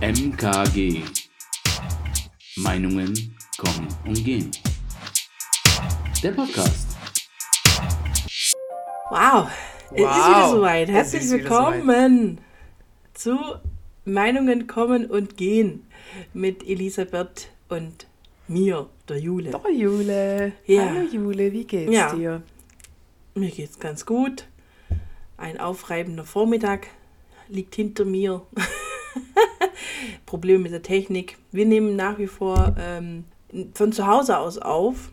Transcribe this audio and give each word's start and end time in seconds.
MKG. 0.00 1.02
Meinungen 2.56 3.14
kommen 3.56 3.88
und 4.06 4.24
gehen. 4.24 4.50
Der 6.22 6.32
Podcast. 6.32 6.88
Wow, 9.10 9.48
es 9.92 9.98
ist 9.98 10.04
Wow, 10.04 10.28
wieder 10.28 10.48
soweit. 10.50 10.88
es 10.88 10.94
Herzlich 10.94 11.30
willkommen 11.30 12.38
zu 13.14 13.38
Meinungen 14.04 14.66
kommen 14.66 15.06
und 15.06 15.36
gehen 15.36 15.86
mit 16.32 16.62
Elisabeth 16.68 17.48
und 17.68 18.06
mir, 18.48 18.88
der 19.08 19.18
Jule. 19.18 19.52
Oh, 19.64 19.68
Jule. 19.68 20.52
Ja. 20.66 20.90
Hallo, 20.90 21.08
Jule, 21.10 21.52
wie 21.52 21.64
geht's 21.64 21.92
Ja. 21.92 22.12
dir? 22.14 22.42
Mir 23.34 23.50
geht's 23.50 23.78
ganz 23.78 24.04
gut. 24.04 24.46
Ein 25.36 25.58
aufreibender 25.60 26.24
Vormittag 26.24 26.88
liegt 27.48 27.74
hinter 27.74 28.04
mir. 28.04 28.42
Probleme 30.26 30.60
mit 30.60 30.72
der 30.72 30.82
Technik. 30.82 31.36
Wir 31.52 31.66
nehmen 31.66 31.96
nach 31.96 32.18
wie 32.18 32.26
vor 32.26 32.74
ähm, 32.78 33.24
von 33.74 33.92
zu 33.92 34.06
Hause 34.06 34.38
aus 34.38 34.58
auf, 34.58 35.10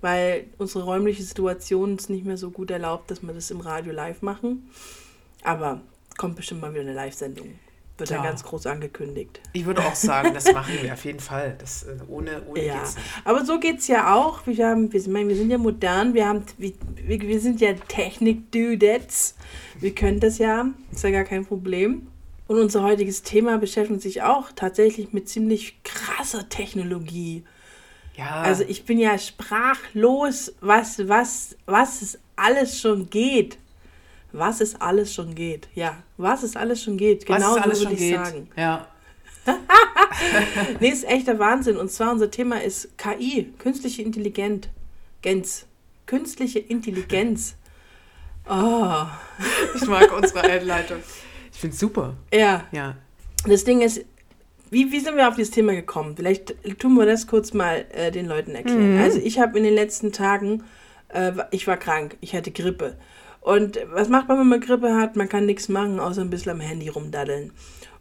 weil 0.00 0.44
unsere 0.58 0.84
räumliche 0.84 1.22
Situation 1.22 1.94
es 1.94 2.08
nicht 2.08 2.24
mehr 2.24 2.36
so 2.36 2.50
gut 2.50 2.70
erlaubt, 2.70 3.10
dass 3.10 3.22
wir 3.22 3.32
das 3.32 3.50
im 3.50 3.60
Radio 3.60 3.92
live 3.92 4.20
machen. 4.22 4.68
Aber 5.42 5.80
kommt 6.18 6.36
bestimmt 6.36 6.60
mal 6.60 6.72
wieder 6.72 6.82
eine 6.82 6.94
Live-Sendung. 6.94 7.58
Wird 7.96 8.10
dann 8.10 8.24
Ja. 8.24 8.30
ganz 8.30 8.42
groß 8.42 8.66
angekündigt. 8.66 9.40
Ich 9.52 9.66
würde 9.66 9.80
auch 9.82 9.94
sagen, 9.94 10.34
das 10.34 10.52
machen 10.52 10.74
wir 10.82 10.92
auf 10.92 11.04
jeden 11.04 11.20
Fall. 11.20 11.54
Das, 11.58 11.84
äh, 11.84 11.96
ohne 12.08 12.42
ohne 12.48 12.64
Ja, 12.64 12.78
geht's 12.78 12.96
nicht. 12.96 13.06
aber 13.24 13.44
so 13.44 13.60
geht 13.60 13.78
es 13.78 13.86
ja 13.86 14.12
auch. 14.14 14.44
Wir, 14.48 14.66
haben, 14.68 14.92
wir, 14.92 15.00
sind, 15.00 15.14
wir 15.28 15.36
sind 15.36 15.48
ja 15.50 15.58
modern, 15.58 16.12
wir, 16.12 16.26
haben, 16.26 16.42
wir 16.58 16.72
wir 17.06 17.40
sind 17.40 17.60
ja 17.60 17.72
Technik-Dudettes. 17.74 19.36
Wir 19.78 19.94
können 19.94 20.18
das 20.20 20.38
ja, 20.38 20.66
ist 20.92 21.04
ja 21.04 21.10
gar 21.10 21.24
kein 21.24 21.44
Problem. 21.46 22.08
Und 22.46 22.58
unser 22.58 22.82
heutiges 22.82 23.22
Thema 23.22 23.56
beschäftigt 23.58 24.02
sich 24.02 24.22
auch 24.22 24.52
tatsächlich 24.54 25.12
mit 25.12 25.28
ziemlich 25.28 25.82
krasser 25.82 26.48
Technologie. 26.48 27.42
Ja, 28.16 28.42
Also 28.42 28.64
ich 28.64 28.84
bin 28.84 28.98
ja 28.98 29.18
sprachlos, 29.18 30.52
was, 30.60 31.08
was, 31.08 31.56
was 31.66 32.02
es 32.02 32.18
alles 32.36 32.80
schon 32.80 33.08
geht. 33.10 33.58
Was 34.32 34.60
es 34.60 34.80
alles 34.80 35.14
schon 35.14 35.34
geht. 35.34 35.68
Ja, 35.74 35.96
was 36.16 36.42
es 36.42 36.54
alles 36.56 36.82
schon 36.82 36.96
geht. 36.96 37.28
was 37.28 37.36
Genau 37.36 37.54
alles 37.56 37.78
so 37.78 37.84
würde 37.84 37.94
ich 37.94 38.00
geht. 38.00 38.14
sagen. 38.16 38.48
Ja. 38.56 38.86
Nee, 40.80 40.88
ist 40.90 41.04
echter 41.04 41.38
Wahnsinn. 41.38 41.76
Und 41.76 41.90
zwar 41.90 42.12
unser 42.12 42.30
Thema 42.30 42.62
ist 42.62 42.96
KI, 42.96 43.52
künstliche 43.58 44.02
Intelligenz. 44.02 44.68
Gens. 45.22 45.66
Künstliche 46.06 46.60
Intelligenz. 46.60 47.56
Oh, 48.48 49.04
Ich 49.74 49.86
mag 49.86 50.12
unsere 50.16 50.42
Einleitung. 50.42 50.98
Finde 51.64 51.76
super. 51.78 52.14
ja. 52.30 52.66
Ja. 52.72 52.94
Das 53.46 53.64
Ding 53.64 53.80
ist, 53.80 54.04
wie, 54.70 54.92
wie 54.92 55.00
sind 55.00 55.16
wir 55.16 55.26
auf 55.28 55.34
dieses 55.34 55.50
Thema 55.50 55.72
gekommen? 55.72 56.14
Vielleicht 56.14 56.54
tun 56.78 56.94
wir 56.94 57.06
das 57.06 57.26
kurz 57.26 57.54
mal 57.54 57.86
äh, 57.94 58.10
den 58.10 58.26
Leuten 58.26 58.54
erklären. 58.54 58.98
Also 58.98 59.18
ich 59.18 59.38
habe 59.38 59.56
in 59.56 59.64
den 59.64 59.72
letzten 59.72 60.12
Tagen, 60.12 60.62
äh, 61.08 61.32
ich 61.52 61.66
war 61.66 61.78
krank, 61.78 62.18
ich 62.20 62.34
hatte 62.34 62.50
Grippe. 62.50 62.98
Und 63.40 63.78
was 63.90 64.10
macht 64.10 64.28
man, 64.28 64.38
wenn 64.40 64.48
man 64.48 64.60
Grippe 64.60 64.94
hat? 64.94 65.16
Man 65.16 65.30
kann 65.30 65.46
nichts 65.46 65.70
machen, 65.70 66.00
außer 66.00 66.20
ein 66.20 66.28
bisschen 66.28 66.52
am 66.52 66.60
Handy 66.60 66.88
rumdaddeln. 66.88 67.52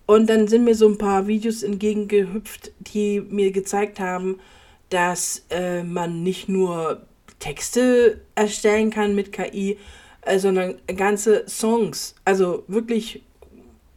Und 0.08 0.30
dann 0.30 0.50
sind 0.50 0.66
mir 0.66 0.75
so 0.75 0.89
ein 0.89 0.97
paar 0.97 1.28
Videos 1.28 1.64
entgegengehüpft, 1.64 2.73
die 2.80 3.22
mir 3.22 3.52
gezeigt 3.53 4.02
haben, 4.02 4.41
dass 4.89 5.45
äh, 5.52 5.84
man 5.84 6.22
nicht 6.22 6.50
nur 6.50 7.06
Texte 7.39 8.19
erstellen 8.36 8.89
kann 8.89 9.16
mit 9.16 9.31
KI, 9.31 9.78
äh, 10.23 10.38
sondern 10.38 10.75
ganze 10.97 11.45
Songs. 11.47 12.16
Also 12.25 12.66
wirklich 12.67 13.23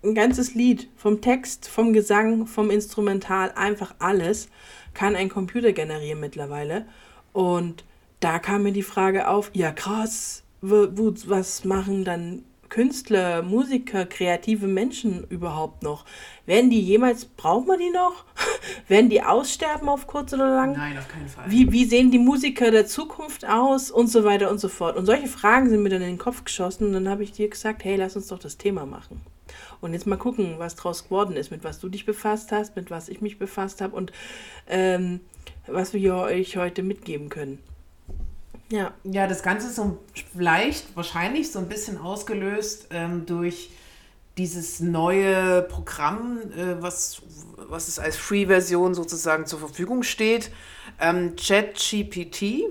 ein 0.07 0.15
ganzes 0.15 0.55
Lied, 0.55 0.89
vom 0.97 1.21
Text, 1.21 1.69
vom 1.69 1.93
Gesang, 1.93 2.47
vom 2.47 2.71
Instrumental, 2.71 3.53
einfach 3.53 3.95
alles, 3.99 4.49
kann 4.95 5.17
ein 5.17 5.29
Computer 5.29 5.73
generieren 5.73 6.21
mittlerweile. 6.21 6.87
Und 7.33 7.85
da 8.21 8.39
kam 8.39 8.63
mir 8.63 8.73
die 8.73 8.83
Frage 8.83 9.29
auf, 9.29 9.51
ja 9.53 9.73
krass, 9.73 10.43
was 10.63 11.65
machen 11.65 12.05
dann 12.05 12.45
Künstler, 12.69 13.43
Musiker, 13.43 14.07
kreative 14.07 14.67
Menschen 14.67 15.25
überhaupt 15.29 15.83
noch? 15.83 16.05
Werden 16.47 16.71
die 16.71 16.81
jemals, 16.81 17.25
braucht 17.25 17.67
man 17.67 17.79
die 17.79 17.91
noch? 17.91 18.25
Werden 18.89 19.11
die 19.11 19.23
aussterben 19.23 19.89
auf 19.89 20.07
kurz 20.07 20.33
oder 20.33 20.49
lang? 20.49 20.73
Nein, 20.73 20.99
auf 20.99 21.09
keinen 21.09 21.29
Fall. 21.29 21.45
Wie, 21.49 21.71
wie 21.71 21.85
sehen 21.85 22.11
die 22.11 22.19
Musiker 22.19 22.71
der 22.71 22.87
Zukunft 22.87 23.47
aus 23.47 23.91
und 23.91 24.09
so 24.09 24.25
weiter 24.25 24.51
und 24.51 24.59
so 24.59 24.69
fort. 24.69 24.97
Und 24.97 25.07
solche 25.07 25.29
Fragen 25.29 25.71
sind 25.71 25.83
mir 25.83 25.91
dann 25.91 26.03
in 26.03 26.09
den 26.09 26.19
Kopf 26.19 26.45
geschossen 26.45 26.87
und 26.87 26.93
dann 26.93 27.09
habe 27.09 27.23
ich 27.23 27.33
dir 27.33 27.49
gesagt, 27.49 27.85
hey, 27.85 27.97
lass 27.97 28.17
uns 28.17 28.29
doch 28.29 28.39
das 28.39 28.57
Thema 28.57 28.85
machen. 28.87 29.21
Und 29.81 29.93
jetzt 29.93 30.07
mal 30.07 30.17
gucken, 30.17 30.55
was 30.59 30.75
draus 30.77 31.05
geworden 31.05 31.37
ist, 31.37 31.51
mit 31.51 31.65
was 31.65 31.79
du 31.79 31.89
dich 31.89 32.07
befasst 32.07 32.53
hast, 32.53 32.77
mit 32.77 32.91
was 32.91 33.09
ich 33.09 33.21
mich 33.21 33.39
befasst 33.39 33.81
habe 33.81 33.95
und 33.95 34.13
ähm, 34.67 35.21
was 35.67 35.93
wir 35.93 36.15
euch 36.17 36.57
heute 36.57 36.83
mitgeben 36.83 37.29
können. 37.29 37.59
Ja, 38.71 38.95
Ja, 39.05 39.27
das 39.27 39.43
Ganze 39.43 39.69
ist 39.69 39.77
so 39.77 39.99
vielleicht, 40.33 40.97
wahrscheinlich 40.97 41.53
so 41.53 41.59
ein 41.59 41.69
bisschen 41.69 41.99
ausgelöst 41.99 42.89
ähm, 42.91 43.27
durch 43.27 43.71
dieses 44.39 44.81
neue 44.81 45.63
Programm, 45.63 46.41
äh, 46.57 46.83
was, 46.83 47.23
was 47.57 47.89
es 47.89 47.99
als 47.99 48.17
Free-Version 48.17 48.95
sozusagen 48.95 49.47
zur 49.47 49.61
Verfügung 49.61 50.03
steht. 50.03 50.51
Ähm, 51.01 51.37
ChatGPT. 51.37 52.65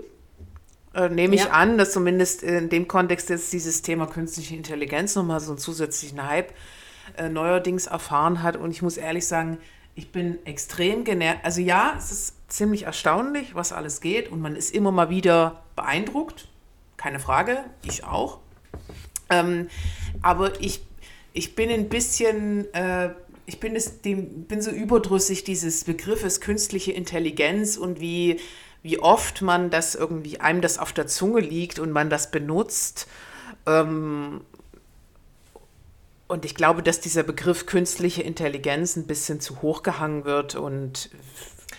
Äh, 0.94 1.10
nehme 1.10 1.36
ich 1.36 1.46
Ja. 1.46 1.52
an, 1.52 1.78
dass 1.78 1.92
zumindest 1.92 2.44
in 2.44 2.70
dem 2.70 2.88
Kontext 2.88 3.30
jetzt 3.30 3.52
dieses 3.52 3.82
Thema 3.82 4.06
künstliche 4.06 4.56
Intelligenz 4.56 5.16
nochmal 5.16 5.40
so 5.40 5.52
einen 5.52 5.58
zusätzlichen 5.58 6.26
Hype 6.26 6.52
äh, 6.52 6.54
neuerdings 7.30 7.88
erfahren 7.88 8.44
hat. 8.44 8.58
Und 8.58 8.72
ich 8.72 8.82
muss 8.82 8.98
ehrlich 8.98 9.28
sagen, 9.28 9.58
ich 9.96 10.12
bin 10.12 10.46
extrem 10.46 11.04
genervt. 11.04 11.40
Also 11.44 11.62
ja, 11.62 11.96
es 11.98 12.12
ist 12.12 12.36
ziemlich 12.52 12.84
erstaunlich, 12.84 13.56
was 13.56 13.72
alles 13.72 14.02
geht. 14.02 14.32
Und 14.32 14.42
man 14.42 14.56
ist 14.56 14.74
immer 14.74 14.92
mal 14.92 15.10
wieder 15.10 15.64
beeindruckt. 15.76 16.48
Keine 16.98 17.20
Frage, 17.20 17.64
ich 17.84 18.04
auch. 18.04 18.40
Ähm, 19.30 19.70
aber 20.22 20.60
ich, 20.62 20.86
ich 21.34 21.56
bin 21.56 21.70
ein 21.70 21.90
bisschen, 21.90 22.72
äh, 22.74 23.12
ich 23.46 23.60
bin, 23.60 23.76
es, 23.76 24.02
dem, 24.02 24.44
bin 24.44 24.62
so 24.62 24.72
überdrüssig 24.72 25.44
dieses 25.44 25.84
Begriffes 25.84 26.42
künstliche 26.42 26.92
Intelligenz 26.92 27.78
und 27.78 28.00
wie, 28.00 28.40
wie 28.84 29.00
oft 29.00 29.42
man 29.42 29.70
das 29.70 29.96
irgendwie, 29.96 30.40
einem 30.40 30.62
das 30.62 30.78
auf 30.78 30.94
der 30.94 31.08
Zunge 31.08 31.42
liegt 31.42 31.80
und 31.80 31.92
man 31.92 32.10
das 32.10 32.32
benutzt. 32.32 33.08
Ähm, 33.66 34.42
und 36.28 36.46
ich 36.46 36.56
glaube, 36.56 36.82
dass 36.84 37.00
dieser 37.00 37.24
Begriff 37.24 37.66
künstliche 37.66 38.24
Intelligenz 38.24 38.96
ein 38.96 39.06
bisschen 39.08 39.40
zu 39.40 39.62
hoch 39.62 39.84
gehangen 39.84 40.26
wird 40.26 40.56
und 40.56 41.10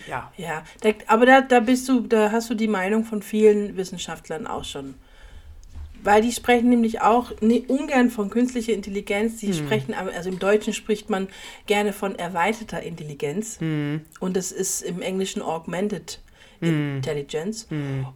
ja. 0.07 0.31
ja. 0.37 0.63
Aber 1.07 1.25
da, 1.25 1.41
da 1.41 1.59
bist 1.59 1.89
du, 1.89 2.01
da 2.01 2.31
hast 2.31 2.49
du 2.49 2.53
die 2.55 2.67
Meinung 2.67 3.03
von 3.03 3.21
vielen 3.21 3.75
Wissenschaftlern 3.75 4.47
auch 4.47 4.63
schon. 4.63 4.93
Weil 6.03 6.21
die 6.21 6.31
sprechen 6.31 6.69
nämlich 6.69 7.01
auch 7.01 7.31
ne, 7.41 7.63
ungern 7.67 8.11
von 8.11 8.29
künstlicher 8.29 8.71
Intelligenz, 8.73 9.37
die 9.37 9.51
sprechen, 9.53 9.93
aber- 9.95 10.13
also 10.13 10.29
im 10.29 10.39
Deutschen 10.39 10.71
spricht 10.73 11.09
man 11.09 11.27
gerne 11.65 11.91
von 11.91 12.17
erweiterter 12.17 12.83
Intelligenz 12.83 13.57
und 14.19 14.37
das 14.37 14.51
ist 14.51 14.81
im 14.83 15.01
Englischen 15.01 15.41
Augmented 15.41 16.19
Intelligence. 16.61 17.67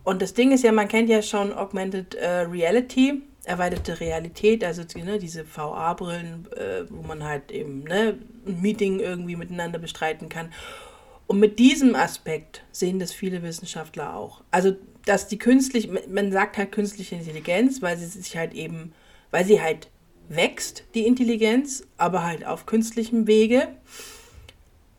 Und 0.04 0.22
das 0.22 0.34
Ding 0.34 0.52
ist 0.52 0.64
ja, 0.64 0.72
man 0.72 0.88
kennt 0.88 1.10
ja 1.10 1.22
schon 1.22 1.54
Augmented 1.54 2.16
äh, 2.16 2.42
Reality, 2.42 3.22
erweiterte 3.44 4.00
Realität, 4.00 4.64
also 4.64 4.84
ne, 4.96 5.18
diese 5.18 5.46
VR-Brillen, 5.46 6.48
äh, 6.54 6.84
wo 6.90 7.02
man 7.02 7.24
halt 7.24 7.52
eben 7.52 7.84
ne, 7.84 8.18
ein 8.46 8.62
Meeting 8.62 9.00
irgendwie 9.00 9.36
miteinander 9.36 9.80
bestreiten 9.80 10.30
kann. 10.30 10.52
Und 11.28 11.40
mit 11.40 11.60
diesem 11.60 11.96
Aspekt 11.96 12.64
sehen 12.72 13.00
das 13.00 13.14
viele 13.14 13.42
Wissenschaftler 13.42 14.16
auch. 14.16 14.42
Also, 14.52 14.76
dass 15.06 15.28
die 15.28 15.38
künstlich, 15.38 15.90
man 16.08 16.32
sagt 16.32 16.58
halt 16.58 16.72
künstliche 16.72 17.16
Intelligenz, 17.16 17.82
weil 17.82 17.98
sie 17.98 18.06
sich 18.06 18.38
halt 18.38 18.54
eben, 18.54 18.94
weil 19.32 19.46
sie 19.46 19.62
halt 19.62 19.90
wächst, 20.30 20.84
die 20.94 21.08
Intelligenz, 21.08 21.88
aber 21.98 22.24
halt 22.24 22.46
auf 22.46 22.66
künstlichem 22.66 23.28
Wege. 23.28 23.70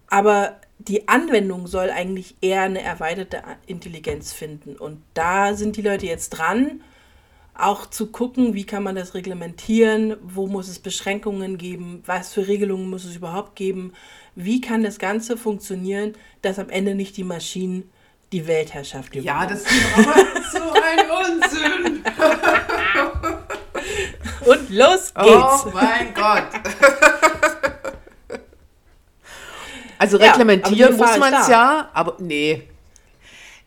Aber 0.09 0.61
die 0.79 1.09
Anwendung 1.09 1.67
soll 1.67 1.91
eigentlich 1.91 2.35
eher 2.41 2.63
eine 2.63 2.83
erweiterte 2.83 3.43
Intelligenz 3.67 4.33
finden. 4.33 4.77
Und 4.77 5.03
da 5.15 5.55
sind 5.55 5.77
die 5.77 5.83
Leute 5.83 6.07
jetzt 6.07 6.31
dran, 6.31 6.83
auch 7.55 7.87
zu 7.87 8.07
gucken, 8.07 8.55
wie 8.55 8.65
kann 8.65 8.83
man 8.83 8.95
das 8.95 9.15
reglementieren, 9.15 10.17
wo 10.23 10.47
muss 10.47 10.69
es 10.69 10.79
Beschränkungen 10.79 11.59
geben, 11.59 12.03
was 12.07 12.33
für 12.33 12.49
Regelungen 12.49 12.89
muss 12.89 13.05
es 13.05 13.17
überhaupt 13.17 13.57
geben, 13.57 13.93
wie 14.35 14.61
kann 14.61 14.83
das 14.83 14.99
Ganze 14.99 15.37
funktionieren, 15.37 16.15
dass 16.41 16.59
am 16.59 16.71
Ende 16.71 16.95
nicht 16.95 17.17
die 17.17 17.25
Maschinen 17.25 17.91
die 18.33 18.47
Weltherrschaft 18.47 19.15
übernehmen. 19.15 19.27
Ja, 19.27 19.47
das 19.47 19.61
ist 19.61 19.99
aber 19.99 20.15
so 20.51 20.73
ein 20.73 21.43
Unsinn. 21.43 22.05
Und 24.47 24.71
los 24.71 25.13
geht's. 25.15 25.67
Oh 25.67 25.71
mein 25.75 26.15
Gott. 26.15 26.49
Also 29.99 30.19
Ja, 30.19 30.31
reglementieren 30.31 30.93
Gefahr 30.93 31.09
muss 31.11 31.19
man 31.19 31.35
es 31.35 31.49
ja, 31.49 31.91
aber 31.93 32.17
nee. 32.19 32.69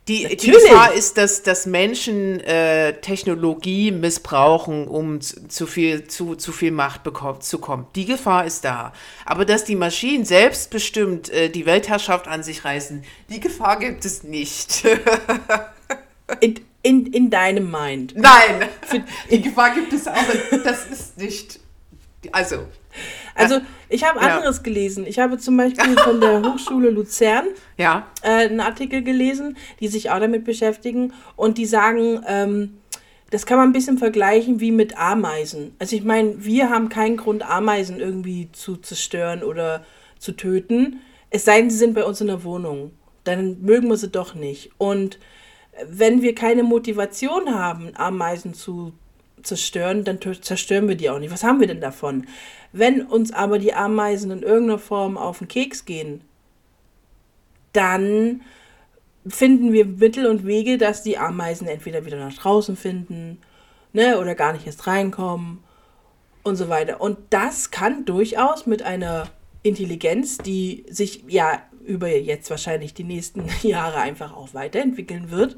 Die, 0.07 0.37
die. 0.37 0.51
Gefahr 0.51 0.93
ist, 0.93 1.17
dass, 1.17 1.41
dass 1.41 1.65
Menschen 1.65 2.39
äh, 2.41 3.01
Technologie 3.01 3.91
missbrauchen, 3.91 4.87
um 4.87 5.19
zu, 5.19 5.47
zu 5.47 5.65
viel, 5.65 6.07
zu, 6.07 6.35
zu 6.35 6.51
viel 6.51 6.71
Macht 6.71 7.03
bekommen, 7.03 7.41
zu 7.41 7.57
kommen. 7.57 7.87
Die 7.95 8.05
Gefahr 8.05 8.45
ist 8.45 8.65
da. 8.65 8.93
Aber 9.25 9.45
dass 9.45 9.63
die 9.65 9.75
Maschinen 9.75 10.23
selbstbestimmt 10.23 11.29
äh, 11.29 11.49
die 11.49 11.65
Weltherrschaft 11.65 12.27
an 12.27 12.43
sich 12.43 12.63
reißen, 12.63 13.03
die 13.29 13.39
Gefahr 13.39 13.79
gibt 13.79 14.05
es 14.05 14.23
nicht. 14.23 14.85
In, 16.39 16.59
in, 16.81 17.05
in 17.13 17.29
deinem 17.29 17.69
Mind. 17.69 18.15
Nein, 18.15 18.67
die 19.29 19.43
Gefahr 19.43 19.75
gibt 19.75 19.93
es 19.93 20.07
auch. 20.07 20.15
Das 20.63 20.87
ist 20.87 21.19
nicht. 21.19 21.59
Also, 22.31 22.65
Also, 23.35 23.61
ich 23.89 24.03
habe 24.03 24.19
Ja. 24.19 24.35
anderes 24.37 24.63
gelesen. 24.63 25.05
Ich 25.07 25.19
habe 25.19 25.37
zum 25.37 25.57
Beispiel 25.57 25.97
von 25.97 26.19
der 26.21 26.41
Hochschule 26.53 26.89
Luzern 26.89 27.45
ja. 27.77 28.07
äh, 28.21 28.47
einen 28.47 28.59
Artikel 28.59 29.03
gelesen, 29.03 29.57
die 29.79 29.87
sich 29.87 30.09
auch 30.11 30.19
damit 30.19 30.43
beschäftigen 30.45 31.13
und 31.35 31.57
die 31.57 31.65
sagen, 31.65 32.21
ähm, 32.27 32.77
das 33.31 33.45
kann 33.45 33.57
man 33.57 33.69
ein 33.69 33.73
bisschen 33.73 33.97
vergleichen 33.97 34.59
wie 34.59 34.71
mit 34.71 34.97
Ameisen. 34.97 35.75
Also 35.79 35.95
ich 35.95 36.03
meine, 36.03 36.45
wir 36.45 36.69
haben 36.69 36.89
keinen 36.89 37.17
Grund, 37.17 37.43
Ameisen 37.43 37.99
irgendwie 37.99 38.49
zu 38.51 38.77
zerstören 38.77 39.43
oder 39.43 39.83
zu 40.19 40.31
töten. 40.33 41.01
Es 41.31 41.43
sei 41.45 41.59
denn, 41.59 41.69
sie 41.69 41.77
sind 41.77 41.95
bei 41.95 42.03
uns 42.05 42.21
in 42.21 42.27
der 42.27 42.43
Wohnung. 42.43 42.91
Dann 43.23 43.61
mögen 43.61 43.89
wir 43.89 43.97
sie 43.97 44.09
doch 44.09 44.35
nicht. 44.35 44.71
Und 44.77 45.19
wenn 45.89 46.21
wir 46.21 46.35
keine 46.35 46.63
Motivation 46.63 47.53
haben, 47.53 47.91
Ameisen 47.95 48.53
zu 48.53 48.93
zerstören, 49.45 50.03
dann 50.03 50.17
tö- 50.19 50.41
zerstören 50.41 50.87
wir 50.87 50.95
die 50.95 51.09
auch 51.09 51.19
nicht. 51.19 51.31
Was 51.31 51.43
haben 51.43 51.59
wir 51.59 51.67
denn 51.67 51.81
davon? 51.81 52.27
Wenn 52.71 53.05
uns 53.05 53.31
aber 53.31 53.59
die 53.59 53.73
Ameisen 53.73 54.31
in 54.31 54.43
irgendeiner 54.43 54.79
Form 54.79 55.17
auf 55.17 55.39
den 55.39 55.47
Keks 55.47 55.85
gehen, 55.85 56.21
dann 57.73 58.41
finden 59.27 59.73
wir 59.73 59.85
Mittel 59.85 60.27
und 60.27 60.45
Wege, 60.45 60.77
dass 60.77 61.03
die 61.03 61.17
Ameisen 61.17 61.67
entweder 61.67 62.05
wieder 62.05 62.17
nach 62.17 62.33
draußen 62.33 62.75
finden, 62.75 63.39
ne, 63.93 64.19
oder 64.19 64.35
gar 64.35 64.53
nicht 64.53 64.65
erst 64.65 64.87
reinkommen 64.87 65.63
und 66.43 66.55
so 66.55 66.69
weiter. 66.69 67.01
Und 67.01 67.17
das 67.31 67.71
kann 67.71 68.05
durchaus 68.05 68.65
mit 68.65 68.83
einer 68.83 69.27
Intelligenz, 69.63 70.37
die 70.37 70.85
sich 70.89 71.23
ja 71.27 71.61
über 71.85 72.07
jetzt 72.07 72.49
wahrscheinlich 72.49 72.93
die 72.93 73.03
nächsten 73.03 73.45
Jahre 73.67 73.97
einfach 73.97 74.35
auch 74.35 74.53
weiterentwickeln 74.53 75.31
wird, 75.31 75.57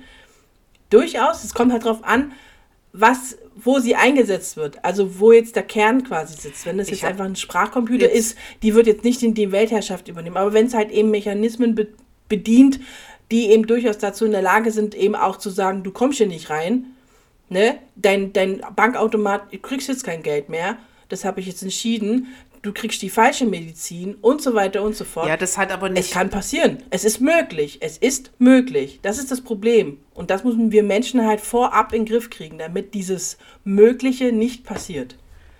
durchaus, 0.89 1.43
es 1.43 1.53
kommt 1.53 1.73
halt 1.73 1.85
drauf 1.85 2.03
an, 2.03 2.31
was, 2.99 3.37
wo 3.55 3.79
sie 3.79 3.95
eingesetzt 3.95 4.57
wird, 4.57 4.83
also 4.83 5.19
wo 5.19 5.31
jetzt 5.31 5.55
der 5.55 5.63
Kern 5.63 6.03
quasi 6.03 6.39
sitzt. 6.39 6.65
Wenn 6.65 6.77
das 6.77 6.87
Ich 6.87 7.01
jetzt 7.01 7.05
einfach 7.05 7.25
ein 7.25 7.35
Sprachcomputer 7.35 8.05
jetzt- 8.07 8.17
ist, 8.31 8.37
die 8.63 8.73
wird 8.75 8.87
jetzt 8.87 9.03
nicht 9.03 9.23
in 9.23 9.33
die 9.33 9.51
Weltherrschaft 9.51 10.07
übernehmen. 10.07 10.37
Aber 10.37 10.53
wenn 10.53 10.67
es 10.67 10.73
halt 10.73 10.91
eben 10.91 11.11
Mechanismen 11.11 11.75
be 11.75 11.87
bedient, 12.29 12.79
die 13.31 13.51
eben 13.51 13.67
durchaus 13.67 13.97
dazu 13.97 14.25
in 14.25 14.31
der 14.31 14.41
Lage 14.41 14.71
sind, 14.71 14.95
eben 14.95 15.15
auch 15.15 15.37
zu 15.37 15.49
sagen, 15.49 15.83
du 15.83 15.91
kommst 15.91 16.17
hier 16.17 16.27
nicht 16.27 16.49
rein, 16.49 16.87
ne? 17.49 17.77
Dein, 17.95 18.33
dein 18.33 18.61
Bankautomat, 18.75 19.53
du 19.53 19.57
kriegst 19.59 19.87
jetzt 19.87 20.03
kein 20.03 20.23
Geld 20.23 20.49
mehr, 20.49 20.77
das 21.07 21.23
habe 21.23 21.39
ich 21.39 21.45
jetzt 21.47 21.63
entschieden, 21.63 22.27
du 22.61 22.73
kriegst 22.73 23.01
die 23.01 23.09
falsche 23.09 23.45
Medizin 23.45 24.15
und 24.15 24.41
so 24.41 24.53
weiter 24.53 24.83
und 24.83 24.95
so 24.95 25.05
fort. 25.05 25.27
Ja, 25.27 25.37
das 25.37 25.57
hat 25.57 25.71
aber 25.71 25.87
Es 25.87 25.93
nicht. 25.93 26.11
kann 26.11 26.29
passieren. 26.29 26.83
Es 26.89 27.05
ist 27.05 27.19
möglich. 27.21 27.77
Es 27.81 27.97
ist 27.97 28.31
möglich. 28.39 28.99
Das 29.01 29.17
ist 29.17 29.31
das 29.31 29.41
Problem. 29.41 29.99
Und 30.13 30.29
das 30.29 30.43
müssen 30.43 30.71
wir 30.71 30.83
Menschen 30.83 31.25
halt 31.25 31.41
vorab 31.41 31.93
in 31.93 32.05
den 32.05 32.11
Griff 32.13 32.29
kriegen, 32.29 32.57
damit 32.57 32.93
dieses 32.93 33.37
Mögliche 33.63 34.31
nicht 34.31 34.65
passiert. 34.65 35.15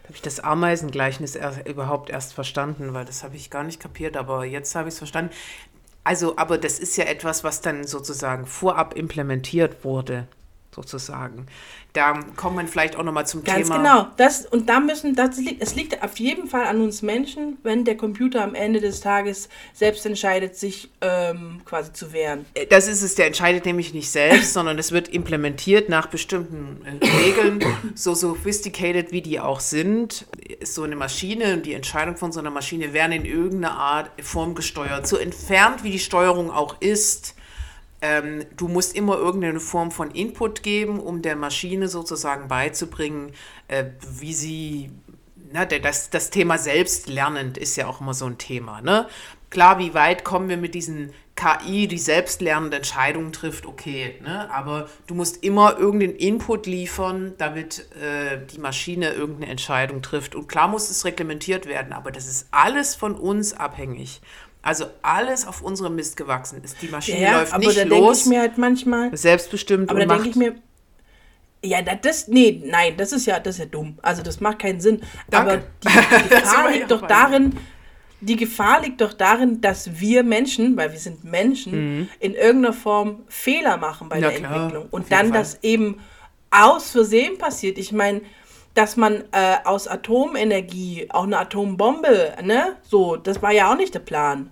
habe 0.05 0.15
ich 0.15 0.21
das 0.21 0.39
Ameisengleichnis 0.39 1.35
er, 1.35 1.65
überhaupt 1.67 2.09
erst 2.09 2.33
verstanden, 2.33 2.93
weil 2.93 3.05
das 3.05 3.23
habe 3.23 3.35
ich 3.35 3.49
gar 3.49 3.63
nicht 3.63 3.79
kapiert, 3.79 4.15
aber 4.17 4.45
jetzt 4.45 4.73
habe 4.75 4.87
ich 4.87 4.93
es 4.93 4.97
verstanden. 4.99 5.31
Also, 6.03 6.37
aber 6.37 6.57
das 6.57 6.79
ist 6.79 6.95
ja 6.95 7.03
etwas, 7.03 7.43
was 7.43 7.59
dann 7.61 7.85
sozusagen 7.85 8.45
vorab 8.45 8.95
implementiert 8.95 9.83
wurde, 9.83 10.27
sozusagen. 10.77 11.47
Da 11.93 12.19
kommt 12.35 12.55
man 12.55 12.67
vielleicht 12.67 12.95
auch 12.95 13.03
nochmal 13.03 13.25
zum 13.25 13.43
Ganz 13.43 13.67
Thema. 13.67 13.77
genau. 13.77 14.07
Das, 14.17 14.45
und 14.45 14.69
da 14.69 14.79
müssen, 14.79 15.15
das 15.15 15.37
liegt, 15.37 15.63
es 15.63 15.73
liegt 15.73 16.03
auf 16.03 16.19
jeden 16.19 16.47
Fall 16.47 16.65
an 16.65 16.79
uns 16.81 17.01
Menschen, 17.01 17.57
wenn 17.63 17.85
der 17.85 17.97
Computer 17.97 18.43
am 18.43 18.53
Ende 18.53 18.79
des 18.79 18.99
Tages 18.99 19.49
selbst 19.73 20.05
entscheidet, 20.05 20.55
sich 20.55 20.91
ähm, 21.01 21.61
quasi 21.65 21.93
zu 21.93 22.13
wehren. 22.13 22.45
Das 22.69 22.87
ist 22.87 23.01
es, 23.01 23.15
der 23.15 23.25
entscheidet 23.25 23.65
nämlich 23.65 23.95
nicht 23.95 24.11
selbst, 24.11 24.53
sondern 24.53 24.77
es 24.77 24.91
wird 24.91 25.07
implementiert 25.07 25.89
nach 25.89 26.05
bestimmten 26.05 26.85
äh, 26.85 27.05
Regeln, 27.25 27.63
so 27.95 28.13
sophisticated 28.13 29.11
wie 29.11 29.23
die 29.23 29.39
auch 29.39 29.59
sind. 29.59 30.27
Ist 30.59 30.75
so 30.75 30.83
eine 30.83 30.95
Maschine 30.95 31.53
und 31.53 31.65
die 31.65 31.73
Entscheidung 31.73 32.15
von 32.15 32.31
so 32.31 32.39
einer 32.39 32.51
Maschine 32.51 32.93
werden 32.93 33.13
in 33.13 33.25
irgendeiner 33.25 33.75
Art 33.75 34.11
Form 34.21 34.53
gesteuert. 34.53 35.07
So 35.07 35.17
entfernt 35.17 35.83
wie 35.83 35.89
die 35.89 35.99
Steuerung 35.99 36.51
auch 36.51 36.79
ist, 36.79 37.33
ähm, 38.01 38.45
du 38.55 38.67
musst 38.67 38.95
immer 38.95 39.17
irgendeine 39.17 39.59
Form 39.59 39.91
von 39.91 40.11
Input 40.11 40.63
geben, 40.63 40.99
um 40.99 41.21
der 41.21 41.35
Maschine 41.35 41.87
sozusagen 41.87 42.47
beizubringen, 42.47 43.31
äh, 43.67 43.85
wie 44.19 44.33
sie, 44.33 44.91
na, 45.51 45.65
das, 45.65 46.09
das 46.09 46.29
Thema 46.29 46.57
selbstlernend 46.57 47.57
ist 47.57 47.75
ja 47.75 47.87
auch 47.87 48.01
immer 48.01 48.13
so 48.13 48.25
ein 48.25 48.37
Thema. 48.37 48.81
Ne? 48.81 49.07
Klar, 49.49 49.79
wie 49.79 49.93
weit 49.93 50.23
kommen 50.23 50.49
wir 50.49 50.57
mit 50.57 50.75
diesen 50.75 51.13
KI, 51.35 51.87
die 51.87 51.99
selbstlernende 51.99 52.77
Entscheidungen 52.77 53.31
trifft, 53.31 53.65
okay, 53.65 54.19
ne? 54.23 54.51
aber 54.51 54.89
du 55.05 55.13
musst 55.13 55.43
immer 55.43 55.77
irgendeinen 55.77 56.15
Input 56.15 56.65
liefern, 56.65 57.35
damit 57.37 57.87
äh, 57.95 58.39
die 58.51 58.59
Maschine 58.59 59.13
irgendeine 59.13 59.51
Entscheidung 59.51 60.01
trifft. 60.01 60.35
Und 60.35 60.47
klar 60.47 60.67
muss 60.67 60.89
es 60.89 61.05
reglementiert 61.05 61.67
werden, 61.67 61.93
aber 61.93 62.11
das 62.11 62.27
ist 62.27 62.47
alles 62.51 62.95
von 62.95 63.15
uns 63.15 63.53
abhängig. 63.53 64.21
Also 64.67 64.85
alles 65.01 65.47
auf 65.47 65.61
unserem 65.61 65.95
Mist 65.95 66.17
gewachsen 66.17 66.61
ist. 66.61 66.81
Die 66.81 66.89
Maschine 66.89 67.21
Ja, 67.21 67.39
läuft 67.39 67.53
aber 67.53 67.65
nicht 67.65 67.77
da 67.79 67.85
denke 67.85 68.11
ich 68.13 68.25
mir 68.25 68.39
halt 68.41 68.57
manchmal, 68.57 69.15
selbstbestimmt 69.17 69.89
aber 69.89 69.99
da 70.05 70.13
denke 70.13 70.27
ich 70.29 70.35
mir, 70.35 70.55
ja, 71.63 71.81
da- 71.81 71.95
das, 71.95 72.27
nee, 72.27 72.61
nein, 72.65 72.95
das 72.97 73.13
ist 73.13 73.25
ja, 73.25 73.39
das 73.39 73.55
ist 73.55 73.59
ja 73.59 73.65
dumm. 73.65 73.97
Also 74.01 74.21
das 74.23 74.39
macht 74.41 74.59
keinen 74.59 74.79
Sinn. 74.81 75.01
Danke. 75.29 75.51
Aber 75.53 75.57
die, 75.83 76.23
die 76.23 76.29
Gefahr 76.29 76.71
liegt 76.73 76.91
doch 76.91 77.07
darin, 77.07 77.57
die 78.19 78.35
Gefahr 78.35 78.81
liegt 78.81 78.99
doch 79.01 79.13
darin, 79.13 79.61
dass 79.61 79.99
wir 79.99 80.23
Menschen, 80.23 80.75
weil 80.75 80.91
wir 80.91 80.99
sind 80.99 81.23
Menschen, 81.23 82.09
in 82.19 82.33
irgendeiner 82.35 82.73
Form 82.73 83.23
Fehler 83.29 83.77
machen 83.77 84.09
bei 84.09 84.17
Mhm. 84.17 84.23
Ja, 84.23 84.29
der 84.31 84.39
klar, 84.39 84.55
Entwicklung. 84.55 84.87
Und 84.91 85.11
dann 85.13 85.29
Fall. 85.29 85.39
das 85.39 85.59
eben 85.63 85.99
aus 86.51 86.91
Versehen 86.91 87.37
passiert. 87.37 87.77
Ich 87.77 87.91
meine, 87.91 88.21
dass 88.77 88.95
man 88.95 89.23
äh, 89.31 89.57
aus 89.63 89.87
Atomenergie 89.87 91.07
auch 91.09 91.23
eine 91.23 91.39
Atombombe, 91.39 92.35
ne? 92.43 92.75
So, 92.83 93.15
das 93.15 93.41
war 93.41 93.51
ja 93.51 93.71
auch 93.71 93.77
nicht 93.77 93.95
der 93.95 93.99
Plan. 93.99 94.51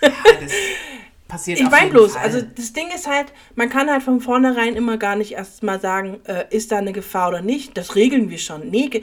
Ja, 0.00 0.10
das 0.40 0.52
passiert 1.26 1.58
Ich 1.58 1.68
meine 1.68 1.90
bloß, 1.90 2.12
Fall. 2.12 2.22
also 2.22 2.42
das 2.42 2.72
Ding 2.72 2.88
ist 2.94 3.08
halt, 3.08 3.32
man 3.56 3.68
kann 3.70 3.90
halt 3.90 4.04
von 4.04 4.20
vornherein 4.20 4.76
immer 4.76 4.98
gar 4.98 5.16
nicht 5.16 5.32
erst 5.32 5.64
mal 5.64 5.80
sagen, 5.80 6.20
äh, 6.26 6.44
ist 6.50 6.70
da 6.70 6.76
eine 6.76 6.92
Gefahr 6.92 7.30
oder 7.30 7.40
nicht. 7.40 7.76
Das 7.76 7.96
regeln 7.96 8.30
wir 8.30 8.38
schon. 8.38 8.70
Nee, 8.70 9.02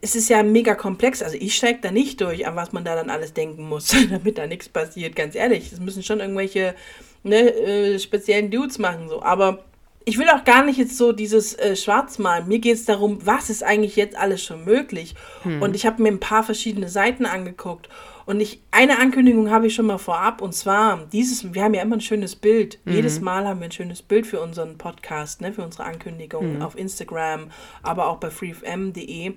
es 0.00 0.16
ist 0.16 0.30
ja 0.30 0.42
mega 0.42 0.74
komplex. 0.74 1.22
Also 1.22 1.36
ich 1.38 1.54
steige 1.54 1.80
da 1.82 1.90
nicht 1.90 2.18
durch, 2.22 2.46
an 2.46 2.56
was 2.56 2.72
man 2.72 2.84
da 2.84 2.94
dann 2.94 3.10
alles 3.10 3.34
denken 3.34 3.68
muss, 3.68 3.88
damit 4.10 4.38
da 4.38 4.46
nichts 4.46 4.70
passiert. 4.70 5.16
Ganz 5.16 5.34
ehrlich, 5.34 5.68
das 5.68 5.80
müssen 5.80 6.02
schon 6.02 6.20
irgendwelche 6.20 6.74
ne, 7.24 7.52
äh, 7.52 7.98
speziellen 7.98 8.50
Dudes 8.50 8.78
machen. 8.78 9.10
so. 9.10 9.22
Aber 9.22 9.64
ich 10.04 10.18
will 10.18 10.28
auch 10.28 10.44
gar 10.44 10.64
nicht 10.64 10.78
jetzt 10.78 10.96
so 10.96 11.12
dieses 11.12 11.54
äh, 11.58 11.76
Schwarzmalen. 11.76 12.48
Mir 12.48 12.58
geht 12.58 12.74
es 12.74 12.84
darum, 12.84 13.18
was 13.24 13.50
ist 13.50 13.62
eigentlich 13.62 13.96
jetzt 13.96 14.16
alles 14.16 14.42
schon 14.42 14.64
möglich. 14.64 15.14
Und 15.60 15.74
ich 15.74 15.86
habe 15.86 16.02
mir 16.02 16.08
ein 16.08 16.20
paar 16.20 16.42
verschiedene 16.42 16.88
Seiten 16.88 17.26
angeguckt. 17.26 17.88
Und 18.24 18.40
ich, 18.40 18.62
eine 18.70 18.98
Ankündigung 18.98 19.50
habe 19.50 19.66
ich 19.66 19.74
schon 19.74 19.86
mal 19.86 19.98
vorab. 19.98 20.40
Und 20.40 20.54
zwar, 20.54 21.06
dieses, 21.12 21.54
wir 21.54 21.64
haben 21.64 21.74
ja 21.74 21.82
immer 21.82 21.96
ein 21.96 22.00
schönes 22.00 22.36
Bild. 22.36 22.78
Jedes 22.84 23.20
Mal 23.20 23.46
haben 23.46 23.60
wir 23.60 23.66
ein 23.66 23.72
schönes 23.72 24.02
Bild 24.02 24.26
für 24.26 24.40
unseren 24.40 24.78
Podcast, 24.78 25.40
ne, 25.40 25.52
für 25.52 25.62
unsere 25.62 25.84
Ankündigung 25.84 26.62
auf 26.62 26.78
Instagram, 26.78 27.50
aber 27.82 28.08
auch 28.08 28.18
bei 28.18 28.30
freefm.de. 28.30 29.34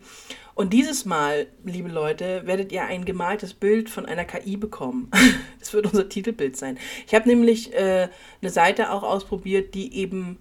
Und 0.54 0.72
dieses 0.72 1.06
Mal, 1.06 1.48
liebe 1.64 1.90
Leute, 1.90 2.44
werdet 2.46 2.72
ihr 2.72 2.84
ein 2.84 3.06
gemaltes 3.06 3.54
Bild 3.54 3.90
von 3.90 4.06
einer 4.06 4.26
KI 4.26 4.58
bekommen. 4.58 5.12
Das 5.60 5.74
wird 5.74 5.88
unser 5.88 6.08
Titelbild 6.08 6.56
sein. 6.56 6.78
Ich 7.08 7.16
habe 7.16 7.28
nämlich 7.28 7.74
äh, 7.74 8.08
eine 8.40 8.52
Seite 8.52 8.92
auch 8.92 9.02
ausprobiert, 9.02 9.74
die 9.74 9.96
eben 9.96 10.38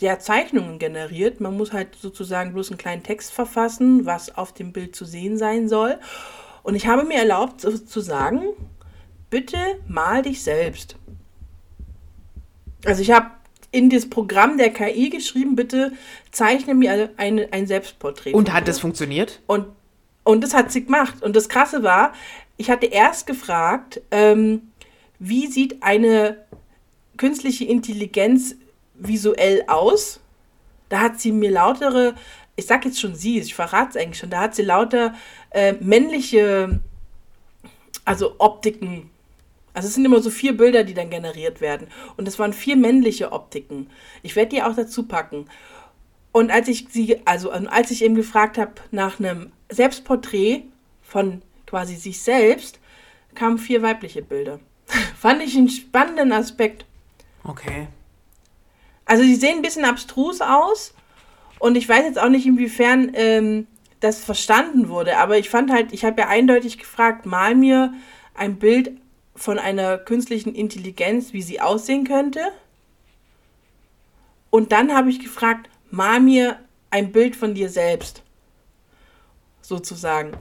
ja, 0.00 0.18
Zeichnungen 0.18 0.78
generiert. 0.78 1.40
Man 1.40 1.56
muss 1.56 1.72
halt 1.72 1.96
sozusagen 2.00 2.52
bloß 2.52 2.70
einen 2.70 2.78
kleinen 2.78 3.02
Text 3.02 3.32
verfassen, 3.32 4.06
was 4.06 4.36
auf 4.36 4.52
dem 4.52 4.72
Bild 4.72 4.96
zu 4.96 5.04
sehen 5.04 5.36
sein 5.36 5.68
soll. 5.68 5.98
Und 6.62 6.74
ich 6.74 6.86
habe 6.86 7.04
mir 7.04 7.18
erlaubt 7.18 7.60
zu, 7.60 8.00
sagen, 8.00 8.42
bitte 9.30 9.58
mal 9.88 10.22
dich 10.22 10.42
selbst. 10.42 10.96
Also 12.84 13.02
ich 13.02 13.10
habe 13.10 13.30
in 13.72 13.88
das 13.88 14.08
Programm 14.08 14.58
der 14.58 14.70
KI 14.70 15.10
geschrieben, 15.10 15.54
bitte 15.54 15.92
zeichne 16.32 16.74
mir 16.74 17.10
eine, 17.16 17.48
ein 17.52 17.66
Selbstporträt. 17.66 18.32
und 18.32 18.52
hat 18.52 18.62
mir. 18.62 18.66
das 18.66 18.80
funktioniert? 18.80 19.40
Und, 19.46 19.66
und 20.24 20.42
das 20.42 20.54
hat 20.54 20.72
sie 20.72 20.84
gemacht. 20.84 21.22
Und 21.22 21.36
das 21.36 21.48
Krasse 21.48 21.82
war, 21.82 22.12
ich 22.56 22.70
hatte 22.70 22.86
erst 22.86 23.26
gefragt, 23.26 24.02
ähm, 24.10 24.70
wie 25.18 25.46
sieht 25.46 25.82
eine 25.82 26.38
künstliche 27.16 27.64
Intelligenz 27.64 28.56
visuell 29.00 29.64
aus? 29.66 30.20
Da 30.88 31.00
hat 31.00 31.20
sie 31.20 31.32
mir 31.32 31.50
lautere, 31.50 32.14
ich 32.56 32.66
sag 32.66 32.84
jetzt 32.84 33.00
schon 33.00 33.14
sie, 33.14 33.38
ich 33.38 33.54
verrate 33.54 33.90
es 33.90 33.96
eigentlich 33.96 34.18
schon, 34.18 34.30
da 34.30 34.40
hat 34.40 34.54
sie 34.54 34.62
lauter 34.62 35.14
äh, 35.50 35.72
männliche, 35.80 36.80
also 38.04 38.34
Optiken 38.38 39.10
Also 39.72 39.88
es 39.88 39.94
sind 39.94 40.04
immer 40.04 40.20
so 40.20 40.30
vier 40.30 40.56
Bilder, 40.56 40.84
die 40.84 40.94
dann 40.94 41.10
generiert 41.10 41.60
werden. 41.60 41.88
Und 42.16 42.26
es 42.28 42.38
waren 42.38 42.52
vier 42.52 42.76
männliche 42.76 43.32
Optiken. 43.32 43.88
Ich 44.22 44.36
werde 44.36 44.50
die 44.56 44.62
auch 44.62 44.74
dazu 44.74 45.04
packen. 45.04 45.46
Und 46.32 46.50
als 46.50 46.68
ich 46.68 46.88
sie, 46.90 47.18
also 47.24 47.50
als 47.50 47.90
ich 47.90 48.04
eben 48.04 48.14
gefragt 48.14 48.58
habe 48.58 48.72
nach 48.90 49.18
einem 49.18 49.52
Selbstporträt 49.68 50.62
von 51.02 51.42
quasi 51.66 51.96
sich 51.96 52.20
selbst, 52.22 52.78
kamen 53.34 53.58
vier 53.58 53.82
weibliche 53.82 54.22
Bilder. 54.22 54.60
Fand 55.16 55.42
ich 55.42 55.56
einen 55.56 55.68
spannenden 55.68 56.32
Aspekt. 56.32 56.84
Okay. 57.44 57.88
Also 59.10 59.24
sie 59.24 59.34
sehen 59.34 59.56
ein 59.56 59.62
bisschen 59.62 59.84
abstrus 59.84 60.40
aus 60.40 60.94
und 61.58 61.76
ich 61.76 61.88
weiß 61.88 62.04
jetzt 62.04 62.20
auch 62.20 62.28
nicht, 62.28 62.46
inwiefern 62.46 63.10
ähm, 63.14 63.66
das 63.98 64.22
verstanden 64.22 64.88
wurde, 64.88 65.16
aber 65.16 65.36
ich 65.36 65.50
fand 65.50 65.72
halt, 65.72 65.92
ich 65.92 66.04
habe 66.04 66.20
ja 66.20 66.28
eindeutig 66.28 66.78
gefragt, 66.78 67.26
mal 67.26 67.56
mir 67.56 67.92
ein 68.34 68.60
Bild 68.60 68.92
von 69.34 69.58
einer 69.58 69.98
künstlichen 69.98 70.54
Intelligenz, 70.54 71.32
wie 71.32 71.42
sie 71.42 71.60
aussehen 71.60 72.06
könnte. 72.06 72.52
Und 74.48 74.70
dann 74.70 74.94
habe 74.94 75.10
ich 75.10 75.18
gefragt, 75.18 75.68
mal 75.90 76.20
mir 76.20 76.60
ein 76.90 77.10
Bild 77.10 77.34
von 77.34 77.52
dir 77.52 77.68
selbst. 77.68 78.22
Sozusagen. 79.60 80.34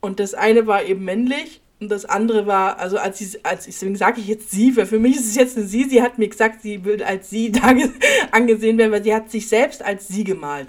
Und 0.00 0.20
das 0.20 0.34
eine 0.34 0.68
war 0.68 0.84
eben 0.84 1.04
männlich 1.04 1.62
und 1.80 1.90
das 1.90 2.04
andere 2.04 2.46
war, 2.46 2.78
also 2.78 2.98
als 2.98 3.18
sie, 3.18 3.38
als 3.44 3.66
deswegen 3.66 3.94
sage 3.94 4.20
ich 4.20 4.26
jetzt 4.26 4.50
sie, 4.50 4.76
weil 4.76 4.86
für 4.86 4.98
mich 4.98 5.16
ist 5.16 5.28
es 5.28 5.36
jetzt 5.36 5.56
eine 5.56 5.66
sie. 5.66 5.84
Sie 5.84 6.02
hat 6.02 6.18
mir 6.18 6.28
gesagt, 6.28 6.62
sie 6.62 6.84
will 6.84 7.02
als 7.04 7.30
sie 7.30 7.52
angesehen 8.32 8.78
werden, 8.78 8.90
weil 8.90 9.04
sie 9.04 9.14
hat 9.14 9.30
sich 9.30 9.48
selbst 9.48 9.82
als 9.82 10.08
sie 10.08 10.24
gemalt. 10.24 10.68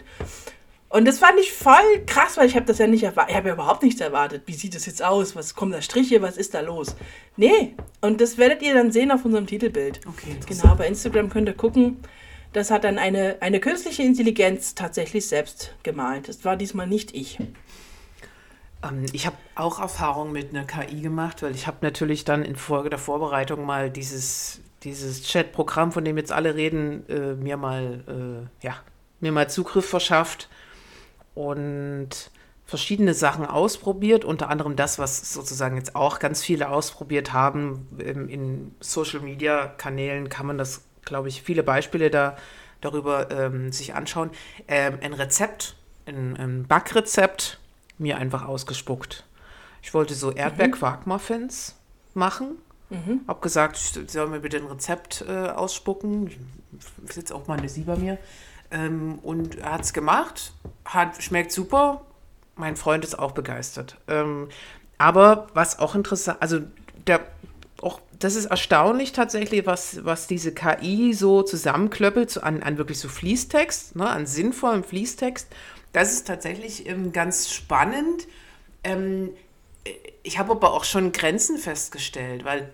Und 0.89 1.07
das 1.07 1.19
fand 1.19 1.39
ich 1.39 1.51
voll 1.51 2.03
krass, 2.07 2.37
weil 2.37 2.47
ich 2.47 2.55
habe 2.55 2.65
das 2.65 2.79
ja 2.79 2.87
nicht 2.87 3.03
erwartet. 3.03 3.31
Ich 3.31 3.37
habe 3.37 3.49
ja 3.49 3.53
überhaupt 3.53 3.83
nichts 3.83 4.01
erwartet. 4.01 4.43
Wie 4.45 4.53
sieht 4.53 4.73
das 4.73 4.87
jetzt 4.87 5.03
aus? 5.03 5.35
Was 5.35 5.53
kommen 5.53 5.71
da 5.71 5.81
Striche? 5.81 6.21
Was 6.21 6.37
ist 6.37 6.55
da 6.55 6.61
los? 6.61 6.95
Nee. 7.37 7.75
Und 8.01 8.21
das 8.21 8.37
werdet 8.39 8.63
ihr 8.63 8.73
dann 8.73 8.91
sehen 8.91 9.11
auf 9.11 9.23
unserem 9.23 9.45
Titelbild. 9.45 10.01
Okay, 10.07 10.35
Genau, 10.47 10.75
bei 10.75 10.87
Instagram 10.87 11.29
könnt 11.29 11.47
ihr 11.47 11.53
gucken. 11.53 11.97
Das 12.53 12.71
hat 12.71 12.83
dann 12.83 12.97
eine, 12.97 13.37
eine 13.41 13.59
künstliche 13.59 14.01
Intelligenz 14.01 14.73
tatsächlich 14.73 15.27
selbst 15.27 15.75
gemalt. 15.83 16.27
Das 16.27 16.43
war 16.43 16.55
diesmal 16.55 16.87
nicht 16.87 17.13
ich. 17.15 17.37
Ähm, 18.83 19.05
ich 19.13 19.25
habe 19.25 19.38
auch 19.55 19.79
Erfahrung 19.79 20.31
mit 20.31 20.50
einer 20.50 20.65
KI 20.65 21.01
gemacht, 21.01 21.41
weil 21.43 21.55
ich 21.55 21.67
habe 21.67 21.77
natürlich 21.81 22.25
dann 22.25 22.43
in 22.43 22.55
Folge 22.55 22.89
der 22.89 23.00
Vorbereitung 23.00 23.65
mal 23.65 23.89
dieses, 23.89 24.62
dieses 24.83 25.24
Chat-Programm, 25.24 25.91
von 25.91 26.05
dem 26.05 26.17
jetzt 26.17 26.31
alle 26.31 26.55
reden, 26.55 27.07
äh, 27.09 27.36
mir 27.36 27.57
mal 27.57 28.50
äh, 28.62 28.65
ja, 28.65 28.75
mir 29.19 29.31
mal 29.31 29.50
Zugriff 29.50 29.89
verschafft 29.89 30.50
und 31.36 32.31
verschiedene 32.65 33.13
Sachen 33.13 33.45
ausprobiert, 33.45 34.24
unter 34.24 34.50
anderem 34.50 34.75
das, 34.75 35.00
was 35.00 35.33
sozusagen 35.33 35.75
jetzt 35.75 35.95
auch 35.95 36.19
ganz 36.19 36.43
viele 36.43 36.69
ausprobiert 36.69 37.33
haben. 37.33 37.88
In 37.98 38.75
Social-Media-Kanälen 38.79 40.29
kann 40.29 40.45
man 40.45 40.57
das, 40.57 40.83
glaube 41.03 41.29
ich, 41.29 41.41
viele 41.41 41.63
Beispiele 41.63 42.12
da, 42.12 42.38
darüber 42.79 43.31
ähm, 43.31 43.71
sich 43.71 43.95
anschauen. 43.95 44.29
Ähm, 44.67 45.00
ein 45.01 45.13
Rezept, 45.13 45.75
ein, 46.05 46.38
ein 46.38 46.67
Backrezept, 46.67 47.59
mir 47.99 48.17
einfach 48.17 48.45
ausgespuckt. 48.45 49.25
Ich 49.81 49.93
wollte 49.93 50.13
so 50.13 50.31
Erdbeerquark-Muffins 50.31 51.75
machen. 52.13 52.57
Mhm. 52.89 53.21
Hab 53.27 53.41
gesagt, 53.41 53.77
ich 53.77 54.11
soll 54.11 54.27
mir 54.27 54.39
bitte 54.39 54.57
ein 54.57 54.65
Rezept 54.65 55.23
äh, 55.27 55.49
ausspucken. 55.49 56.31
Ich 57.05 57.13
sitze 57.13 57.35
auch 57.35 57.47
mal 57.47 57.57
eine 57.57 57.69
Sie 57.69 57.81
bei 57.81 57.95
mir. 57.95 58.17
Ähm, 58.71 59.19
und 59.19 59.59
er 59.59 59.73
hat 59.73 59.81
es 59.81 59.93
gemacht, 59.93 60.53
hat, 60.85 61.21
schmeckt 61.21 61.51
super. 61.51 62.01
Mein 62.55 62.75
Freund 62.75 63.03
ist 63.03 63.17
auch 63.17 63.31
begeistert. 63.31 63.97
Ähm, 64.07 64.49
aber 64.97 65.47
was 65.53 65.79
auch 65.79 65.95
interessant, 65.95 66.41
also 66.41 66.59
der, 67.07 67.21
auch, 67.81 68.01
das 68.19 68.35
ist 68.35 68.45
erstaunlich 68.45 69.13
tatsächlich, 69.13 69.65
was, 69.65 70.03
was 70.03 70.27
diese 70.27 70.53
KI 70.53 71.13
so 71.13 71.41
zusammenklöppelt 71.41 72.29
so 72.29 72.41
an, 72.41 72.61
an 72.61 72.77
wirklich 72.77 72.99
so 72.99 73.07
Fließtext, 73.07 73.95
ne, 73.95 74.09
an 74.09 74.25
sinnvollem 74.25 74.83
Fließtext. 74.83 75.47
Das 75.91 76.13
ist 76.13 76.27
tatsächlich 76.27 76.88
ähm, 76.88 77.12
ganz 77.12 77.51
spannend. 77.51 78.27
Ähm, 78.84 79.31
ich 80.24 80.38
habe 80.38 80.51
aber 80.51 80.74
auch 80.74 80.84
schon 80.84 81.12
Grenzen 81.12 81.58
festgestellt, 81.58 82.46
weil 82.46 82.69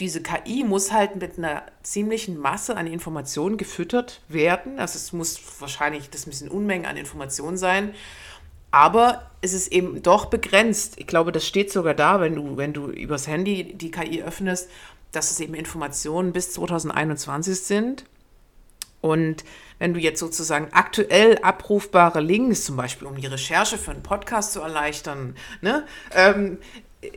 diese 0.00 0.22
KI 0.22 0.62
muss 0.64 0.92
halt 0.92 1.16
mit 1.16 1.38
einer 1.38 1.62
ziemlichen 1.82 2.38
Masse 2.38 2.76
an 2.76 2.86
Informationen 2.86 3.56
gefüttert 3.56 4.20
werden. 4.28 4.78
Also 4.78 4.96
es 4.96 5.12
muss 5.12 5.40
wahrscheinlich, 5.58 6.10
das 6.10 6.26
müssen 6.26 6.48
Unmengen 6.48 6.86
an 6.86 6.96
Informationen 6.96 7.56
sein. 7.56 7.94
Aber 8.70 9.30
es 9.40 9.54
ist 9.54 9.72
eben 9.72 10.02
doch 10.02 10.26
begrenzt. 10.26 10.94
Ich 10.98 11.06
glaube, 11.06 11.32
das 11.32 11.46
steht 11.46 11.72
sogar 11.72 11.94
da, 11.94 12.20
wenn 12.20 12.34
du, 12.34 12.56
wenn 12.56 12.72
du 12.72 12.88
übers 12.88 13.26
Handy 13.26 13.74
die 13.74 13.90
KI 13.90 14.22
öffnest, 14.22 14.68
dass 15.10 15.30
es 15.30 15.40
eben 15.40 15.54
Informationen 15.54 16.32
bis 16.32 16.52
2021 16.52 17.58
sind. 17.60 18.04
Und 19.00 19.44
wenn 19.78 19.94
du 19.94 20.00
jetzt 20.00 20.18
sozusagen 20.18 20.68
aktuell 20.72 21.38
abrufbare 21.42 22.20
Links, 22.20 22.64
zum 22.64 22.76
Beispiel 22.76 23.06
um 23.06 23.16
die 23.16 23.26
Recherche 23.26 23.78
für 23.78 23.92
einen 23.92 24.02
Podcast 24.02 24.52
zu 24.52 24.60
erleichtern, 24.60 25.36
ne, 25.60 25.86
ähm, 26.14 26.58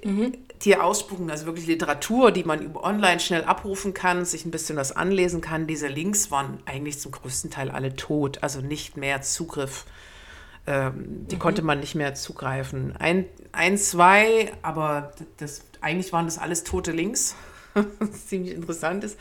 mhm. 0.03 0.33
dir 0.63 0.83
ausspucken, 0.83 1.31
also 1.31 1.45
wirklich 1.47 1.65
Literatur, 1.65 2.31
die 2.31 2.43
man 2.43 2.61
über 2.61 2.83
online 2.83 3.19
schnell 3.19 3.43
abrufen 3.43 3.93
kann, 3.93 4.25
sich 4.25 4.45
ein 4.45 4.51
bisschen 4.51 4.77
was 4.77 4.95
anlesen 4.95 5.41
kann. 5.41 5.65
Diese 5.65 5.88
Links 5.88 6.29
waren 6.29 6.59
eigentlich 6.65 7.00
zum 7.00 7.11
größten 7.11 7.50
Teil 7.50 7.71
alle 7.71 7.95
tot, 7.95 8.43
also 8.43 8.61
nicht 8.61 8.95
mehr 8.95 9.21
Zugriff. 9.21 9.85
Ähm, 10.67 11.25
die 11.27 11.35
mhm. 11.35 11.39
konnte 11.39 11.61
man 11.63 11.79
nicht 11.79 11.95
mehr 11.95 12.13
zugreifen. 12.13 12.95
Ein, 12.97 13.25
ein, 13.51 13.77
zwei, 13.79 14.53
aber 14.61 15.13
das, 15.38 15.63
eigentlich 15.81 16.13
waren 16.13 16.25
das 16.25 16.38
alles 16.38 16.63
tote 16.63 16.91
Links, 16.91 17.35
was 17.73 18.27
ziemlich 18.27 18.53
interessant 18.53 19.03
ist. 19.03 19.17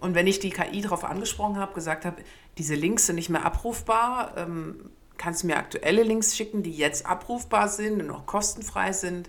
Und 0.00 0.14
wenn 0.14 0.26
ich 0.26 0.38
die 0.38 0.50
KI 0.50 0.80
darauf 0.80 1.04
angesprochen 1.04 1.56
habe, 1.56 1.74
gesagt 1.74 2.04
habe, 2.04 2.22
diese 2.56 2.74
Links 2.74 3.06
sind 3.06 3.16
nicht 3.16 3.30
mehr 3.30 3.44
abrufbar, 3.44 4.34
ähm, 4.36 4.90
kannst 5.16 5.42
du 5.42 5.48
mir 5.48 5.56
aktuelle 5.56 6.02
Links 6.02 6.36
schicken, 6.36 6.62
die 6.62 6.72
jetzt 6.72 7.06
abrufbar 7.06 7.68
sind 7.68 8.00
und 8.00 8.10
auch 8.10 8.24
kostenfrei 8.24 8.92
sind, 8.92 9.28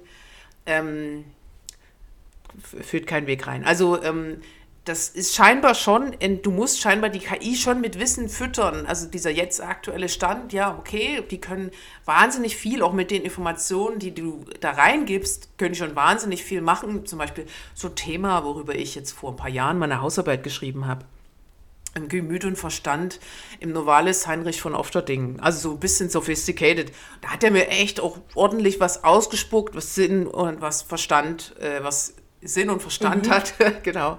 ähm, 0.65 1.25
führt 2.63 3.07
kein 3.07 3.27
Weg 3.27 3.47
rein. 3.47 3.63
Also 3.63 4.01
ähm, 4.01 4.41
das 4.89 5.08
ist 5.08 5.36
scheinbar 5.36 5.75
schon, 5.75 6.15
du 6.41 6.50
musst 6.50 6.81
scheinbar 6.81 7.12
die 7.12 7.19
KI 7.19 7.55
schon 7.55 7.79
mit 7.79 8.00
Wissen 8.00 8.27
füttern. 8.27 8.88
Also 8.88 9.05
dieser 9.05 9.29
jetzt 9.29 9.62
aktuelle 9.62 10.10
Stand, 10.10 10.51
ja, 10.51 10.75
okay, 10.75 11.24
die 11.29 11.39
können 11.39 11.69
wahnsinnig 12.05 12.55
viel, 12.55 12.81
auch 12.81 12.93
mit 12.93 13.12
den 13.12 13.22
Informationen, 13.22 14.00
die 14.00 14.15
du 14.15 14.46
da 14.62 14.72
reingibst, 14.72 15.60
können 15.60 15.75
schon 15.75 15.96
wahnsinnig 15.96 16.43
viel 16.43 16.62
machen. 16.62 17.05
Zum 17.05 17.19
Beispiel 17.19 17.46
so 17.75 17.89
ein 17.89 17.96
Thema, 17.96 18.43
worüber 18.43 18.74
ich 18.74 18.96
jetzt 18.96 19.12
vor 19.12 19.29
ein 19.29 19.36
paar 19.36 19.51
Jahren 19.51 19.77
meine 19.77 20.01
Hausarbeit 20.01 20.41
geschrieben 20.41 20.88
habe. 20.88 21.05
Im 21.93 22.10
Gemüt 22.10 22.43
und 22.43 22.55
Verstand 22.55 23.19
im 23.60 23.72
Novalis 23.72 24.25
Heinrich 24.25 24.60
von 24.60 24.74
Ofterdingen. 24.74 25.39
Also 25.39 25.69
so 25.69 25.75
ein 25.75 25.79
bisschen 25.79 26.10
sophisticated. 26.10 26.91
Da 27.22 27.29
hat 27.29 27.43
er 27.43 27.51
mir 27.51 27.67
echt 27.67 28.00
auch 28.00 28.17
ordentlich 28.34 28.79
was 28.79 29.03
ausgespuckt, 29.03 29.75
was 29.75 29.93
Sinn 29.93 30.25
und 30.25 30.62
was 30.62 30.81
Verstand, 30.81 31.55
äh, 31.60 31.84
was 31.84 32.15
Sinn 32.41 32.72
und 32.72 32.81
Verstand 32.81 33.27
mhm. 33.27 33.31
hat. 33.31 33.53
genau. 33.84 34.17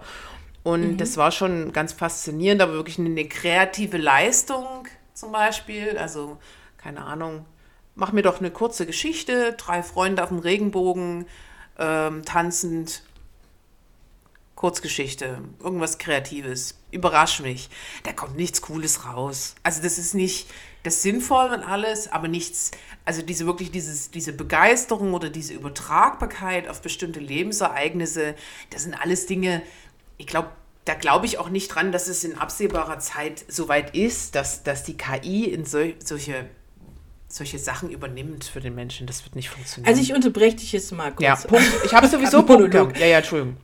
Und 0.63 0.83
mhm. 0.83 0.97
das 0.97 1.17
war 1.17 1.31
schon 1.31 1.73
ganz 1.73 1.93
faszinierend, 1.93 2.61
aber 2.61 2.75
wirklich 2.75 2.99
eine 2.99 3.27
kreative 3.27 3.97
Leistung 3.97 4.87
zum 5.15 5.33
Beispiel. 5.33 5.97
Also, 5.97 6.39
keine 6.77 7.03
Ahnung, 7.03 7.47
mach 7.95 8.13
mir 8.13 8.23
doch 8.23 8.41
eine 8.41 8.51
kurze 8.51 8.87
Geschichte, 8.87 9.55
drei 9.55 9.83
Freunde 9.83 10.23
auf 10.23 10.29
dem 10.29 10.39
Regenbogen, 10.39 11.27
ähm, 11.79 12.23
tanzend, 12.25 13.03
Kurzgeschichte, 14.61 15.39
irgendwas 15.59 15.97
Kreatives, 15.97 16.79
überrasch 16.91 17.41
mich. 17.41 17.71
Da 18.03 18.13
kommt 18.13 18.37
nichts 18.37 18.61
Cooles 18.61 19.07
raus. 19.07 19.55
Also 19.63 19.83
das 19.83 19.97
ist 19.97 20.13
nicht 20.13 20.51
das 20.83 21.01
sinnvoll 21.01 21.47
und 21.47 21.63
alles, 21.63 22.13
aber 22.13 22.29
nichts, 22.29 22.71
also 23.07 23.23
diese 23.23 23.47
wirklich 23.47 23.71
dieses, 23.71 24.11
diese 24.11 24.35
Begeisterung 24.35 25.15
oder 25.15 25.31
diese 25.31 25.55
Übertragbarkeit 25.55 26.69
auf 26.69 26.83
bestimmte 26.83 27.21
Lebensereignisse, 27.21 28.35
das 28.69 28.83
sind 28.83 28.93
alles 28.93 29.25
Dinge, 29.25 29.63
ich 30.21 30.27
glaube, 30.27 30.49
da 30.85 30.95
glaube 30.95 31.27
ich 31.27 31.39
auch 31.39 31.49
nicht 31.49 31.69
dran, 31.75 31.93
dass 31.93 32.09
es 32.09 32.25
in 32.25 32.37
absehbarer 32.37 32.99
Zeit 32.99 33.45
so 33.49 33.69
weit 33.69 33.97
ist, 33.97 34.35
dass, 34.35 34.63
dass 34.63 34.85
die 34.85 34.97
KI 34.97 35.45
in 35.45 35.65
sol 35.65 35.95
solche, 36.05 36.47
solche 37.27 37.59
Sachen 37.59 37.91
übernimmt 37.91 38.45
für 38.45 38.61
den 38.61 38.75
Menschen. 38.75 39.07
Das 39.07 39.25
wird 39.25 39.35
nicht 39.35 39.49
funktionieren. 39.49 39.89
Also 39.89 40.03
ich 40.03 40.15
unterbreche 40.15 40.57
dich 40.57 40.73
jetzt 40.73 40.93
mal 40.93 41.11
kurz. 41.11 41.23
Ja, 41.23 41.37
Punkt. 41.37 41.67
Ich 41.85 41.95
habe 41.95 42.07
sowieso 42.09 42.43
Punkt. 42.43 42.75
Ja, 42.75 43.07
ja, 43.07 43.19
Entschuldigung. 43.19 43.57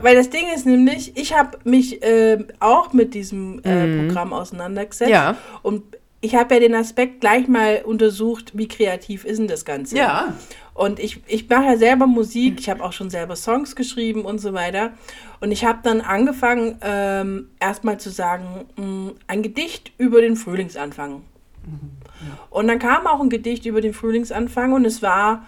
Weil 0.00 0.16
das 0.16 0.30
Ding 0.30 0.46
ist 0.54 0.66
nämlich, 0.66 1.16
ich 1.16 1.32
habe 1.32 1.58
mich 1.64 2.02
äh, 2.02 2.44
auch 2.60 2.92
mit 2.92 3.14
diesem 3.14 3.62
äh, 3.64 3.86
mhm. 3.86 4.08
Programm 4.08 4.32
auseinandergesetzt. 4.32 5.10
Ja. 5.10 5.36
Und 5.62 5.84
ich 6.20 6.34
habe 6.34 6.54
ja 6.54 6.60
den 6.60 6.74
Aspekt 6.74 7.20
gleich 7.20 7.46
mal 7.46 7.82
untersucht, 7.84 8.52
wie 8.54 8.66
kreativ 8.66 9.24
ist 9.24 9.38
denn 9.38 9.48
das 9.48 9.64
Ganze. 9.64 9.96
Ja. 9.96 10.34
Und 10.74 10.98
ich, 10.98 11.20
ich 11.26 11.48
mache 11.48 11.64
ja 11.64 11.76
selber 11.76 12.06
Musik, 12.06 12.60
ich 12.60 12.68
habe 12.68 12.84
auch 12.84 12.92
schon 12.92 13.10
selber 13.10 13.36
Songs 13.36 13.76
geschrieben 13.76 14.24
und 14.24 14.38
so 14.38 14.52
weiter. 14.52 14.92
Und 15.40 15.52
ich 15.52 15.64
habe 15.64 15.80
dann 15.82 16.00
angefangen, 16.00 16.78
ähm, 16.82 17.50
erstmal 17.60 17.98
zu 17.98 18.10
sagen, 18.10 18.66
mh, 18.76 18.84
mm, 18.84 19.14
ein 19.26 19.42
Gedicht 19.42 19.92
über 19.98 20.20
den 20.20 20.36
Frühlingsanfang. 20.36 21.22
Mhm. 21.64 21.90
Ja. 22.20 22.38
Und 22.50 22.68
dann 22.68 22.78
kam 22.78 23.06
auch 23.06 23.20
ein 23.20 23.30
Gedicht 23.30 23.66
über 23.66 23.80
den 23.80 23.94
Frühlingsanfang 23.94 24.72
und 24.72 24.84
es 24.84 25.02
war 25.02 25.46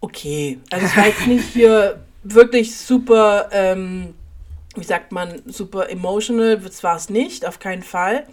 okay. 0.00 0.58
Also 0.70 0.86
es 0.86 0.96
war 0.96 1.06
jetzt 1.06 1.26
nicht 1.26 1.48
hier 1.52 2.00
wirklich 2.22 2.76
super, 2.76 3.48
ähm, 3.52 4.14
wie 4.74 4.84
sagt 4.84 5.12
man, 5.12 5.42
super 5.46 5.88
emotional, 5.88 6.58
das 6.58 6.84
war 6.84 6.96
es 6.96 7.08
nicht, 7.08 7.46
auf 7.46 7.58
keinen 7.58 7.82
Fall. 7.82 8.26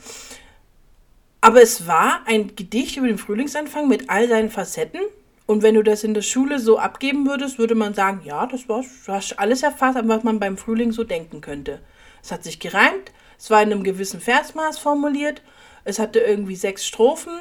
Aber 1.45 1.61
es 1.61 1.85
war 1.85 2.21
ein 2.25 2.55
Gedicht 2.55 2.97
über 2.97 3.05
den 3.05 3.19
Frühlingsanfang 3.19 3.87
mit 3.87 4.09
all 4.09 4.27
seinen 4.27 4.49
Facetten. 4.49 5.01
Und 5.45 5.61
wenn 5.61 5.75
du 5.75 5.83
das 5.83 6.03
in 6.03 6.15
der 6.15 6.23
Schule 6.23 6.57
so 6.57 6.79
abgeben 6.79 7.27
würdest, 7.27 7.59
würde 7.59 7.75
man 7.75 7.93
sagen, 7.93 8.21
ja, 8.25 8.47
das 8.47 8.67
war 8.67 8.81
du 8.81 9.11
hast 9.13 9.37
alles 9.37 9.61
erfasst, 9.61 9.99
was 10.01 10.23
man 10.23 10.39
beim 10.39 10.57
Frühling 10.57 10.91
so 10.91 11.03
denken 11.03 11.41
könnte. 11.41 11.81
Es 12.23 12.31
hat 12.31 12.43
sich 12.43 12.59
gereimt, 12.59 13.11
es 13.37 13.51
war 13.51 13.61
in 13.61 13.71
einem 13.71 13.83
gewissen 13.83 14.21
Versmaß 14.21 14.79
formuliert, 14.79 15.43
es 15.83 15.99
hatte 15.99 16.17
irgendwie 16.17 16.55
sechs 16.55 16.83
Strophen, 16.83 17.39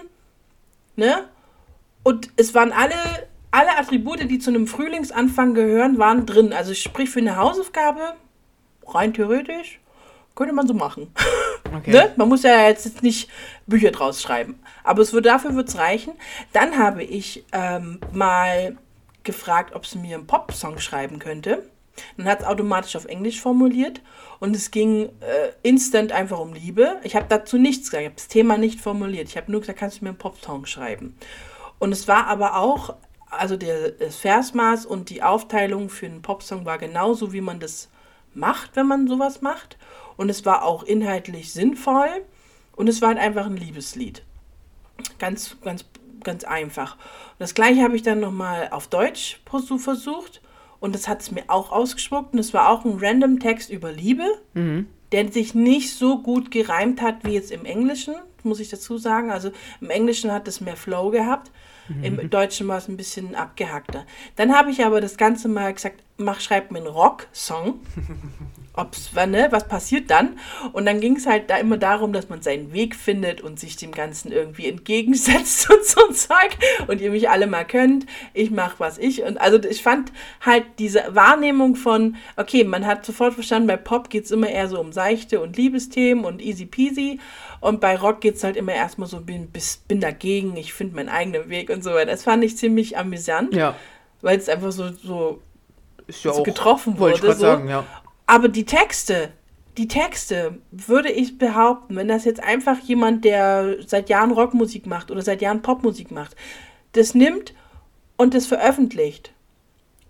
ne? 0.96 1.26
Und 2.02 2.28
es 2.37 2.52
waren 2.52 2.73
alle, 2.73 2.96
alle 3.52 3.78
Attribute, 3.78 4.30
die 4.30 4.38
zu 4.38 4.50
einem 4.50 4.66
Frühlingsanfang 4.66 5.54
gehören, 5.54 5.96
waren 5.96 6.26
drin. 6.26 6.52
Also 6.52 6.75
sprich 6.75 7.08
für 7.08 7.20
eine 7.20 7.37
Hausaufgabe, 7.37 8.16
rein 8.87 9.14
theoretisch, 9.14 9.80
könnte 10.34 10.52
man 10.52 10.66
so 10.66 10.75
machen. 10.75 11.11
Okay. 11.78 11.93
ne? 11.93 12.12
Man 12.16 12.28
muss 12.28 12.43
ja 12.43 12.69
jetzt 12.69 13.02
nicht 13.02 13.28
Bücher 13.66 13.90
draus 13.90 14.23
schreiben. 14.23 14.59
Aber 14.83 15.02
es 15.02 15.12
wird, 15.12 15.26
dafür 15.26 15.54
wird 15.54 15.69
es 15.69 15.78
reichen. 15.78 16.12
Dann 16.52 16.78
habe 16.78 17.02
ich 17.02 17.45
ähm, 17.52 18.00
mal 18.12 18.76
gefragt, 19.23 19.75
ob 19.75 19.87
sie 19.87 19.99
mir 19.99 20.16
einen 20.16 20.26
Pop-Song 20.26 20.78
schreiben 20.78 21.19
könnte. 21.19 21.62
Dann 22.16 22.26
hat 22.26 22.40
es 22.40 22.47
automatisch 22.47 22.97
auf 22.97 23.04
Englisch 23.04 23.40
formuliert 23.40 24.00
und 24.40 24.57
es 24.57 24.73
ging 24.73 25.04
äh, 25.21 25.52
instant 25.62 26.11
einfach 26.11 26.40
um 26.40 26.52
Liebe. 26.52 26.97
Ich 27.04 27.14
habe 27.14 27.26
dazu 27.28 27.57
nichts 27.57 27.90
gesagt, 27.90 28.02
ich 28.02 28.09
habe 28.09 28.16
das 28.16 28.28
Thema 28.28 28.59
nicht 28.59 28.81
formuliert. 28.81 29.28
Ich 29.28 29.37
habe 29.37 29.50
nur 29.50 29.61
gesagt, 29.61 29.78
kannst 29.78 30.00
du 30.00 30.04
mir 30.04 30.11
einen 30.11 30.19
Pop-Song 30.19 30.66
schreiben? 30.66 31.16
Und 31.78 31.93
es 31.93 32.09
war 32.09 32.26
aber 32.26 32.57
auch, 32.57 32.97
also 33.31 33.57
der, 33.57 33.90
das 33.90 34.16
Versmaß 34.16 34.87
und 34.87 35.11
die 35.11 35.23
Aufteilung 35.23 35.88
für 35.88 36.07
einen 36.07 36.23
Popsong 36.23 36.64
war 36.64 36.78
genauso, 36.78 37.33
wie 37.33 37.40
man 37.40 37.61
das 37.61 37.90
macht, 38.33 38.76
wenn 38.76 38.87
man 38.87 39.07
sowas 39.07 39.43
macht. 39.43 39.76
Und 40.16 40.28
es 40.28 40.44
war 40.44 40.64
auch 40.64 40.83
inhaltlich 40.83 41.52
sinnvoll 41.52 42.09
und 42.76 42.88
es 42.88 43.02
war 43.02 43.11
halt 43.11 43.18
einfach 43.18 43.47
ein 43.47 43.56
Liebeslied. 43.56 44.23
Ganz, 45.18 45.56
ganz, 45.62 45.85
ganz 46.23 46.44
einfach. 46.44 46.94
Und 46.97 47.40
das 47.40 47.54
gleiche 47.54 47.83
habe 47.83 47.97
ich 47.97 48.02
dann 48.02 48.21
nochmal 48.21 48.68
auf 48.71 48.88
Deutsch 48.88 49.40
versucht 49.78 50.40
und 50.80 50.94
das 50.94 51.09
hat 51.09 51.23
es 51.23 51.30
mir 51.30 51.44
auch 51.49 51.73
ausgespuckt 51.73 52.33
und 52.33 52.38
es 52.38 52.54
war 52.54 52.68
auch 52.68 52.85
ein 52.85 52.99
random 53.00 53.40
Text 53.40 53.71
über 53.71 53.90
Liebe, 53.92 54.26
der 55.12 55.33
sich 55.33 55.54
nicht 55.54 55.94
so 55.94 56.18
gut 56.23 56.50
gereimt 56.50 57.00
hat 57.02 57.25
wie 57.25 57.33
jetzt 57.33 57.50
im 57.50 57.64
Englischen, 57.64 58.14
muss 58.42 58.61
ich 58.61 58.68
dazu 58.68 58.99
sagen. 58.99 59.30
Also 59.30 59.50
im 59.80 59.90
Englischen 59.90 60.30
hat 60.33 60.47
es 60.49 60.61
mehr 60.61 60.76
Flow 60.76 61.11
gehabt. 61.11 61.50
Im 62.02 62.30
Deutschen 62.30 62.66
war 62.66 62.78
es 62.78 62.88
ein 62.88 62.97
bisschen 62.97 63.35
abgehackter. 63.35 64.06
Dann 64.37 64.56
habe 64.56 64.71
ich 64.71 64.85
aber 64.85 65.02
das 65.02 65.16
Ganze 65.18 65.49
mal 65.49 65.73
gesagt, 65.75 66.02
mach, 66.16 66.40
schreib 66.40 66.71
mir 66.71 66.78
einen 66.78 66.87
Rock-Song. 66.87 67.80
Ob's, 68.76 69.12
ne, 69.14 69.47
was 69.50 69.69
passiert 69.69 70.11
dann? 70.11 70.37
Und 70.73 70.87
dann 70.87 71.00
ging 71.00 71.14
es 71.14 71.26
halt 71.26 71.49
da 71.49 71.59
immer 71.59 71.76
darum, 71.76 72.12
dass 72.12 72.28
man 72.28 72.43
seinen 72.43 72.73
Weg 72.73 72.97
findet 72.97 73.40
und 73.40 73.61
sich 73.61 73.76
dem 73.76 73.93
Ganzen 73.93 74.33
irgendwie 74.33 74.66
entgegensetzt 74.69 75.71
und 75.71 75.85
so 75.85 76.09
ein 76.09 76.14
Zeug. 76.14 76.57
Und 76.88 77.00
ihr 77.00 77.12
mich 77.12 77.31
alle 77.31 77.47
mal 77.47 77.64
könnt. 77.64 78.07
Ich 78.33 78.50
mache, 78.50 78.75
was 78.78 78.99
ich. 78.99 79.23
Und 79.23 79.40
also 79.40 79.62
ich 79.62 79.83
fand 79.83 80.12
halt 80.40 80.64
diese 80.81 81.04
Wahrnehmung 81.11 81.76
von, 81.76 82.16
okay, 82.37 82.64
man 82.64 82.85
hat 82.85 83.07
sofort 83.07 83.35
verstanden, 83.35 83.69
bei 83.69 83.76
Pop 83.76 84.11
geht 84.11 84.25
es 84.25 84.33
immer 84.33 84.49
eher 84.49 84.66
so 84.69 84.81
um 84.81 84.93
seichte 84.93 85.40
und 85.40 85.57
Liebesthemen 85.57 86.25
und 86.25 86.43
easy 86.43 86.66
peasy. 86.66 87.21
Und 87.61 87.81
bei 87.81 87.97
Rock 87.97 88.21
geht 88.23 88.35
es 88.35 88.45
halt 88.45 88.57
immer 88.57 88.75
erstmal 88.75 89.09
so, 89.09 89.21
bin, 89.21 89.50
bin 89.88 90.00
dagegen, 90.00 90.57
ich 90.57 90.75
finde 90.75 90.97
meinen 90.97 91.09
eigenen 91.09 91.49
Weg 91.49 91.71
und 91.71 91.85
so 91.85 91.93
weiter. 91.95 92.11
Das 92.11 92.25
fand 92.25 92.43
ich 92.43 92.57
ziemlich 92.57 92.99
amüsant, 92.99 93.54
Ja. 93.54 93.76
weil 94.21 94.37
es 94.37 94.49
einfach 94.49 94.73
so, 94.73 94.90
so 94.90 95.40
Ist 96.09 96.25
ja 96.25 96.33
so 96.33 96.43
getroffen 96.43 96.99
wollte 96.99 97.19
ich 97.19 97.23
wurde, 97.23 97.28
grad 97.28 97.38
so. 97.38 97.47
sagen, 97.47 97.69
ja. 97.69 97.85
Aber 98.26 98.49
die 98.49 98.64
Texte, 98.64 99.33
die 99.76 99.88
Texte, 99.88 100.59
würde 100.71 101.11
ich 101.11 101.38
behaupten, 101.38 101.97
wenn 101.97 102.09
das 102.09 102.25
jetzt 102.25 102.43
einfach 102.43 102.78
jemand, 102.81 103.25
der 103.25 103.76
seit 103.87 104.09
Jahren 104.09 104.31
Rockmusik 104.31 104.87
macht 104.87 105.11
oder 105.11 105.23
seit 105.23 105.43
Jahren 105.43 105.62
Popmusik 105.62 106.11
macht, 106.11 106.37
das 106.93 107.14
nimmt 107.14 107.54
und 108.16 108.35
das 108.35 108.47
veröffentlicht, 108.47 109.33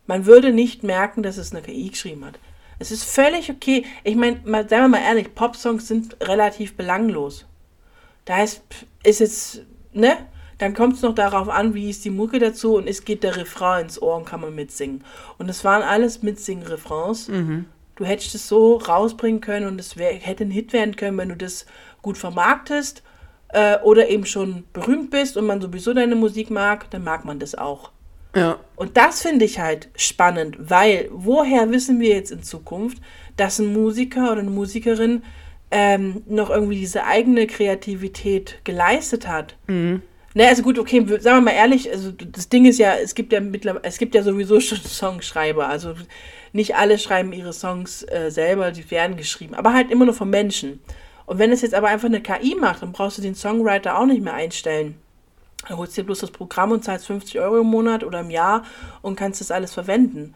man 0.07 0.27
würde 0.27 0.53
nicht 0.53 0.83
merken, 0.83 1.23
dass 1.23 1.39
es 1.39 1.53
eine 1.53 1.63
KI 1.63 1.89
geschrieben 1.89 2.25
hat. 2.25 2.39
Es 2.79 2.91
ist 2.91 3.05
völlig 3.05 3.51
okay. 3.51 3.85
Ich 4.03 4.17
meine, 4.17 4.41
seien 4.45 4.83
wir 4.83 4.89
mal 4.89 5.01
ehrlich, 5.01 5.35
Popsongs 5.35 5.89
sind 5.89 6.17
relativ 6.21 6.77
belanglos. 6.77 7.47
Da 8.25 8.43
ist, 8.43 8.63
ist 9.03 9.21
jetzt, 9.21 9.63
ne? 9.93 10.17
Dann 10.59 10.75
kommt 10.75 10.95
es 10.95 11.03
noch 11.03 11.15
darauf 11.15 11.49
an, 11.49 11.75
wie 11.75 11.91
ist 11.91 12.05
die 12.05 12.11
Mucke 12.11 12.39
dazu 12.39 12.77
und 12.77 12.87
es 12.87 13.05
geht 13.05 13.25
der 13.25 13.37
Refrain 13.37 13.85
ins 13.85 14.01
Ohr 14.01 14.17
und 14.17 14.25
kann 14.25 14.41
man 14.41 14.55
mitsingen. 14.55 15.03
Und 15.37 15.49
es 15.49 15.65
waren 15.65 15.83
alles 15.83 16.23
Mitsingen-Refrains. 16.23 17.29
Du 17.97 18.05
hättest 18.05 18.35
es 18.35 18.49
so 18.49 18.77
rausbringen 18.77 19.41
können 19.41 19.67
und 19.67 19.81
es 19.81 19.97
wär, 19.97 20.13
hätte 20.13 20.45
ein 20.45 20.51
Hit 20.51 20.73
werden 20.73 20.97
können, 20.97 21.19
wenn 21.19 21.29
du 21.29 21.37
das 21.37 21.67
gut 22.03 22.19
vermarktest 22.19 23.03
äh, 23.49 23.79
oder 23.79 24.09
eben 24.09 24.27
schon 24.27 24.65
berühmt 24.73 25.11
bist 25.11 25.37
und 25.37 25.47
man 25.47 25.61
sowieso 25.61 25.95
deine 25.95 26.17
Musik 26.17 26.51
mag, 26.51 26.91
dann 26.91 27.05
mag 27.05 27.25
man 27.25 27.39
das 27.39 27.55
auch. 27.55 27.91
Ja. 28.35 28.59
Und 28.77 28.97
das 28.97 29.23
finde 29.23 29.45
ich 29.45 29.61
halt 29.61 29.89
spannend, 29.97 30.57
weil 30.59 31.09
woher 31.13 31.71
wissen 31.71 32.01
wir 32.01 32.11
jetzt 32.11 32.33
in 32.33 32.43
Zukunft, 32.43 32.99
dass 33.37 33.59
ein 33.59 33.73
Musiker 33.73 34.33
oder 34.33 34.41
eine 34.41 34.51
Musikerin 34.51 35.23
ähm, 35.71 36.23
noch 36.27 36.51
irgendwie 36.51 36.79
diese 36.79 37.05
eigene 37.05 37.47
Kreativität 37.47 38.59
geleistet 38.65 39.29
hat? 39.29 39.57
Ne, 40.37 40.49
also 40.49 40.65
gut, 40.65 40.81
okay, 40.81 40.99
sagen 41.21 41.39
wir 41.39 41.53
mal 41.53 41.53
ehrlich, 41.53 41.89
also 41.91 42.11
das 42.11 42.49
Ding 42.49 42.65
ist 42.65 42.79
ja, 42.79 42.97
es 42.97 43.15
gibt 43.15 43.33
ja 43.33 43.41
mittlerweile, 43.41 43.85
es 43.85 43.99
gibt 43.99 44.17
ja 44.17 44.23
sowieso 44.23 44.59
schon 44.59 44.79
Songschreiber, 44.85 45.69
also 45.69 45.95
nicht 46.55 46.77
alle 46.77 46.99
schreiben 46.99 47.33
ihre 47.33 47.53
Songs 47.53 48.05
äh, 48.05 48.31
selber, 48.31 48.71
die 48.71 48.89
werden 48.91 49.17
geschrieben, 49.17 49.55
aber 49.55 49.75
halt 49.75 49.91
immer 49.91 50.05
nur 50.05 50.15
von 50.15 50.31
Menschen. 50.31 50.81
Und 51.27 51.39
wenn 51.39 51.51
es 51.51 51.63
jetzt 51.63 51.75
aber 51.75 51.89
einfach 51.89 52.07
eine 52.07 52.21
KI 52.21 52.55
macht, 52.55 52.83
dann 52.83 52.93
brauchst 52.93 53.19
du 53.19 53.23
den 53.23 53.35
Songwriter 53.35 53.99
auch 53.99 54.07
nicht 54.07 54.23
mehr 54.23 54.35
einstellen. 54.35 54.95
Dann 55.69 55.79
holst 55.79 55.97
du 55.97 56.03
dir 56.03 56.07
bloß 56.07 56.21
das 56.21 56.31
Programm 56.31 56.71
und 56.71 56.85
zahlst 56.85 57.07
50 57.07 57.41
Euro 57.41 57.61
im 57.61 57.67
Monat 57.67 58.05
oder 58.05 58.21
im 58.21 58.31
Jahr 58.31 58.65
und 59.03 59.17
kannst 59.17 59.41
das 59.41 59.51
alles 59.51 59.75
verwenden. 59.75 60.35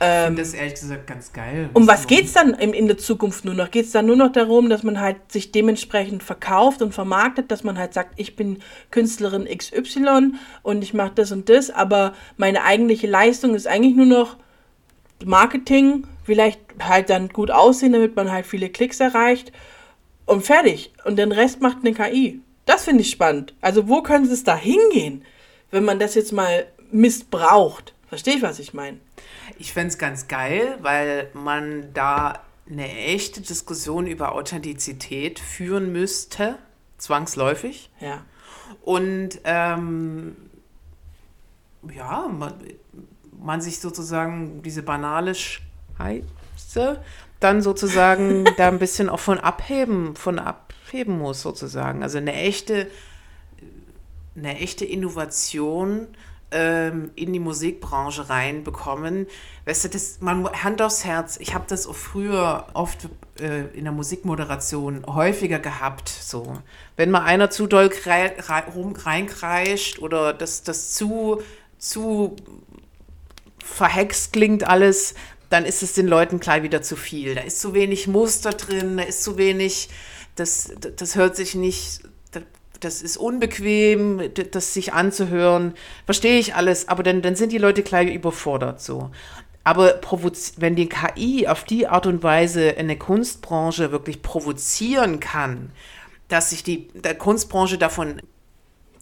Ich 0.00 0.06
finde 0.06 0.42
das 0.42 0.54
ehrlich 0.54 0.74
gesagt 0.74 1.06
ganz 1.06 1.32
geil. 1.32 1.68
Um 1.74 1.86
was 1.86 2.06
geht's 2.06 2.32
dann 2.32 2.54
in, 2.54 2.72
in 2.72 2.86
der 2.88 2.96
Zukunft 2.96 3.44
nur 3.44 3.54
noch? 3.54 3.70
Geht's 3.70 3.92
dann 3.92 4.06
nur 4.06 4.16
noch 4.16 4.32
darum, 4.32 4.70
dass 4.70 4.82
man 4.82 5.00
halt 5.00 5.30
sich 5.30 5.52
dementsprechend 5.52 6.22
verkauft 6.22 6.80
und 6.82 6.92
vermarktet, 6.92 7.50
dass 7.50 7.62
man 7.62 7.78
halt 7.78 7.92
sagt, 7.94 8.14
ich 8.16 8.34
bin 8.34 8.62
Künstlerin 8.90 9.44
XY 9.44 10.32
und 10.62 10.82
ich 10.82 10.94
mache 10.94 11.12
das 11.14 11.30
und 11.30 11.50
das, 11.50 11.70
aber 11.70 12.14
meine 12.36 12.64
eigentliche 12.64 13.06
Leistung 13.06 13.54
ist 13.54 13.66
eigentlich 13.68 13.94
nur 13.94 14.06
noch 14.06 14.38
Marketing, 15.24 16.06
vielleicht 16.24 16.60
halt 16.82 17.10
dann 17.10 17.28
gut 17.28 17.50
aussehen, 17.50 17.92
damit 17.92 18.16
man 18.16 18.30
halt 18.30 18.46
viele 18.46 18.68
Klicks 18.68 19.00
erreicht 19.00 19.52
und 20.26 20.44
fertig. 20.44 20.92
Und 21.04 21.16
den 21.16 21.32
Rest 21.32 21.60
macht 21.60 21.78
eine 21.78 21.94
KI. 21.94 22.40
Das 22.64 22.84
finde 22.84 23.02
ich 23.02 23.10
spannend. 23.10 23.54
Also 23.60 23.88
wo 23.88 24.02
können 24.02 24.26
sie 24.26 24.34
es 24.34 24.44
da 24.44 24.56
hingehen, 24.56 25.24
wenn 25.70 25.84
man 25.84 25.98
das 25.98 26.14
jetzt 26.14 26.32
mal 26.32 26.66
missbraucht? 26.90 27.94
Verstehe 28.08 28.34
ich, 28.34 28.42
was 28.42 28.58
ich 28.58 28.74
meine? 28.74 28.98
Ich 29.58 29.72
fände 29.72 29.88
es 29.88 29.98
ganz 29.98 30.28
geil, 30.28 30.76
weil 30.80 31.30
man 31.32 31.92
da 31.94 32.40
eine 32.68 32.90
echte 32.90 33.40
Diskussion 33.40 34.06
über 34.06 34.32
Authentizität 34.32 35.38
führen 35.38 35.92
müsste, 35.92 36.58
zwangsläufig. 36.98 37.90
Ja. 38.00 38.24
Und 38.82 39.40
ähm, 39.44 40.36
ja, 41.94 42.28
man, 42.28 42.54
man 43.42 43.60
sich 43.60 43.80
sozusagen 43.80 44.62
diese 44.62 44.82
banale 44.82 45.34
Scheiße 45.34 47.00
dann 47.40 47.62
sozusagen 47.62 48.44
da 48.56 48.68
ein 48.68 48.78
bisschen 48.78 49.08
auch 49.08 49.20
von 49.20 49.38
abheben, 49.38 50.16
von 50.16 50.38
abheben 50.38 51.18
muss 51.18 51.42
sozusagen. 51.42 52.02
Also 52.02 52.18
eine 52.18 52.32
echte, 52.32 52.90
eine 54.36 54.58
echte 54.58 54.84
Innovation 54.84 56.06
ähm, 56.50 57.10
in 57.14 57.32
die 57.32 57.38
Musikbranche 57.38 58.28
reinbekommen. 58.28 59.26
Weißt 59.64 59.84
du, 59.84 59.88
das, 59.88 60.20
man, 60.20 60.48
Hand 60.48 60.80
aufs 60.80 61.04
Herz, 61.04 61.38
ich 61.40 61.54
habe 61.54 61.64
das 61.68 61.86
auch 61.86 61.94
früher 61.94 62.66
oft 62.72 63.08
äh, 63.40 63.66
in 63.74 63.84
der 63.84 63.92
Musikmoderation 63.92 65.04
häufiger 65.06 65.58
gehabt. 65.58 66.08
So. 66.08 66.58
Wenn 66.96 67.10
mal 67.10 67.24
einer 67.24 67.50
zu 67.50 67.66
doll 67.66 67.90
rei, 68.06 68.34
reinkreischt 68.38 69.98
oder 69.98 70.32
das, 70.32 70.62
das 70.62 70.94
zu, 70.94 71.42
zu 71.78 72.36
verhext 73.66 74.32
klingt 74.32 74.66
alles, 74.66 75.14
dann 75.50 75.64
ist 75.64 75.82
es 75.82 75.92
den 75.92 76.06
Leuten 76.06 76.40
gleich 76.40 76.62
wieder 76.62 76.82
zu 76.82 76.96
viel. 76.96 77.34
Da 77.34 77.42
ist 77.42 77.60
zu 77.60 77.74
wenig 77.74 78.08
Muster 78.08 78.50
drin, 78.50 78.96
da 78.96 79.04
ist 79.04 79.22
zu 79.22 79.36
wenig, 79.36 79.88
das, 80.34 80.72
das 80.96 81.14
hört 81.14 81.36
sich 81.36 81.54
nicht, 81.54 82.00
das 82.80 83.02
ist 83.02 83.16
unbequem, 83.16 84.30
das 84.50 84.74
sich 84.74 84.92
anzuhören. 84.92 85.74
Verstehe 86.04 86.38
ich 86.38 86.54
alles, 86.54 86.88
aber 86.88 87.02
dann, 87.02 87.22
dann 87.22 87.36
sind 87.36 87.52
die 87.52 87.58
Leute 87.58 87.82
gleich 87.82 88.12
überfordert 88.12 88.80
so. 88.80 89.10
Aber 89.64 90.00
wenn 90.58 90.76
die 90.76 90.88
KI 90.88 91.48
auf 91.48 91.64
die 91.64 91.88
Art 91.88 92.06
und 92.06 92.22
Weise 92.22 92.76
eine 92.78 92.96
Kunstbranche 92.96 93.90
wirklich 93.90 94.22
provozieren 94.22 95.18
kann, 95.18 95.72
dass 96.28 96.50
sich 96.50 96.62
die 96.62 96.88
Kunstbranche 97.18 97.76
davon 97.76 98.20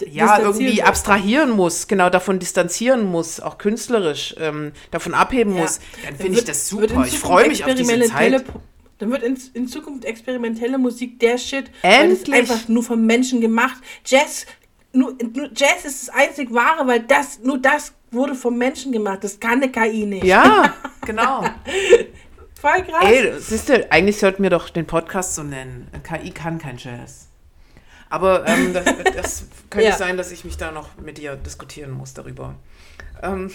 ja, 0.09 0.39
irgendwie 0.41 0.77
muss. 0.81 0.89
abstrahieren 0.89 1.51
muss, 1.51 1.87
genau 1.87 2.11
davon 2.11 2.39
distanzieren 2.39 3.05
muss, 3.05 3.41
auch 3.41 3.59
künstlerisch 3.59 4.35
ähm, 4.39 4.73
davon 4.91 5.15
abheben 5.15 5.55
Ja. 5.55 5.63
muss, 5.63 5.81
dann 6.05 6.17
finde 6.17 6.39
ich 6.39 6.45
das 6.45 6.69
super. 6.69 7.05
Ich 7.07 7.19
freue 7.19 7.49
mich 7.49 7.65
auf 7.65 7.75
diese 7.75 8.01
Zeit. 8.05 8.45
Dann 8.99 9.11
wird 9.11 9.23
in, 9.25 9.37
in 9.55 9.67
Zukunft 9.69 10.05
experimentelle 10.05 10.79
Musik 10.79 11.19
der 11.19 11.37
Shit. 11.37 11.71
Weil 11.83 12.11
Endlich. 12.11 12.35
einfach 12.35 12.69
nur 12.69 12.83
vom 12.83 13.05
Menschen 13.05 13.41
gemacht. 13.41 13.77
Jazz, 14.07 14.47
nur, 14.93 15.17
nur 15.35 15.51
Jazz 15.55 15.85
ist 15.85 16.09
das 16.09 16.15
einzig 16.15 16.53
wahre, 16.55 16.87
weil 16.87 17.01
das, 17.01 17.41
nur 17.43 17.59
das 17.59 17.93
wurde 18.13 18.35
vom 18.37 18.57
Menschen 18.57 18.93
gemacht. 18.93 19.19
Das 19.23 19.41
kann 19.41 19.63
eine 19.63 19.71
KI 19.71 20.07
nicht. 20.07 20.25
Ja, 20.25 20.75
genau. 21.07 21.45
Voll 22.61 22.83
krass. 22.85 23.05
Ey, 23.05 23.33
siehst 23.41 23.69
du, 23.69 23.91
eigentlich 23.93 24.19
sollten 24.19 24.43
wir 24.43 24.51
doch 24.51 24.71
den 24.71 24.87
Podcast 24.87 25.35
so 25.35 25.43
nennen. 25.43 25.89
KI 26.03 26.31
kann 26.31 26.59
kein 26.59 26.79
Jazz. 26.79 27.24
Aber 28.11 28.47
ähm, 28.47 28.73
das, 28.73 28.85
das 29.17 29.45
könnte 29.71 29.89
Ja. 29.89 29.97
sein, 29.97 30.17
dass 30.17 30.31
ich 30.31 30.45
mich 30.45 30.57
da 30.57 30.71
noch 30.71 30.89
mit 30.99 31.19
dir 31.19 31.37
diskutieren 31.37 31.91
muss 31.91 32.15
darüber. 32.15 32.55
Ähm, 33.23 33.51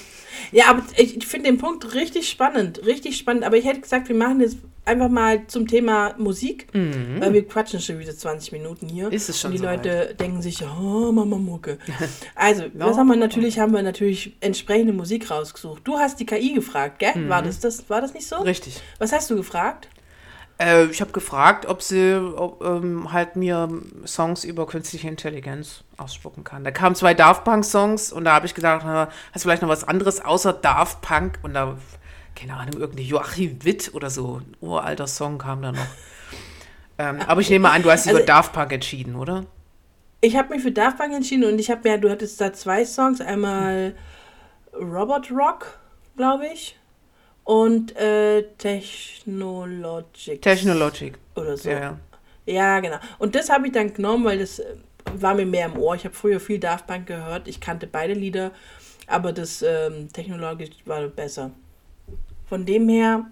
Ja, 0.51 0.65
aber 0.69 0.83
ich, 0.97 1.25
finde 1.27 1.49
den 1.49 1.57
Punkt 1.57 1.93
richtig 1.93 2.29
spannend, 2.29 2.85
richtig 2.85 3.17
spannend. 3.17 3.43
Aber 3.43 3.57
ich 3.57 3.65
hätte 3.65 3.81
gesagt, 3.81 4.09
wir 4.09 4.15
machen 4.15 4.39
jetzt 4.41 4.57
einfach 4.85 5.09
mal 5.09 5.45
zum 5.47 5.67
Thema 5.67 6.15
Musik, 6.17 6.67
weil 6.73 7.31
wir 7.33 7.47
quatschen 7.47 7.79
schon 7.79 7.99
wieder 7.99 8.15
20 8.17 8.53
Minuten 8.53 8.87
hier. 8.87 9.05
Mhm. 9.07 9.11
Ist 9.13 9.29
es 9.29 9.39
schon 9.39 9.49
Und 9.51 9.57
die 9.57 9.59
soweit? 9.59 9.85
Leute 9.85 10.15
denken 10.15 10.41
sich, 10.41 10.63
oh, 10.63 11.11
Mama 11.11 11.37
Mucke. 11.37 11.77
Also, 12.35 12.63
No. 12.73 12.87
was 12.87 12.97
haben 12.97 13.07
wir 13.07 13.15
natürlich, 13.15 13.59
haben 13.59 13.73
wir 13.73 13.83
natürlich 13.83 14.35
entsprechende 14.41 14.93
Musik 14.93 15.29
rausgesucht. 15.29 15.81
Du 15.85 15.99
hast 15.99 16.19
die 16.19 16.25
KI 16.25 16.53
gefragt, 16.53 16.97
gell? 16.99 17.13
War, 17.29 17.43
das, 17.43 17.59
das, 17.59 17.87
war 17.89 18.01
das 18.01 18.13
nicht 18.15 18.27
so? 18.27 18.37
Mhm. 18.37 18.43
richtig. 18.43 18.81
Was 18.97 19.11
hast 19.11 19.29
du 19.29 19.35
gefragt? 19.35 19.87
Äh, 20.61 20.85
ich 20.85 20.99
habe 21.01 21.11
gefragt, 21.11 21.65
ob 21.65 21.81
sie 21.81 22.15
ob, 22.15 22.63
ähm, 22.63 23.11
halt 23.13 23.35
mir 23.35 23.69
Songs 24.05 24.43
über 24.43 24.67
künstliche 24.67 25.07
Intelligenz 25.07 25.83
ausspucken 25.97 26.43
kann. 26.43 26.63
Da 26.63 26.71
kamen 26.71 26.95
zwei 26.95 27.13
Daft 27.13 27.45
Punk 27.45 27.63
Songs 27.63 28.11
und 28.11 28.25
da 28.25 28.33
habe 28.33 28.45
ich 28.45 28.53
gedacht, 28.53 28.81
na, 28.85 29.07
hast 29.31 29.43
du 29.43 29.47
vielleicht 29.47 29.61
noch 29.61 29.69
was 29.69 29.87
anderes 29.87 30.23
außer 30.23 30.53
Daft 30.53 31.01
Punk 31.01 31.39
und 31.43 31.53
da 31.53 31.77
keine 32.35 32.55
Ahnung 32.55 32.73
irgendeine 32.75 33.07
Joachim 33.07 33.63
Witt 33.63 33.93
oder 33.93 34.09
so 34.09 34.39
ein 34.39 34.55
uralter 34.61 35.07
Song 35.07 35.37
kam 35.37 35.61
da 35.61 35.71
noch. 35.71 35.79
ähm, 36.97 37.19
aber 37.27 37.41
ich 37.41 37.49
nehme 37.49 37.69
an, 37.69 37.81
du 37.81 37.91
hast 37.91 38.05
dich 38.05 38.11
Also- 38.11 38.23
über 38.23 38.27
Daft 38.27 38.53
Punk 38.53 38.71
entschieden, 38.71 39.15
oder? 39.15 39.45
Ich 40.21 40.35
habe 40.35 40.49
mich 40.49 40.61
für 40.61 40.71
Daft 40.71 40.97
Punk 40.97 41.13
entschieden 41.13 41.45
und 41.45 41.59
ich 41.59 41.71
habe 41.71 41.87
mir, 41.87 41.97
du 41.97 42.09
hattest 42.09 42.39
da 42.41 42.51
zwei 42.51 42.83
Songs, 42.83 43.21
einmal 43.21 43.95
Robot 44.73 45.31
Rock, 45.31 45.79
glaube 46.17 46.47
ich, 46.53 46.77
und 47.49 47.95
äh, 47.95 48.43
Technologic. 48.59 50.39
Technologic. 50.39 51.17
oder 51.35 51.57
so. 51.57 51.71
Ja, 51.71 51.79
ja. 51.79 51.97
Ja, 52.45 52.79
genau. 52.79 52.97
Und 53.17 53.33
das 53.33 53.49
habe 53.49 53.65
ich 53.65 53.73
dann 53.73 53.91
genommen, 53.91 54.23
weil 54.23 54.37
das 54.37 54.59
äh, 54.59 54.75
war 55.15 55.33
mir 55.33 55.47
mehr 55.47 55.65
im 55.65 55.75
Ohr. 55.79 55.95
Ich 55.95 56.05
habe 56.05 56.13
früher 56.13 56.39
viel 56.39 56.59
Daft 56.59 56.85
Punk 56.85 57.07
gehört. 57.07 57.47
Ich 57.47 57.59
kannte 57.59 57.87
beide 57.87 58.13
Lieder, 58.13 58.51
aber 59.07 59.33
das 59.33 59.63
ähm, 59.63 60.13
technologisch 60.13 60.69
war 60.85 61.01
besser. 61.07 61.49
Von 62.47 62.67
dem 62.67 62.87
her 62.87 63.25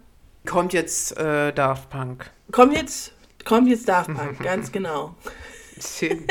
Kommt 0.47 0.73
jetzt 0.73 1.15
äh, 1.17 1.53
Daft 1.53 1.91
Punk. 1.91 2.31
kommt 2.51 2.75
jetzt, 2.75 3.13
kommt 3.45 3.69
jetzt 3.69 3.87
Daft 3.87 4.11
Punk, 4.11 4.39
ganz 4.43 4.71
genau. 4.71 5.13
Schön. 5.79 6.25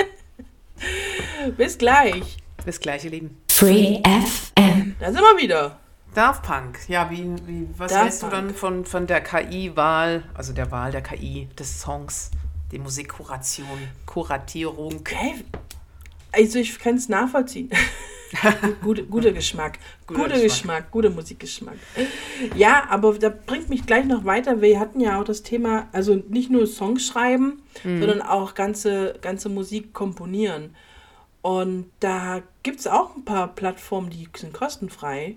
Bis 1.57 1.79
gleich. 1.79 2.37
Das 2.65 2.81
gleiche 2.81 3.11
Lieben. 3.11 3.37
Free 3.49 4.03
FM. 4.03 4.97
Da 4.99 5.13
sind 5.13 5.21
wir 5.21 5.41
wieder. 5.41 5.79
Daft 6.17 6.45
Punk, 6.45 6.79
ja, 6.89 7.11
wie, 7.11 7.25
wie 7.47 7.69
was 7.77 7.93
Daft 7.93 8.03
hältst 8.05 8.23
du 8.23 8.29
dann 8.29 8.55
von, 8.55 8.87
von 8.87 9.07
der 9.07 9.21
KI-Wahl, 9.21 10.23
also 10.33 10.55
der 10.55 10.71
Wahl 10.71 10.91
der 10.91 11.03
KI 11.03 11.47
des 11.59 11.79
Songs, 11.83 12.31
die 12.73 12.79
Musikkuration, 12.79 13.67
Kuratierung? 14.07 14.97
Okay. 14.97 15.45
Also 16.33 16.59
ich 16.59 16.79
kann 16.79 16.95
es 16.95 17.11
nachvollziehen. 17.11 17.71
Gute, 18.83 19.05
guter 19.05 19.31
Geschmack. 19.33 19.79
Guter 20.07 20.23
Guter 20.23 20.41
Geschmack. 20.41 20.51
Geschmack. 20.51 20.91
guter 20.91 21.11
Musikgeschmack. 21.11 21.77
Ja, 22.55 22.87
aber 22.89 23.19
da 23.19 23.29
bringt 23.29 23.69
mich 23.69 23.85
gleich 23.85 24.07
noch 24.07 24.25
weiter. 24.25 24.63
Wir 24.63 24.81
hatten 24.81 25.01
ja 25.01 25.21
auch 25.21 25.25
das 25.25 25.43
Thema, 25.43 25.89
also 25.93 26.15
nicht 26.29 26.51
nur 26.51 26.67
Songs 26.67 27.07
schreiben, 27.07 27.63
Mhm. 27.85 28.01
sondern 28.01 28.23
auch 28.23 28.55
ganze, 28.55 29.19
ganze 29.21 29.51
Musik 29.51 29.93
komponieren. 29.93 30.75
Und 31.43 31.91
da 32.01 32.43
gibt 32.63 32.81
es 32.81 32.87
auch 32.87 33.15
ein 33.17 33.25
paar 33.25 33.49
Plattformen, 33.49 34.09
die 34.09 34.29
sind 34.35 34.55
kostenfrei. 34.55 35.37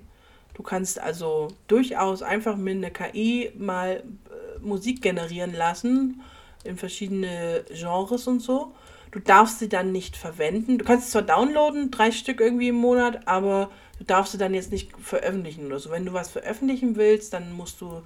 Du 0.59 0.63
kannst 0.63 0.99
also 0.99 1.47
durchaus 1.69 2.21
einfach 2.21 2.57
mit 2.57 2.75
einer 2.75 2.89
KI 2.89 3.49
mal 3.57 4.03
äh, 4.29 4.59
Musik 4.59 5.01
generieren 5.01 5.53
lassen 5.53 6.19
in 6.65 6.75
verschiedene 6.75 7.63
Genres 7.71 8.27
und 8.27 8.41
so. 8.41 8.73
Du 9.11 9.19
darfst 9.19 9.59
sie 9.59 9.69
dann 9.69 9.93
nicht 9.93 10.17
verwenden. 10.17 10.77
Du 10.77 10.83
kannst 10.83 11.05
es 11.05 11.11
zwar 11.11 11.21
downloaden, 11.21 11.91
drei 11.91 12.11
Stück 12.11 12.41
irgendwie 12.41 12.67
im 12.67 12.75
Monat, 12.75 13.25
aber 13.25 13.71
du 13.99 14.03
darfst 14.03 14.33
sie 14.33 14.37
dann 14.37 14.53
jetzt 14.53 14.73
nicht 14.73 14.91
veröffentlichen 14.99 15.65
oder 15.65 15.79
so. 15.79 15.91
Wenn 15.91 16.05
du 16.05 16.11
was 16.11 16.29
veröffentlichen 16.29 16.97
willst, 16.97 17.31
dann 17.31 17.53
musst 17.53 17.79
du 17.79 18.01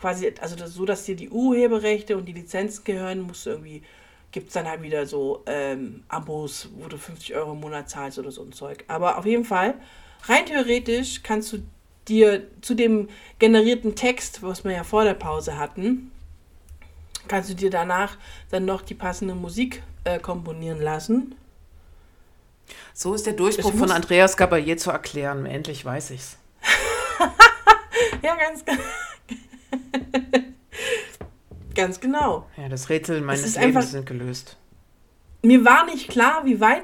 quasi, 0.00 0.32
also 0.40 0.54
das, 0.54 0.74
so, 0.74 0.84
dass 0.84 1.06
dir 1.06 1.16
die 1.16 1.30
Urheberrechte 1.30 2.16
und 2.16 2.26
die 2.26 2.34
Lizenzen 2.34 2.84
gehören, 2.84 3.22
musst 3.22 3.46
du 3.46 3.50
irgendwie, 3.50 3.82
gibt 4.30 4.46
es 4.46 4.54
dann 4.54 4.68
halt 4.68 4.82
wieder 4.82 5.06
so 5.06 5.42
ähm, 5.46 6.04
Abos, 6.06 6.68
wo 6.76 6.86
du 6.86 6.98
50 6.98 7.34
Euro 7.34 7.50
im 7.54 7.58
Monat 7.58 7.90
zahlst 7.90 8.20
oder 8.20 8.30
so 8.30 8.44
ein 8.44 8.52
Zeug. 8.52 8.84
Aber 8.86 9.18
auf 9.18 9.26
jeden 9.26 9.44
Fall, 9.44 9.74
rein 10.28 10.46
theoretisch 10.46 11.24
kannst 11.24 11.52
du 11.52 11.62
dir 12.08 12.46
zu 12.60 12.74
dem 12.74 13.08
generierten 13.38 13.94
Text, 13.94 14.42
was 14.42 14.64
wir 14.64 14.72
ja 14.72 14.84
vor 14.84 15.04
der 15.04 15.14
Pause 15.14 15.58
hatten, 15.58 16.10
kannst 17.28 17.50
du 17.50 17.54
dir 17.54 17.70
danach 17.70 18.16
dann 18.50 18.64
noch 18.64 18.82
die 18.82 18.94
passende 18.94 19.34
Musik 19.34 19.82
äh, 20.04 20.18
komponieren 20.18 20.80
lassen. 20.80 21.34
So 22.94 23.14
ist 23.14 23.26
der 23.26 23.32
Durchbruch 23.34 23.74
von 23.74 23.90
Andreas 23.90 24.36
Gabalier 24.36 24.76
zu 24.76 24.90
erklären. 24.90 25.46
Endlich 25.46 25.84
weiß 25.84 26.10
ich's. 26.10 26.36
Ja, 28.22 28.34
ganz, 28.36 28.64
ge- 28.64 28.74
ganz 31.74 32.00
genau. 32.00 32.46
Ja, 32.56 32.68
das 32.68 32.88
Rätsel 32.88 33.20
meines 33.20 33.44
ist 33.44 33.56
Lebens 33.56 33.76
einfach- 33.76 33.90
sind 33.90 34.06
gelöst. 34.06 34.56
Mir 35.42 35.64
war 35.64 35.86
nicht 35.86 36.08
klar, 36.08 36.44
wie 36.44 36.60
weit 36.60 36.82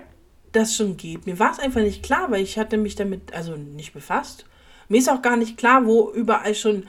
das 0.53 0.77
schon 0.77 0.97
geht. 0.97 1.27
Mir 1.27 1.39
war 1.39 1.51
es 1.51 1.59
einfach 1.59 1.81
nicht 1.81 2.03
klar, 2.03 2.31
weil 2.31 2.43
ich 2.43 2.59
hatte 2.59 2.77
mich 2.77 2.95
damit 2.95 3.33
also 3.35 3.57
nicht 3.57 3.93
befasst. 3.93 4.45
Mir 4.93 4.99
ist 4.99 5.09
auch 5.09 5.23
gar 5.23 5.39
nicht 5.39 5.57
klar, 5.57 5.87
wo 5.87 6.11
überall 6.11 6.55
schon 6.55 6.85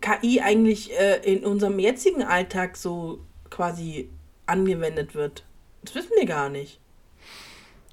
KI 0.00 0.40
eigentlich 0.40 0.98
äh, 0.98 1.16
in 1.30 1.44
unserem 1.44 1.78
jetzigen 1.78 2.22
Alltag 2.22 2.78
so 2.78 3.18
quasi 3.50 4.08
angewendet 4.46 5.14
wird. 5.14 5.44
Das 5.82 5.94
wissen 5.94 6.12
wir 6.16 6.24
gar 6.24 6.48
nicht. 6.48 6.80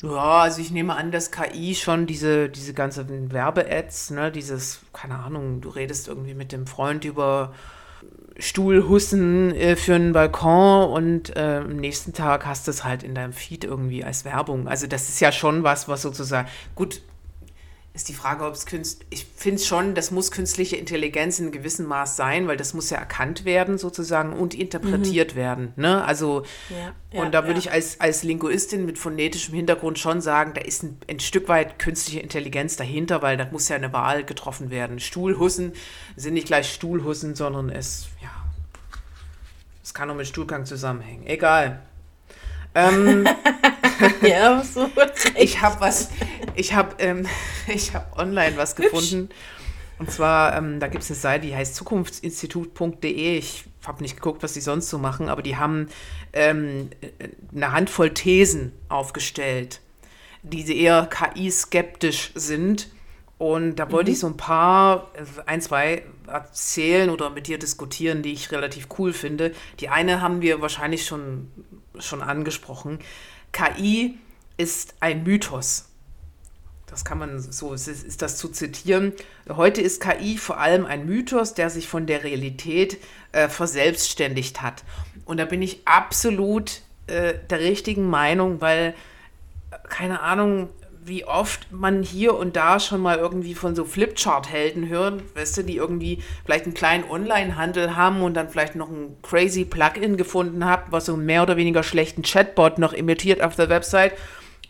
Ja, 0.01 0.43
also 0.43 0.61
ich 0.61 0.71
nehme 0.71 0.95
an, 0.95 1.11
dass 1.11 1.31
KI 1.31 1.75
schon 1.75 2.05
diese, 2.05 2.47
diese 2.47 2.73
ganzen 2.73 3.33
Werbe-Ads, 3.33 4.11
ne, 4.11 4.31
dieses, 4.31 4.79
keine 4.93 5.19
Ahnung, 5.19 5.59
du 5.59 5.67
redest 5.67 6.07
irgendwie 6.07 6.33
mit 6.33 6.53
dem 6.53 6.65
Freund 6.65 7.03
über 7.03 7.53
Stuhlhussen 8.39 9.53
äh, 9.53 9.75
für 9.75 9.95
einen 9.95 10.13
Balkon 10.13 10.91
und 10.91 11.35
äh, 11.35 11.59
am 11.61 11.75
nächsten 11.75 12.13
Tag 12.13 12.45
hast 12.45 12.67
du 12.67 12.71
es 12.71 12.85
halt 12.85 13.03
in 13.03 13.13
deinem 13.13 13.33
Feed 13.33 13.65
irgendwie 13.65 14.05
als 14.05 14.23
Werbung. 14.23 14.69
Also 14.69 14.87
das 14.87 15.09
ist 15.09 15.19
ja 15.19 15.33
schon 15.33 15.63
was, 15.63 15.89
was 15.89 16.03
sozusagen, 16.03 16.47
gut, 16.73 17.01
ist 17.95 18.09
die 18.09 18.13
Frage, 18.13 18.43
ob 18.43 18.53
es 18.53 18.65
künst, 18.65 19.05
ich 19.09 19.25
finde 19.25 19.61
schon, 19.61 19.95
das 19.95 20.11
muss 20.11 20.29
künstliche 20.29 20.75
Intelligenz 20.75 21.39
in 21.39 21.53
gewissem 21.53 21.85
Maß 21.85 22.17
sein, 22.17 22.45
weil 22.45 22.57
das 22.57 22.73
muss 22.73 22.89
ja 22.89 22.97
erkannt 22.97 23.45
werden 23.45 23.77
sozusagen 23.77 24.33
und 24.33 24.53
interpretiert 24.53 25.33
werden. 25.35 25.71
Ne? 25.77 26.03
Also 26.03 26.43
Ja, 26.69 26.93
ja, 27.11 27.23
und 27.23 27.33
da 27.33 27.43
würde 27.43 27.53
ja. 27.53 27.59
ich 27.59 27.71
als, 27.71 28.01
als 28.01 28.23
Linguistin 28.23 28.85
mit 28.85 28.99
phonetischem 28.99 29.55
Hintergrund 29.55 29.97
schon 29.97 30.19
sagen, 30.19 30.51
da 30.53 30.61
ist 30.61 30.83
ein, 30.83 30.97
ein 31.09 31.21
Stück 31.21 31.47
weit 31.47 31.79
künstliche 31.79 32.19
Intelligenz 32.19 32.75
dahinter, 32.75 33.21
weil 33.21 33.37
da 33.37 33.47
muss 33.49 33.69
ja 33.69 33.77
eine 33.77 33.93
Wahl 33.93 34.25
getroffen 34.25 34.71
werden. 34.71 34.99
Stuhlhussen 34.99 35.71
sind 36.17 36.33
nicht 36.33 36.47
gleich 36.47 36.73
Stuhlhussen, 36.73 37.33
sondern 37.33 37.69
es, 37.69 38.07
ja, 38.21 38.29
es 39.81 39.93
kann 39.93 40.09
auch 40.09 40.15
mit 40.15 40.27
Stuhlgang 40.27 40.65
zusammenhängen. 40.65 41.25
Egal. 41.27 41.79
Ähm, 42.75 43.25
Ja, 44.21 44.63
so 44.63 44.89
ich 45.35 45.61
habe 45.61 45.79
was, 45.81 46.09
ich 46.55 46.73
habe 46.73 46.95
ähm, 46.99 47.27
ich 47.67 47.93
hab 47.93 48.17
online 48.17 48.57
was 48.57 48.75
gefunden. 48.75 49.29
Und 49.97 50.11
zwar, 50.11 50.57
ähm, 50.57 50.79
da 50.79 50.87
gibt 50.87 51.03
es 51.03 51.09
eine 51.09 51.19
Seite, 51.19 51.47
die 51.47 51.55
heißt 51.55 51.75
zukunftsinstitut.de. 51.75 53.37
Ich 53.37 53.65
habe 53.85 54.03
nicht 54.03 54.15
geguckt, 54.15 54.43
was 54.43 54.53
die 54.53 54.61
sonst 54.61 54.89
so 54.89 54.97
machen, 54.97 55.29
aber 55.29 55.41
die 55.41 55.55
haben 55.55 55.87
ähm, 56.33 56.89
eine 57.55 57.71
Handvoll 57.71 58.13
Thesen 58.13 58.73
aufgestellt, 58.89 59.79
die 60.43 60.81
eher 60.81 61.07
KI-skeptisch 61.07 62.31
sind. 62.35 62.89
Und 63.37 63.75
da 63.75 63.91
wollte 63.91 64.11
ich 64.11 64.19
so 64.19 64.27
ein 64.27 64.37
paar, 64.37 65.11
äh, 65.13 65.23
ein, 65.45 65.61
zwei 65.61 66.03
erzählen 66.27 67.09
oder 67.09 67.29
mit 67.29 67.47
dir 67.47 67.57
diskutieren, 67.57 68.21
die 68.21 68.33
ich 68.33 68.51
relativ 68.51 68.87
cool 68.97 69.13
finde. 69.13 69.53
Die 69.79 69.89
eine 69.89 70.21
haben 70.21 70.41
wir 70.41 70.61
wahrscheinlich 70.61 71.05
schon, 71.05 71.51
schon 71.99 72.21
angesprochen. 72.21 72.99
KI 73.55 74.19
ist 74.57 74.95
ein 74.99 75.23
Mythos. 75.23 75.85
Das 76.87 77.05
kann 77.05 77.17
man 77.17 77.39
so, 77.39 77.73
ist, 77.73 78.21
das 78.21 78.37
zu 78.37 78.49
zitieren. 78.49 79.13
Heute 79.49 79.79
ist 79.79 80.01
KI 80.01 80.37
vor 80.37 80.59
allem 80.59 80.85
ein 80.85 81.05
Mythos, 81.05 81.53
der 81.53 81.69
sich 81.69 81.87
von 81.87 82.05
der 82.05 82.25
Realität 82.25 82.97
äh, 83.31 83.47
verselbstständigt 83.47 84.61
hat. 84.61 84.83
Und 85.23 85.37
da 85.37 85.45
bin 85.45 85.61
ich 85.61 85.87
absolut 85.87 86.81
äh, 87.07 87.35
der 87.49 87.61
richtigen 87.61 88.09
Meinung, 88.09 88.59
weil 88.59 88.93
keine 89.89 90.19
Ahnung, 90.19 90.69
wie 91.05 91.23
oft 91.23 91.71
man 91.71 92.01
hier 92.01 92.35
und 92.35 92.55
da 92.55 92.79
schon 92.79 92.99
mal 92.99 93.19
irgendwie 93.19 93.53
von 93.53 93.75
so 93.75 93.85
Flipchart-Helden 93.85 94.89
hört, 94.89 95.21
weißt 95.35 95.57
du, 95.57 95.61
die 95.61 95.75
irgendwie 95.75 96.23
vielleicht 96.45 96.65
einen 96.65 96.73
kleinen 96.73 97.03
Online-Handel 97.07 97.95
haben 97.95 98.23
und 98.23 98.33
dann 98.33 98.49
vielleicht 98.49 98.75
noch 98.75 98.89
ein 98.89 99.15
crazy 99.21 99.65
Plugin 99.65 100.17
gefunden 100.17 100.65
haben, 100.65 100.91
was 100.91 101.05
so 101.05 101.13
einen 101.13 101.25
mehr 101.25 101.43
oder 101.43 101.57
weniger 101.57 101.83
schlechten 101.83 102.23
Chatbot 102.23 102.79
noch 102.79 102.91
imitiert 102.91 103.43
auf 103.43 103.55
der 103.55 103.69
Website. 103.69 104.13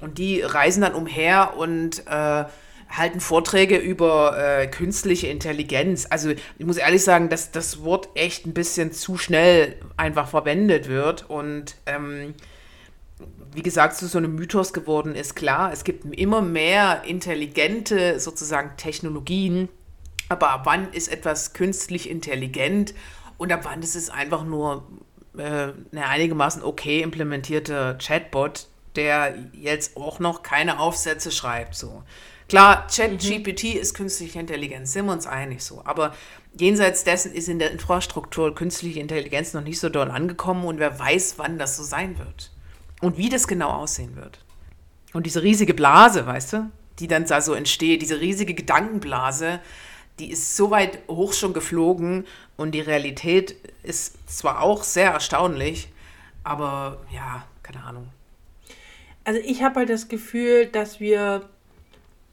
Und 0.02 0.18
die 0.18 0.42
reisen 0.42 0.82
dann 0.82 0.94
umher 0.94 1.54
und 1.58 2.06
äh, 2.06 2.44
halten 2.90 3.22
Vorträge 3.22 3.78
über 3.78 4.38
äh, 4.38 4.68
künstliche 4.68 5.28
Intelligenz. 5.28 6.06
Also 6.10 6.32
ich 6.32 6.66
muss 6.66 6.76
ehrlich 6.76 7.04
sagen, 7.04 7.30
dass 7.30 7.52
das 7.52 7.82
Wort 7.82 8.10
echt 8.14 8.46
ein 8.46 8.54
bisschen 8.54 8.92
zu 8.92 9.18
schnell 9.18 9.78
einfach 9.96 10.28
verwendet 10.28 10.90
wird 10.90 11.30
und 11.30 11.76
ähm, 11.86 12.34
wie 13.56 13.62
gesagt, 13.62 13.96
zu 13.96 14.08
so 14.08 14.18
einem 14.18 14.36
Mythos 14.36 14.74
geworden 14.74 15.16
ist. 15.16 15.36
Klar, 15.36 15.72
es 15.72 15.84
gibt 15.84 16.06
immer 16.14 16.42
mehr 16.42 17.04
intelligente 17.06 18.20
sozusagen 18.20 18.76
Technologien, 18.76 19.70
aber 20.28 20.50
ab 20.50 20.62
wann 20.66 20.92
ist 20.92 21.08
etwas 21.08 21.54
künstlich 21.54 22.10
intelligent 22.10 22.94
und 23.38 23.52
ab 23.52 23.62
wann 23.64 23.82
ist 23.82 23.96
es 23.96 24.10
einfach 24.10 24.44
nur 24.44 24.86
äh, 25.38 25.72
eine 25.92 26.08
einigermaßen 26.08 26.64
okay 26.64 27.02
implementierte 27.02 27.98
Chatbot, 28.00 28.68
der 28.98 29.36
jetzt 29.54 29.96
auch 29.96 30.20
noch 30.20 30.44
keine 30.44 30.80
Aufsätze 30.80 31.32
schreibt. 31.32 31.76
So. 31.76 32.04
Klar, 32.50 32.88
ChatGPT 32.88 33.76
mhm. 33.76 33.80
ist 33.80 33.94
künstliche 33.94 34.40
Intelligenz, 34.40 34.92
sind 34.92 35.06
wir 35.06 35.14
uns 35.14 35.28
einig 35.28 35.64
so. 35.64 35.82
Aber 35.86 36.14
jenseits 36.58 37.06
dessen 37.06 37.34
ist 37.34 37.48
in 37.48 37.60
der 37.60 37.72
Infrastruktur 37.72 38.54
künstliche 38.54 39.00
Intelligenz 39.00 39.54
noch 39.54 39.64
nicht 39.64 39.80
so 39.80 39.88
doll 39.88 40.12
angekommen 40.12 40.66
und 40.66 40.78
wer 40.78 41.00
weiß, 41.00 41.36
wann 41.38 41.58
das 41.58 41.78
so 41.78 41.84
sein 41.84 42.20
wird 42.20 42.52
und 43.02 43.18
wie 43.18 43.30
das 43.30 43.48
genau 43.48 43.70
aussehen 43.70 44.16
wird. 44.16 44.40
Und 45.14 45.26
diese 45.26 45.44
riesige 45.44 45.74
Blase, 45.74 46.26
weißt 46.26 46.54
du, 46.54 46.72
die 47.00 47.08
dann 47.08 47.26
da 47.26 47.42
so 47.42 47.54
entsteht, 47.54 48.02
diese 48.02 48.20
riesige 48.20 48.54
Gedankenblase, 48.54 49.60
die 50.20 50.32
ist 50.32 50.56
so 50.56 50.72
weit 50.72 51.00
hoch 51.10 51.34
schon 51.34 51.54
geflogen 51.54 52.26
und 52.58 52.72
die 52.72 52.82
Realität 52.82 53.56
ist 53.84 54.30
zwar 54.30 54.62
auch 54.62 54.84
sehr 54.84 55.12
erstaunlich, 55.12 55.90
aber 56.44 57.02
ja, 57.14 57.46
keine 57.64 57.84
Ahnung. 57.84 58.10
Also 59.26 59.42
ich 59.44 59.64
habe 59.64 59.82
halt 59.82 59.90
das 59.90 60.08
Gefühl, 60.08 60.68
dass 60.68 61.00
wir, 61.00 61.50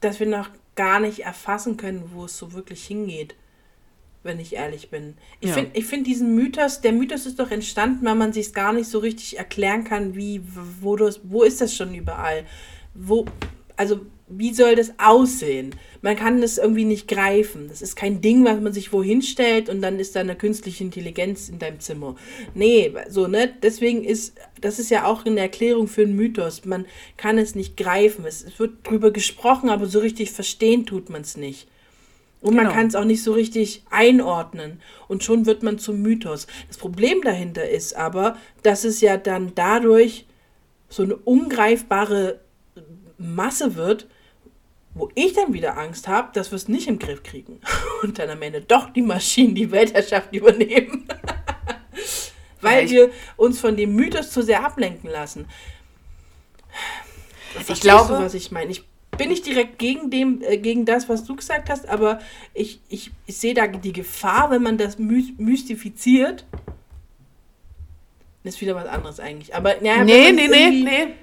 dass 0.01 0.21
wir 0.21 0.27
noch 0.27 0.51
gar 0.77 1.01
nicht 1.01 1.21
erfassen 1.21 1.77
können, 1.77 2.11
wo 2.13 2.27
es 2.27 2.39
so 2.39 2.53
wirklich 2.53 2.87
hingeht 2.87 3.35
wenn 4.23 4.39
ich 4.39 4.55
ehrlich 4.55 4.91
bin. 4.91 5.15
Ich 5.41 5.51
ja. 5.51 5.55
finde 5.55 5.83
find 5.83 6.07
diesen 6.07 6.35
Mythos, 6.35 6.81
der 6.81 6.93
Mythos 6.93 7.27
ist 7.27 7.39
doch 7.39 7.51
entstanden, 7.51 8.05
weil 8.05 8.15
man 8.15 8.33
sich 8.33 8.53
gar 8.53 8.73
nicht 8.73 8.89
so 8.89 8.99
richtig 8.99 9.39
erklären 9.39 9.85
kann, 9.85 10.15
wie, 10.15 10.43
wo, 10.81 10.97
das, 10.97 11.21
wo 11.25 11.43
ist 11.43 11.61
das 11.61 11.75
schon 11.75 11.95
überall? 11.95 12.45
Wo, 12.95 13.27
also, 13.77 14.01
wie 14.29 14.55
soll 14.55 14.77
das 14.77 14.93
aussehen? 14.99 15.75
Man 16.01 16.17
kann 16.17 16.41
das 16.41 16.57
irgendwie 16.57 16.85
nicht 16.85 17.07
greifen. 17.07 17.69
Das 17.69 17.83
ist 17.83 17.97
kein 17.97 18.21
Ding, 18.21 18.45
was 18.45 18.61
man 18.61 18.73
sich 18.73 18.93
wohin 18.93 19.23
stellt 19.23 19.69
und 19.69 19.83
dann 19.83 19.99
ist 19.99 20.17
da 20.17 20.21
eine 20.21 20.37
künstliche 20.37 20.85
Intelligenz 20.85 21.49
in 21.49 21.59
deinem 21.59 21.81
Zimmer. 21.81 22.17
Nee, 22.55 22.93
so, 23.09 23.27
ne? 23.27 23.53
Deswegen 23.63 24.05
ist, 24.05 24.35
das 24.61 24.79
ist 24.79 24.91
ja 24.91 25.05
auch 25.05 25.27
eine 25.27 25.41
Erklärung 25.41 25.87
für 25.87 26.03
einen 26.03 26.17
Mythos. 26.17 26.65
Man 26.65 26.87
kann 27.17 27.39
es 27.39 27.55
nicht 27.55 27.77
greifen. 27.77 28.25
Es, 28.25 28.43
es 28.43 28.59
wird 28.59 28.89
drüber 28.89 29.11
gesprochen, 29.11 29.69
aber 29.69 29.87
so 29.87 29.99
richtig 29.99 30.31
verstehen 30.31 30.87
tut 30.87 31.11
man 31.11 31.23
es 31.23 31.37
nicht. 31.37 31.69
Und 32.43 32.57
genau. 32.57 32.65
man 32.65 32.73
kann 32.75 32.87
es 32.89 32.97
auch 32.97 33.05
nicht 33.05 33.23
so 33.23 33.33
richtig 33.33 33.85
einordnen. 33.91 34.81
Und 35.07 35.23
schon 35.23 35.47
wird 35.47 35.63
man 35.63 35.79
zum 35.79 36.03
Mythos. 36.03 36.49
Das 36.67 36.77
Problem 36.77 37.23
dahinter 37.23 37.69
ist 37.69 37.97
aber, 37.97 38.37
dass 38.65 38.85
es 38.85 39.01
ja 39.01 39.17
dann 39.17 39.53
dadurch 39.55 40.27
so 40.89 41.05
eine 41.05 41.17
ungreifbare 41.17 42.41
Masse 43.17 43.77
wird, 43.77 44.09
wo 44.95 45.09
ich 45.15 45.33
dann 45.33 45.55
wieder 45.55 45.79
Angst 45.79 46.09
habe, 46.09 46.31
dass 46.35 46.51
wir 46.51 46.57
es 46.57 46.69
nicht 46.69 46.89
im 46.89 46.99
Griff 46.99 47.23
kriegen. 47.23 47.61
Und 48.03 48.19
dann 48.19 48.29
am 48.29 48.43
Ende 48.43 48.61
doch 48.61 48.91
die 48.91 49.03
Maschinen 49.03 49.55
die 49.55 49.71
Weltherrschaft 49.71 50.35
übernehmen. 50.35 51.09
Weil 52.61 52.91
wir 52.91 53.11
uns 53.37 53.59
von 53.61 53.77
dem 53.77 53.95
Mythos 53.95 54.31
zu 54.31 54.43
sehr 54.43 54.65
ablenken 54.65 55.11
lassen. 55.11 55.49
ich 57.69 57.81
glaube, 57.81 58.15
du, 58.15 58.21
was 58.21 58.35
ich 58.35 58.53
meine. 58.53 58.71
Ich 58.71 58.85
bin 59.19 59.31
ich 59.31 59.43
direkt 59.43 59.79
gegen, 59.79 60.11
dem, 60.11 60.43
äh, 60.43 60.57
gegen 60.57 60.85
das, 60.85 61.09
was 61.09 61.25
du 61.25 61.37
gesagt 61.37 61.69
hast, 61.69 61.89
aber 61.89 62.19
ich, 62.55 62.81
ich, 62.89 63.11
ich 63.27 63.37
sehe 63.37 63.55
da 63.55 63.67
die 63.67 63.93
Gefahr, 63.93 64.51
wenn 64.51 64.63
man 64.63 64.79
das 64.79 64.99
my 64.99 65.35
mystifiziert. 65.39 66.45
ist 68.43 68.61
wieder 68.61 68.75
was 68.75 68.87
anderes 68.87 69.21
eigentlich. 69.21 69.55
Aber 69.55 69.83
ja, 69.83 70.03
nee, 70.05 70.33
nee, 70.33 70.49
nee, 70.49 70.71
nee 70.71 71.15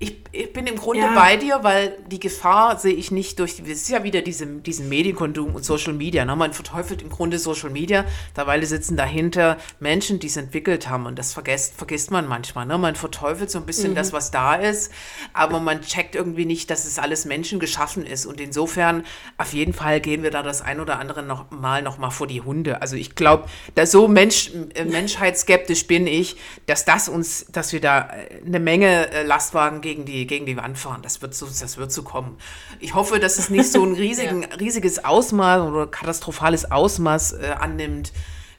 ich, 0.00 0.16
ich 0.30 0.52
bin 0.52 0.68
im 0.68 0.76
Grunde 0.76 1.02
ja. 1.02 1.14
bei 1.14 1.36
dir, 1.36 1.64
weil 1.64 1.98
die 2.06 2.20
Gefahr 2.20 2.78
sehe 2.78 2.94
ich 2.94 3.10
nicht 3.10 3.40
durch, 3.40 3.58
es 3.58 3.68
ist 3.68 3.88
ja 3.88 4.04
wieder 4.04 4.22
diese, 4.22 4.46
diesen 4.46 4.88
Medienkonsum 4.88 5.56
und 5.56 5.64
Social 5.64 5.92
Media. 5.92 6.24
Ne? 6.24 6.36
Man 6.36 6.52
verteufelt 6.52 7.02
im 7.02 7.08
Grunde 7.08 7.40
Social 7.40 7.70
Media, 7.70 8.04
dabei 8.34 8.64
sitzen 8.64 8.96
dahinter 8.96 9.56
Menschen, 9.80 10.20
die 10.20 10.28
es 10.28 10.36
entwickelt 10.36 10.88
haben 10.88 11.06
und 11.06 11.18
das 11.18 11.32
vergesst, 11.32 11.74
vergisst 11.76 12.12
man 12.12 12.28
manchmal. 12.28 12.64
Ne? 12.66 12.78
Man 12.78 12.94
verteufelt 12.94 13.50
so 13.50 13.58
ein 13.58 13.66
bisschen 13.66 13.90
mhm. 13.92 13.96
das, 13.96 14.12
was 14.12 14.30
da 14.30 14.54
ist, 14.54 14.92
aber 15.32 15.58
man 15.58 15.82
checkt 15.82 16.14
irgendwie 16.14 16.44
nicht, 16.44 16.70
dass 16.70 16.84
es 16.84 17.00
alles 17.00 17.24
Menschen 17.24 17.58
geschaffen 17.58 18.06
ist 18.06 18.24
und 18.24 18.40
insofern 18.40 19.04
auf 19.36 19.52
jeden 19.52 19.72
Fall 19.72 20.00
gehen 20.00 20.22
wir 20.22 20.30
da 20.30 20.44
das 20.44 20.62
ein 20.62 20.78
oder 20.78 21.00
andere 21.00 21.24
noch 21.24 21.50
mal 21.50 21.82
noch 21.82 21.98
mal 21.98 22.10
vor 22.10 22.28
die 22.28 22.40
Hunde. 22.40 22.82
Also 22.82 22.94
ich 22.94 23.16
glaube, 23.16 23.48
da 23.74 23.84
so 23.84 24.06
Mensch, 24.06 24.52
äh, 24.74 24.84
menschheitsskeptisch 24.84 25.88
bin 25.88 26.06
ich, 26.06 26.36
dass 26.66 26.84
das 26.84 27.08
uns, 27.08 27.46
dass 27.50 27.72
wir 27.72 27.80
da 27.80 28.10
äh, 28.10 28.46
eine 28.46 28.60
Menge 28.60 29.10
äh, 29.10 29.22
Lastwagen 29.24 29.80
gegen 29.88 30.04
die, 30.04 30.26
gegen 30.26 30.44
die 30.44 30.56
Wand 30.58 30.76
fahren. 30.76 31.00
Das 31.00 31.22
wird 31.22 31.34
so, 31.34 31.46
das 31.46 31.78
wird 31.78 31.90
so 31.90 32.02
kommen. 32.02 32.36
Ich 32.78 32.94
hoffe, 32.94 33.18
dass 33.18 33.38
es 33.38 33.48
nicht 33.48 33.72
so 33.72 33.82
ein 33.82 33.94
riesigen, 34.06 34.42
ja. 34.42 34.48
riesiges 34.60 35.02
Ausmaß 35.02 35.62
oder 35.62 35.86
katastrophales 35.86 36.70
Ausmaß 36.70 37.32
äh, 37.32 37.54
annimmt, 37.58 38.12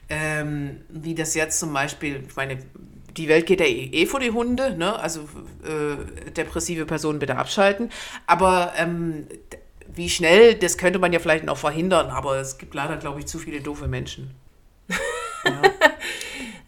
ähm, 0.08 0.80
wie 0.88 1.14
das 1.14 1.34
jetzt 1.34 1.60
zum 1.60 1.72
Beispiel, 1.72 2.24
ich 2.26 2.34
meine, 2.34 2.58
die 3.16 3.28
Welt 3.28 3.46
geht 3.46 3.60
ja 3.60 3.66
eh, 3.66 3.90
eh 3.92 4.06
vor 4.06 4.18
die 4.18 4.32
Hunde, 4.32 4.76
ne? 4.76 4.98
also 4.98 5.20
äh, 5.62 6.30
depressive 6.32 6.84
Personen 6.84 7.20
bitte 7.20 7.36
abschalten. 7.36 7.90
Aber 8.26 8.72
ähm, 8.76 9.28
wie 9.94 10.10
schnell, 10.10 10.56
das 10.56 10.78
könnte 10.78 10.98
man 10.98 11.12
ja 11.12 11.20
vielleicht 11.20 11.44
noch 11.44 11.58
verhindern, 11.58 12.10
aber 12.10 12.38
es 12.40 12.58
gibt 12.58 12.74
leider, 12.74 12.96
glaube 12.96 13.20
ich, 13.20 13.26
zu 13.26 13.38
viele 13.38 13.60
doofe 13.60 13.86
Menschen. 13.86 14.34
ja. 15.44 15.62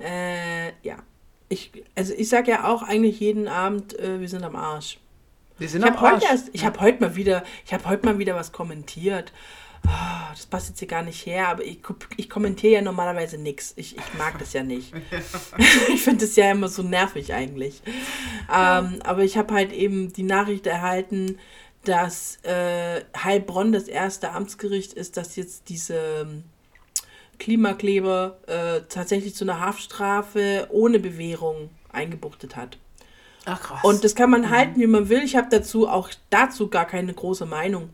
äh, 0.06 0.72
ja 0.82 0.98
ich, 1.52 1.70
also 1.94 2.14
ich 2.16 2.28
sage 2.28 2.50
ja 2.50 2.64
auch 2.64 2.82
eigentlich 2.82 3.20
jeden 3.20 3.46
Abend, 3.46 3.98
äh, 3.98 4.20
wir 4.20 4.28
sind 4.28 4.42
am 4.42 4.56
Arsch. 4.56 4.98
Wir 5.58 5.68
sind 5.68 5.84
ich 5.84 5.90
am 5.90 5.96
Arsch. 5.96 6.24
Erst, 6.24 6.50
ich 6.52 6.64
habe 6.64 6.80
heute 6.80 7.00
mal 7.00 7.14
wieder, 7.14 7.44
ich 7.66 7.74
habe 7.74 7.84
heute 7.84 8.06
mal 8.06 8.18
wieder 8.18 8.34
was 8.34 8.52
kommentiert. 8.52 9.32
Oh, 9.84 10.30
das 10.30 10.46
passt 10.46 10.68
jetzt 10.70 10.78
hier 10.78 10.88
gar 10.88 11.02
nicht 11.02 11.26
her, 11.26 11.48
aber 11.48 11.64
ich, 11.64 11.80
ich 12.16 12.30
kommentiere 12.30 12.74
ja 12.74 12.82
normalerweise 12.82 13.36
nichts. 13.36 13.74
Ich, 13.76 13.96
ich 13.96 14.14
mag 14.16 14.38
das 14.38 14.52
ja 14.52 14.62
nicht. 14.62 14.92
ich 15.92 16.02
finde 16.02 16.24
das 16.24 16.36
ja 16.36 16.50
immer 16.50 16.68
so 16.68 16.82
nervig 16.82 17.34
eigentlich. 17.34 17.82
Ähm, 18.52 19.00
aber 19.04 19.22
ich 19.24 19.36
habe 19.36 19.52
halt 19.52 19.72
eben 19.72 20.12
die 20.12 20.22
Nachricht 20.22 20.66
erhalten, 20.66 21.38
dass 21.84 22.38
äh, 22.44 23.02
Heilbronn 23.16 23.72
das 23.72 23.88
erste 23.88 24.30
Amtsgericht 24.30 24.92
ist, 24.92 25.16
das 25.16 25.36
jetzt 25.36 25.68
diese 25.68 26.26
Klimakleber 27.42 28.38
äh, 28.46 28.82
tatsächlich 28.88 29.34
zu 29.34 29.44
einer 29.44 29.58
Haftstrafe 29.58 30.68
ohne 30.70 31.00
Bewährung 31.00 31.70
eingebuchtet 31.90 32.54
hat. 32.54 32.78
Ach 33.46 33.60
krass. 33.60 33.80
Und 33.82 34.04
das 34.04 34.14
kann 34.14 34.30
man 34.30 34.42
mhm. 34.42 34.50
halten, 34.50 34.80
wie 34.80 34.86
man 34.86 35.08
will. 35.08 35.24
Ich 35.24 35.34
habe 35.34 35.48
dazu 35.50 35.88
auch 35.88 36.10
dazu 36.30 36.68
gar 36.68 36.84
keine 36.84 37.12
große 37.12 37.44
Meinung. 37.44 37.90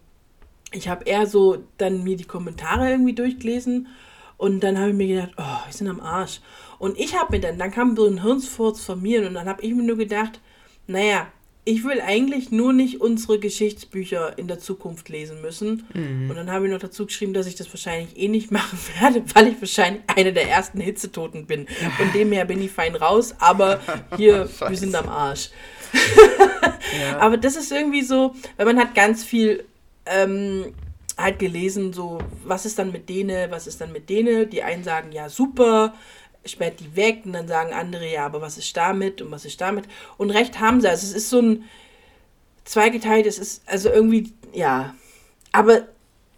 Ich 0.71 0.91
habe 0.91 1.07
eher 1.07 1.27
so 1.27 1.65
dann 1.79 2.05
mir 2.05 2.19
die 2.19 2.27
Kommentare 2.27 2.91
irgendwie 2.91 3.15
durchgelesen 3.15 3.89
und 4.37 4.61
dann 4.61 4.79
habe 4.79 4.91
ich 4.91 4.97
mir 4.97 5.09
gedacht, 5.09 5.33
oh, 5.39 5.67
wir 5.67 5.73
sind 5.73 5.89
am 5.89 6.01
Arsch. 6.01 6.41
Und 6.79 6.99
ich 6.99 7.19
habe 7.19 7.33
mir 7.33 7.41
dann, 7.41 7.59
dann 7.59 7.71
kam 7.71 7.97
so 7.97 8.05
ein 8.05 8.23
Hirnsfurz 8.23 8.85
von 8.85 9.01
mir 9.01 9.27
und 9.27 9.33
dann 9.33 9.49
habe 9.49 9.63
ich 9.63 9.73
mir 9.73 9.83
nur 9.83 9.97
gedacht, 9.97 10.43
naja, 10.87 11.27
ich 11.69 11.85
will 11.85 12.01
eigentlich 12.01 12.51
nur 12.51 12.73
nicht 12.73 13.03
unsere 13.03 13.39
Geschichtsbücher 13.39 14.39
in 14.39 14.49
der 14.49 14.59
Zukunft 14.59 15.11
lesen 15.11 15.43
müssen. 15.43 15.87
Mhm. 15.93 16.31
Und 16.31 16.37
dann 16.37 16.51
habe 16.51 16.67
ich 16.67 16.73
noch 16.73 16.81
dazu 16.81 17.05
geschrieben, 17.05 17.35
dass 17.35 17.47
ich 17.47 17.57
das 17.57 17.69
wahrscheinlich 17.69 18.19
eh 18.19 18.29
nicht 18.29 18.51
machen 18.59 18.79
werde, 18.99 19.23
weil 19.35 19.49
ich 19.49 19.61
wahrscheinlich 19.61 20.03
eine 20.17 20.33
der 20.33 20.49
ersten 20.49 20.81
Hitzetoten 20.81 21.47
bin. 21.47 21.67
Von 21.99 22.11
dem 22.15 22.33
her 22.33 22.47
bin 22.47 22.63
ich 22.63 22.71
fein 22.71 22.97
raus, 22.97 23.35
aber 23.39 23.81
hier, 24.17 24.49
wir 24.67 24.77
sind 24.79 24.95
am 24.95 25.11
Arsch. 25.11 25.51
ja. 26.99 27.19
Aber 27.21 27.37
das 27.37 27.57
ist 27.57 27.71
irgendwie 27.73 28.03
so, 28.03 28.35
weil 28.57 28.67
man 28.67 28.79
hat 28.79 28.95
ganz 28.95 29.25
viel 29.25 29.65
ähm, 30.07 30.75
halt 31.17 31.39
gelesen, 31.39 31.93
so, 31.93 32.19
was 32.45 32.67
ist 32.67 32.79
dann 32.79 32.93
mit 32.93 33.09
denen, 33.09 33.51
was 33.51 33.67
ist 33.67 33.81
dann 33.81 33.93
mit 33.93 34.09
denen? 34.09 34.49
Die 34.49 34.63
einen 34.63 34.85
sagen, 34.85 35.13
ja, 35.13 35.29
super, 35.29 35.95
sperrt 36.49 36.81
die 36.81 36.97
weg 36.97 37.23
und 37.25 37.33
dann 37.33 37.49
sagen 37.49 37.73
andere, 37.73 38.11
ja, 38.11 38.27
aber 38.27 38.41
was 38.41 38.59
ist 38.59 38.77
damit 38.77 39.23
und 39.23 39.31
was 39.31 39.45
ist 39.45 39.61
damit? 39.61 39.85
Und 40.17 40.31
recht 40.31 40.61
haben 40.61 40.81
sie. 40.81 40.89
Also 40.89 41.07
es 41.07 41.13
ist 41.13 41.31
so 41.31 41.41
ein 41.41 41.65
zweigeteilt, 42.65 43.27
es 43.27 43.39
ist 43.39 43.63
also 43.67 43.89
irgendwie, 43.91 44.33
ja. 44.53 44.95
Aber 45.53 45.83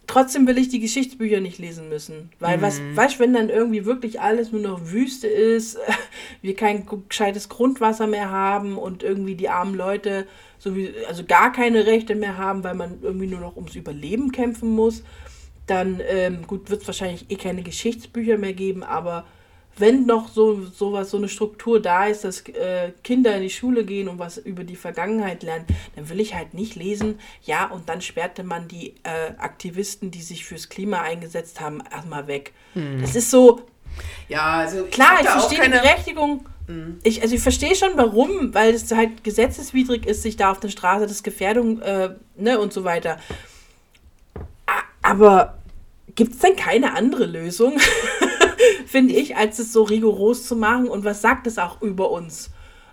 trotzdem 0.07 0.47
will 0.47 0.59
ich 0.59 0.69
die 0.69 0.81
Geschichtsbücher 0.81 1.41
nicht 1.41 1.59
lesen 1.59 1.89
müssen. 1.89 2.31
Weil 2.39 2.61
was, 2.63 2.81
weißt 2.95 3.17
du, 3.17 3.19
wenn 3.21 3.33
dann 3.33 3.49
irgendwie 3.49 3.85
wirklich 3.85 4.21
alles 4.21 4.53
nur 4.53 4.61
noch 4.61 4.91
Wüste 4.91 5.27
ist, 5.27 5.79
wir 6.43 6.57
kein 6.57 6.87
gescheites 7.09 7.49
Grundwasser 7.49 8.07
mehr 8.07 8.31
haben 8.31 8.77
und 8.77 9.03
irgendwie 9.03 9.35
die 9.35 9.49
armen 9.49 9.75
Leute 9.75 10.27
so 10.59 10.77
wie, 10.77 10.93
also 11.09 11.25
gar 11.25 11.53
keine 11.53 11.87
Rechte 11.87 12.15
mehr 12.15 12.37
haben, 12.37 12.63
weil 12.65 12.75
man 12.75 12.99
irgendwie 13.03 13.27
nur 13.27 13.41
noch 13.41 13.57
ums 13.57 13.75
Überleben 13.75 14.31
kämpfen 14.31 14.75
muss, 14.75 15.03
dann, 15.67 16.01
ähm, 16.07 16.47
gut, 16.47 16.69
wird 16.69 16.83
es 16.83 16.87
wahrscheinlich 16.87 17.31
eh 17.31 17.37
keine 17.37 17.63
Geschichtsbücher 17.63 18.37
mehr 18.37 18.53
geben, 18.53 18.83
aber 18.83 19.25
wenn 19.81 20.07
noch 20.07 20.29
so 20.29 20.65
sowas, 20.67 21.11
so 21.11 21.17
eine 21.17 21.29
Struktur 21.29 21.81
da 21.81 22.07
ist, 22.07 22.25
dass 22.25 22.41
äh, 22.49 22.93
Kinder 23.03 23.35
in 23.37 23.43
die 23.43 23.51
Schule 23.51 23.85
gehen 23.85 24.09
und 24.09 24.19
was 24.19 24.39
über 24.39 24.65
die 24.65 24.77
Vergangenheit 24.77 25.43
lernen, 25.43 25.65
dann 25.97 26.09
will 26.09 26.21
ich 26.21 26.35
halt 26.35 26.55
nicht 26.55 26.77
lesen, 26.77 27.19
ja, 27.43 27.67
und 27.67 27.89
dann 27.89 28.01
sperrte 28.01 28.45
man 28.45 28.69
die 28.69 28.95
äh, 29.03 29.33
Aktivisten, 29.39 30.11
die 30.11 30.23
sich 30.23 30.45
fürs 30.45 30.69
Klima 30.69 31.01
eingesetzt 31.01 31.61
haben, 31.61 31.83
erstmal 31.91 32.27
weg. 32.27 32.53
Das 33.01 33.17
ist 33.17 33.31
so, 33.31 33.63
Ja, 34.29 34.59
also 34.59 34.85
klar, 34.85 35.19
ich 35.21 35.27
da 35.27 35.37
auch 35.37 35.49
verstehe 35.49 35.65
die 35.65 35.71
Berechtigung. 35.71 36.47
Ich, 37.03 37.21
also 37.21 37.35
ich 37.35 37.43
verstehe 37.43 37.75
schon, 37.75 37.91
warum, 37.97 38.55
weil 38.55 38.73
es 38.73 38.91
halt 38.93 39.25
gesetzeswidrig 39.25 40.07
ist, 40.07 40.23
sich 40.23 40.37
da 40.37 40.53
auf 40.53 40.61
der 40.61 40.69
Straße 40.69 41.07
das 41.07 41.25
Gefährdung, 41.25 41.83
äh, 41.83 42.11
ne, 42.37 42.61
und 42.61 42.73
so 42.73 42.85
weiter. 42.85 43.19
Aber 45.03 45.59
gibt 46.15 46.35
es 46.35 46.39
denn 46.39 46.55
keine 46.55 46.95
andere 46.95 47.27
Lösung, 47.27 47.79
finde 48.87 49.15
ich, 49.15 49.37
als 49.37 49.59
es 49.59 49.73
so 49.73 49.83
rigoros 49.83 50.47
zu 50.47 50.57
machen? 50.57 50.89
Und 50.89 51.05
was 51.05 51.23
sagt 51.23 51.47
es 51.47 51.59
auch 51.59 51.81
über 51.83 52.11
uns 52.11 52.51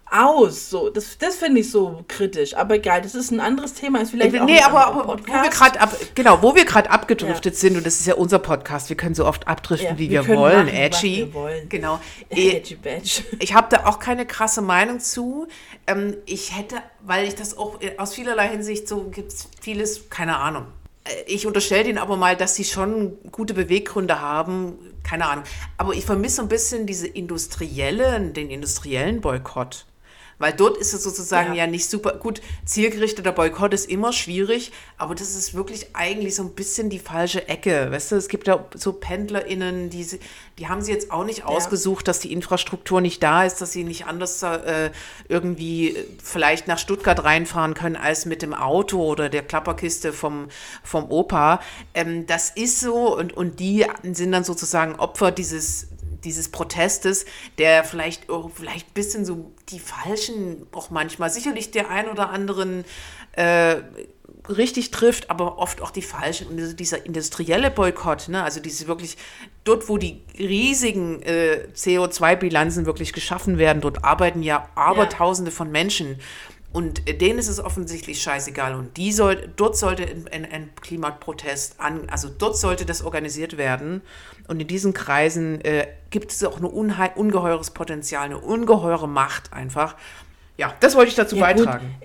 aus? 0.09 0.69
So, 0.69 0.89
das, 0.89 1.17
das 1.17 1.35
finde 1.35 1.61
ich 1.61 1.71
so 1.71 2.03
kritisch. 2.07 2.55
Aber 2.55 2.75
egal, 2.75 3.01
das 3.01 3.15
ist 3.15 3.31
ein 3.31 3.39
anderes 3.39 3.73
Thema. 3.73 4.01
Ist 4.01 4.11
vielleicht 4.11 4.39
auch 4.39 4.45
nee, 4.45 4.61
aber, 4.61 4.87
aber 4.87 5.07
wo 5.07 5.27
wir 5.27 5.49
gerade 5.49 5.79
ab, 5.79 5.95
genau, 6.15 6.41
wo 6.41 6.55
wir 6.55 6.65
gerade 6.65 6.89
abgedriftet 6.89 7.55
sind 7.55 7.77
und 7.77 7.85
das 7.85 7.99
ist 7.99 8.07
ja 8.07 8.15
unser 8.15 8.39
Podcast, 8.39 8.89
wir 8.89 8.97
können 8.97 9.15
so 9.15 9.25
oft 9.25 9.47
abdriften, 9.47 9.89
Ja, 9.89 9.97
wie 9.97 10.09
wir 10.09 10.27
wir, 10.27 10.37
wollen, 10.37 10.65
machen, 10.65 10.77
edgy. 10.77 11.17
wir 11.17 11.33
wollen. 11.33 11.69
Genau. 11.69 11.99
Edgy 12.29 12.75
Badge. 12.75 13.23
Ich 13.39 13.53
habe 13.53 13.67
da 13.69 13.85
auch 13.85 13.99
keine 13.99 14.25
krasse 14.25 14.61
Meinung 14.61 14.99
zu. 14.99 15.47
Ähm, 15.85 16.17
ich 16.25 16.55
hätte, 16.55 16.77
weil 17.01 17.27
ich 17.27 17.35
das 17.35 17.57
auch 17.57 17.81
äh, 17.81 17.97
aus 17.97 18.13
vielerlei 18.13 18.49
Hinsicht 18.49 18.87
so 18.87 19.03
gibt 19.03 19.33
es 19.33 19.49
vieles, 19.61 20.09
keine 20.09 20.37
Ahnung. 20.37 20.67
Äh, 21.09 21.23
Ich 21.27 21.45
unterstelle 21.47 21.83
denen 21.83 21.97
aber 21.97 22.17
mal, 22.17 22.35
dass 22.35 22.55
sie 22.55 22.63
schon 22.63 23.17
gute 23.31 23.53
Beweggründe 23.53 24.21
haben, 24.21 24.77
keine 25.03 25.27
Ahnung. 25.27 25.45
Aber 25.77 25.93
ich 25.93 26.05
vermisse 26.05 26.41
ein 26.41 26.47
bisschen 26.47 26.85
diese 26.85 27.07
industrielle, 27.07 28.19
den 28.31 28.49
industriellen 28.49 29.21
Boykott. 29.21 29.85
Weil 30.39 30.53
dort 30.53 30.77
ist 30.77 30.93
es 30.93 31.03
sozusagen 31.03 31.53
Ja. 31.53 31.65
ja, 31.65 31.67
nicht 31.67 31.89
super 31.89 32.13
gut. 32.13 32.41
Zielgerichteter 32.65 33.31
Boykott 33.31 33.73
ist 33.73 33.89
immer 33.89 34.13
schwierig, 34.13 34.71
aber 34.97 35.15
das 35.15 35.35
ist 35.35 35.55
wirklich 35.55 35.95
eigentlich 35.95 36.35
so 36.35 36.43
ein 36.43 36.51
bisschen 36.53 36.89
die 36.89 36.99
falsche 36.99 37.47
Ecke. 37.47 37.91
Weißt 37.91 38.11
du, 38.11 38.15
es 38.15 38.27
gibt 38.27 38.47
ja 38.47 38.63
so 38.75 38.93
PendlerInnen, 38.93 39.89
die, 39.89 40.05
die 40.59 40.67
haben 40.67 40.81
sie 40.81 40.91
jetzt 40.91 41.11
auch 41.11 41.23
nicht 41.23 41.45
ausgesucht, 41.45 42.07
dass 42.07 42.19
die 42.19 42.31
Infrastruktur 42.31 43.01
nicht 43.01 43.23
da 43.23 43.45
ist, 43.45 43.61
dass 43.61 43.71
sie 43.71 43.83
nicht 43.83 44.05
anders 44.05 44.43
äh, 44.43 44.91
irgendwie 45.27 45.97
vielleicht 46.23 46.67
nach 46.67 46.77
Stuttgart 46.77 47.23
reinfahren 47.23 47.73
können 47.73 47.95
als 47.95 48.25
mit 48.25 48.43
dem 48.43 48.53
Auto 48.53 49.03
oder 49.03 49.29
der 49.29 49.41
Klapperkiste 49.41 50.13
vom, 50.13 50.49
vom 50.83 51.09
Opa. 51.09 51.61
Ähm, 51.95 52.27
das 52.27 52.51
ist 52.51 52.79
so 52.79 53.17
und, 53.17 53.35
und 53.35 53.59
die 53.59 53.85
sind 54.03 54.31
dann 54.31 54.43
sozusagen 54.43 54.95
Opfer 54.95 55.31
dieses 55.31 55.87
dieses 56.23 56.49
Protestes, 56.49 57.25
der 57.57 57.83
vielleicht 57.83 58.29
auch 58.29 58.51
vielleicht 58.53 58.89
ein 58.89 58.93
bisschen 58.93 59.25
so 59.25 59.51
die 59.69 59.79
falschen, 59.79 60.67
auch 60.71 60.89
manchmal 60.89 61.29
sicherlich 61.29 61.71
der 61.71 61.89
ein 61.89 62.07
oder 62.09 62.29
anderen 62.29 62.85
äh, 63.33 63.77
richtig 64.49 64.91
trifft, 64.91 65.29
aber 65.29 65.57
oft 65.59 65.81
auch 65.81 65.91
die 65.91 66.01
falschen. 66.01 66.47
Und 66.47 66.79
dieser 66.79 67.05
industrielle 67.05 67.71
Boykott, 67.71 68.29
ne, 68.29 68.43
also 68.43 68.59
diese 68.59 68.87
wirklich, 68.87 69.17
dort, 69.63 69.89
wo 69.89 69.97
die 69.97 70.21
riesigen 70.37 71.21
äh, 71.23 71.67
CO2-Bilanzen 71.73 72.85
wirklich 72.85 73.13
geschaffen 73.13 73.57
werden, 73.57 73.81
dort 73.81 74.03
arbeiten 74.03 74.43
ja 74.43 74.69
Abertausende 74.75 75.51
von 75.51 75.71
Menschen. 75.71 76.19
Und 76.73 77.21
denen 77.21 77.39
ist 77.39 77.47
es 77.47 77.59
offensichtlich 77.59 78.21
scheißegal. 78.21 78.75
Und 78.75 78.97
die 78.97 79.11
soll, 79.11 79.49
dort 79.55 79.77
sollte 79.77 80.03
ein, 80.31 80.45
ein, 80.45 80.69
Klimaprotest 80.79 81.79
an, 81.79 82.09
also 82.09 82.29
dort 82.29 82.57
sollte 82.57 82.85
das 82.85 83.03
organisiert 83.03 83.57
werden. 83.57 84.01
Und 84.47 84.59
in 84.59 84.67
diesen 84.67 84.93
Kreisen 84.93 85.61
äh, 85.61 85.87
gibt 86.09 86.31
es 86.31 86.43
auch 86.43 86.59
ein 86.59 86.65
ungeheures 86.65 87.71
Potenzial, 87.71 88.25
eine 88.25 88.37
ungeheure 88.37 89.07
Macht 89.07 89.53
einfach. 89.53 89.95
Ja, 90.57 90.73
das 90.79 90.95
wollte 90.95 91.09
ich 91.09 91.15
dazu 91.15 91.37
Ja, 91.37 91.53
gut. 91.53 91.65
beitragen. 91.65 91.95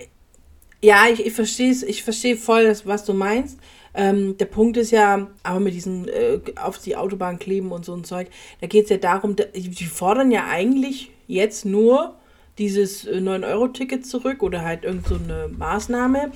Ja, 0.80 1.06
ich, 1.12 1.26
ich 1.26 1.32
verstehe 1.32 1.70
es, 1.70 1.82
ich 1.82 2.02
verstehe 2.02 2.36
voll, 2.36 2.74
was 2.84 3.04
du 3.04 3.14
meinst. 3.14 3.58
Ähm, 3.94 4.36
der 4.38 4.46
Punkt 4.46 4.76
ist 4.76 4.90
ja, 4.90 5.28
aber 5.42 5.60
mit 5.60 5.74
diesen 5.74 6.08
äh, 6.08 6.40
auf 6.56 6.78
die 6.78 6.96
Autobahn 6.96 7.38
kleben 7.38 7.72
und 7.72 7.84
so 7.84 7.94
ein 7.94 8.04
Zeug, 8.04 8.28
da 8.60 8.66
geht 8.66 8.84
es 8.84 8.90
ja 8.90 8.96
darum, 8.96 9.36
da, 9.36 9.44
die 9.44 9.84
fordern 9.84 10.30
ja 10.30 10.46
eigentlich 10.46 11.10
jetzt 11.26 11.64
nur 11.64 12.16
dieses 12.58 13.06
äh, 13.06 13.18
9-Euro-Ticket 13.18 14.06
zurück 14.06 14.42
oder 14.42 14.62
halt 14.62 14.84
irgend 14.84 15.06
so 15.06 15.14
eine 15.14 15.48
Maßnahme 15.48 16.32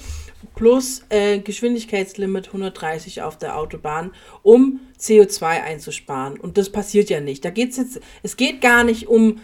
plus 0.55 1.03
äh, 1.11 1.39
Geschwindigkeitslimit 1.39 2.49
130 2.49 3.23
auf 3.23 3.39
der 3.39 3.59
Autobahn, 3.59 4.13
um 4.43 4.81
CO2 4.99 5.45
einzusparen. 5.63 6.39
Und 6.39 6.57
das 6.59 6.71
passiert 6.71 7.11
ja 7.11 7.21
nicht. 7.21 7.45
Da 7.45 7.51
geht's 7.51 7.77
jetzt, 7.77 8.01
es 8.23 8.37
geht 8.37 8.61
gar 8.61 8.85
nicht 8.85 9.09
um 9.09 9.39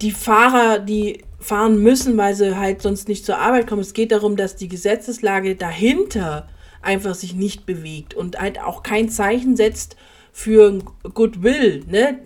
die 0.00 0.12
Fahrer, 0.12 0.78
die 0.78 1.24
fahren 1.40 1.82
müssen, 1.82 2.16
weil 2.16 2.34
sie 2.34 2.56
halt 2.56 2.82
sonst 2.82 3.08
nicht 3.08 3.24
zur 3.24 3.38
Arbeit 3.38 3.66
kommen. 3.66 3.82
Es 3.82 3.94
geht 3.94 4.12
darum, 4.12 4.36
dass 4.36 4.56
die 4.56 4.68
Gesetzeslage 4.68 5.56
dahinter 5.56 6.48
einfach 6.82 7.14
sich 7.14 7.34
nicht 7.34 7.66
bewegt 7.66 8.14
und 8.14 8.38
halt 8.38 8.60
auch 8.60 8.82
kein 8.82 9.08
Zeichen 9.08 9.56
setzt 9.56 9.96
für 10.32 10.78
Goodwill. 11.14 11.84
Ne? 11.88 12.18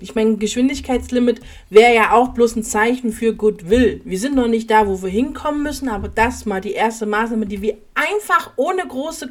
Ich 0.00 0.14
meine, 0.14 0.36
Geschwindigkeitslimit 0.36 1.40
wäre 1.70 1.94
ja 1.94 2.12
auch 2.12 2.28
bloß 2.28 2.56
ein 2.56 2.62
Zeichen 2.62 3.12
für 3.12 3.34
Goodwill. 3.34 4.00
Wir 4.04 4.18
sind 4.18 4.34
noch 4.34 4.48
nicht 4.48 4.70
da, 4.70 4.86
wo 4.86 5.02
wir 5.02 5.10
hinkommen 5.10 5.62
müssen, 5.62 5.88
aber 5.88 6.08
das 6.08 6.46
mal 6.46 6.60
die 6.60 6.72
erste 6.72 7.06
Maßnahme, 7.06 7.46
die 7.46 7.62
wir 7.62 7.78
einfach 7.94 8.52
ohne 8.56 8.86
große 8.86 9.30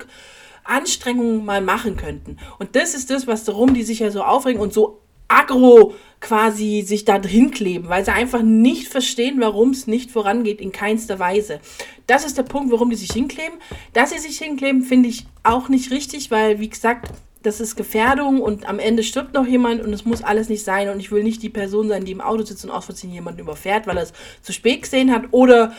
Anstrengungen 0.63 1.43
mal 1.43 1.61
machen 1.61 1.97
könnten. 1.97 2.37
Und 2.59 2.75
das 2.75 2.93
ist 2.93 3.09
das, 3.09 3.27
was 3.27 3.43
darum 3.43 3.73
die 3.73 3.83
sich 3.83 3.99
ja 3.99 4.11
so 4.11 4.23
aufregen 4.23 4.61
und 4.61 4.73
so 4.73 5.01
aggro 5.27 5.93
quasi 6.19 6.83
sich 6.85 7.05
da 7.05 7.17
drin 7.17 7.51
kleben, 7.51 7.89
weil 7.89 8.05
sie 8.05 8.11
einfach 8.11 8.43
nicht 8.43 8.89
verstehen, 8.89 9.39
warum 9.39 9.71
es 9.71 9.87
nicht 9.87 10.11
vorangeht, 10.11 10.61
in 10.61 10.71
keinster 10.71 11.17
Weise. 11.17 11.59
Das 12.05 12.25
ist 12.25 12.37
der 12.37 12.43
Punkt, 12.43 12.71
warum 12.71 12.89
die 12.89 12.95
sich 12.95 13.11
hinkleben. 13.11 13.57
Dass 13.93 14.11
sie 14.11 14.19
sich 14.19 14.37
hinkleben, 14.37 14.83
finde 14.83 15.09
ich 15.09 15.25
auch 15.43 15.69
nicht 15.69 15.89
richtig, 15.89 16.29
weil, 16.29 16.59
wie 16.59 16.69
gesagt, 16.69 17.11
das 17.43 17.59
ist 17.59 17.75
Gefährdung 17.75 18.41
und 18.41 18.67
am 18.67 18.79
Ende 18.79 19.03
stirbt 19.03 19.33
noch 19.33 19.47
jemand 19.47 19.83
und 19.83 19.93
es 19.93 20.05
muss 20.05 20.21
alles 20.21 20.49
nicht 20.49 20.63
sein 20.63 20.89
und 20.89 20.99
ich 20.99 21.11
will 21.11 21.23
nicht 21.23 21.41
die 21.41 21.49
Person 21.49 21.87
sein, 21.87 22.05
die 22.05 22.11
im 22.11 22.21
Auto 22.21 22.43
sitzt 22.43 22.63
und 22.65 22.71
aus 22.71 22.85
Versehen 22.85 23.11
jemanden 23.11 23.41
überfährt, 23.41 23.87
weil 23.87 23.97
er 23.97 24.03
es 24.03 24.13
zu 24.41 24.53
spät 24.53 24.83
gesehen 24.83 25.11
hat 25.11 25.25
oder 25.31 25.73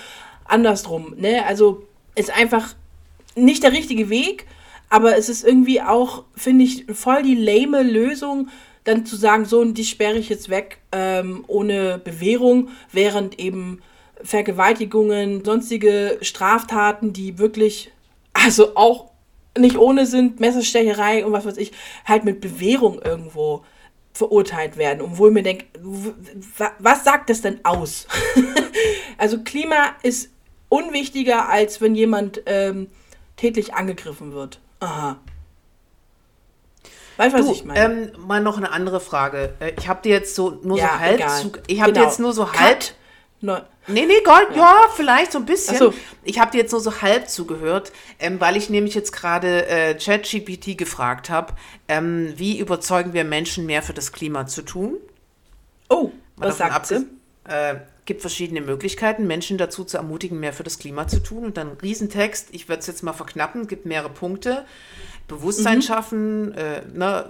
andersrum. 0.44 1.14
Ne? 1.16 1.44
Also 1.46 1.84
ist 2.14 2.36
einfach 2.36 2.74
nicht 3.34 3.62
der 3.62 3.72
richtige 3.72 4.10
Weg, 4.10 4.46
aber 4.90 5.16
es 5.16 5.28
ist 5.28 5.44
irgendwie 5.44 5.80
auch, 5.80 6.24
finde 6.36 6.64
ich, 6.64 6.86
voll 6.92 7.22
die 7.22 7.36
lame 7.36 7.82
Lösung, 7.82 8.48
dann 8.84 9.06
zu 9.06 9.16
sagen, 9.16 9.44
so, 9.44 9.60
und 9.60 9.78
die 9.78 9.84
sperre 9.84 10.18
ich 10.18 10.28
jetzt 10.28 10.48
weg 10.50 10.78
ähm, 10.90 11.44
ohne 11.46 11.98
Bewährung, 12.02 12.70
während 12.90 13.38
eben 13.38 13.80
Vergewaltigungen, 14.22 15.44
sonstige 15.44 16.18
Straftaten, 16.20 17.12
die 17.12 17.38
wirklich, 17.38 17.92
also 18.32 18.76
auch 18.76 19.11
nicht 19.58 19.76
ohne 19.76 20.06
sind, 20.06 20.40
Messerstecherei 20.40 21.24
und 21.24 21.32
was 21.32 21.44
weiß 21.44 21.56
ich, 21.58 21.72
halt 22.06 22.24
mit 22.24 22.40
Bewährung 22.40 23.00
irgendwo 23.02 23.64
verurteilt 24.14 24.76
werden. 24.76 25.00
Und 25.00 25.18
wo 25.18 25.28
ich 25.28 25.32
mir 25.34 25.42
denke, 25.42 25.66
was 26.78 27.04
sagt 27.04 27.30
das 27.30 27.40
denn 27.42 27.60
aus? 27.64 28.06
also 29.18 29.40
Klima 29.42 29.94
ist 30.02 30.30
unwichtiger, 30.68 31.48
als 31.48 31.80
wenn 31.80 31.94
jemand 31.94 32.42
ähm, 32.46 32.88
tätlich 33.36 33.74
angegriffen 33.74 34.32
wird. 34.32 34.60
Aha. 34.80 35.16
Weißt 37.18 37.34
du, 37.34 37.38
was 37.40 37.46
Du, 37.46 37.52
ich 37.52 37.64
meine? 37.64 37.78
ähm, 37.80 38.12
mal 38.26 38.40
noch 38.40 38.56
eine 38.56 38.70
andere 38.72 39.00
Frage. 39.00 39.54
Äh, 39.60 39.72
Ich 39.78 39.86
habe 39.88 40.02
dir 40.02 40.10
jetzt 40.12 40.34
so 40.34 40.58
nur 40.62 40.78
Ja, 40.78 40.92
so 40.94 40.98
halb 40.98 41.14
egal. 41.20 41.40
zu, 41.42 41.52
ich 41.66 41.80
habe 41.80 41.92
dir 41.92 42.00
Genau. 42.00 42.06
jetzt 42.10 42.20
nur 42.20 42.32
so 42.32 42.44
Cut. 42.46 42.94
Neu- 43.42 43.60
Nee, 43.88 44.06
nee, 44.06 44.22
Gold, 44.24 44.54
ja. 44.54 44.86
vielleicht 44.94 45.32
so 45.32 45.38
ein 45.38 45.44
bisschen. 45.44 45.76
So. 45.76 45.92
Ich 46.22 46.38
habe 46.38 46.52
dir 46.52 46.58
jetzt 46.58 46.70
nur 46.70 46.80
so 46.80 47.02
halb 47.02 47.28
zugehört, 47.28 47.90
ähm, 48.20 48.40
weil 48.40 48.56
ich 48.56 48.70
nämlich 48.70 48.94
jetzt 48.94 49.10
gerade 49.12 49.66
äh, 49.66 49.94
ChatGPT 49.94 50.78
gefragt 50.78 51.28
habe, 51.28 51.52
ähm, 51.88 52.32
wie 52.36 52.58
überzeugen 52.60 53.12
wir 53.12 53.24
Menschen 53.24 53.66
mehr 53.66 53.82
für 53.82 53.92
das 53.92 54.12
Klima 54.12 54.46
zu 54.46 54.62
tun? 54.62 54.98
Oh, 55.88 56.12
Mal 56.36 56.48
was 56.48 56.58
sagt 56.58 56.86
sie? 56.86 57.06
Äh, 57.48 57.74
gibt 58.04 58.20
verschiedene 58.20 58.60
Möglichkeiten, 58.60 59.26
Menschen 59.26 59.58
dazu 59.58 59.82
zu 59.84 59.96
ermutigen, 59.96 60.38
mehr 60.38 60.52
für 60.52 60.62
das 60.62 60.78
Klima 60.78 61.08
zu 61.08 61.18
tun. 61.20 61.44
Und 61.44 61.56
dann 61.56 61.70
ein 61.72 61.76
Riesentext, 61.82 62.48
ich 62.52 62.68
werde 62.68 62.80
es 62.80 62.86
jetzt 62.86 63.02
mal 63.02 63.12
verknappen, 63.12 63.66
gibt 63.66 63.84
mehrere 63.84 64.10
Punkte. 64.10 64.64
Bewusstsein 65.26 65.78
Mhm. 65.78 65.82
schaffen, 65.82 66.54
äh, 66.54 66.82
ne, 66.92 67.26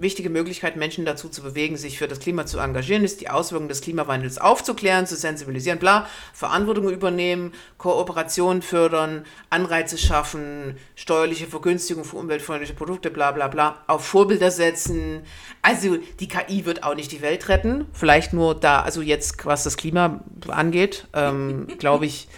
wichtige 0.00 0.30
Möglichkeit, 0.30 0.76
Menschen 0.76 1.04
dazu 1.04 1.28
zu 1.28 1.42
bewegen, 1.42 1.76
sich 1.76 1.98
für 1.98 2.08
das 2.08 2.20
Klima 2.20 2.46
zu 2.46 2.58
engagieren, 2.58 3.04
ist, 3.04 3.20
die 3.20 3.28
Auswirkungen 3.28 3.68
des 3.68 3.80
Klimawandels 3.80 4.38
aufzuklären, 4.38 5.06
zu 5.06 5.16
sensibilisieren, 5.16 5.78
bla, 5.78 6.06
Verantwortung 6.32 6.88
übernehmen, 6.88 7.52
Kooperation 7.78 8.62
fördern, 8.62 9.24
Anreize 9.50 9.98
schaffen, 9.98 10.76
steuerliche 10.96 11.46
Vergünstigung 11.46 12.04
für 12.04 12.16
umweltfreundliche 12.16 12.74
Produkte, 12.74 13.10
bla 13.10 13.32
bla 13.32 13.48
bla, 13.48 13.82
auf 13.86 14.06
Vorbilder 14.06 14.50
setzen. 14.50 15.22
Also 15.62 15.98
die 16.18 16.28
KI 16.28 16.64
wird 16.64 16.82
auch 16.82 16.94
nicht 16.94 17.12
die 17.12 17.20
Welt 17.20 17.48
retten, 17.48 17.86
vielleicht 17.92 18.32
nur 18.32 18.54
da, 18.54 18.82
also 18.82 19.02
jetzt, 19.02 19.44
was 19.44 19.64
das 19.64 19.76
Klima 19.76 20.20
angeht, 20.48 21.06
ähm, 21.12 21.66
glaube 21.78 22.06
ich, 22.06 22.28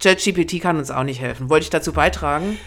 ChatGPT 0.00 0.60
kann 0.60 0.76
uns 0.76 0.90
auch 0.90 1.04
nicht 1.04 1.20
helfen. 1.20 1.48
Wollte 1.48 1.64
ich 1.64 1.70
dazu 1.70 1.92
beitragen? 1.92 2.58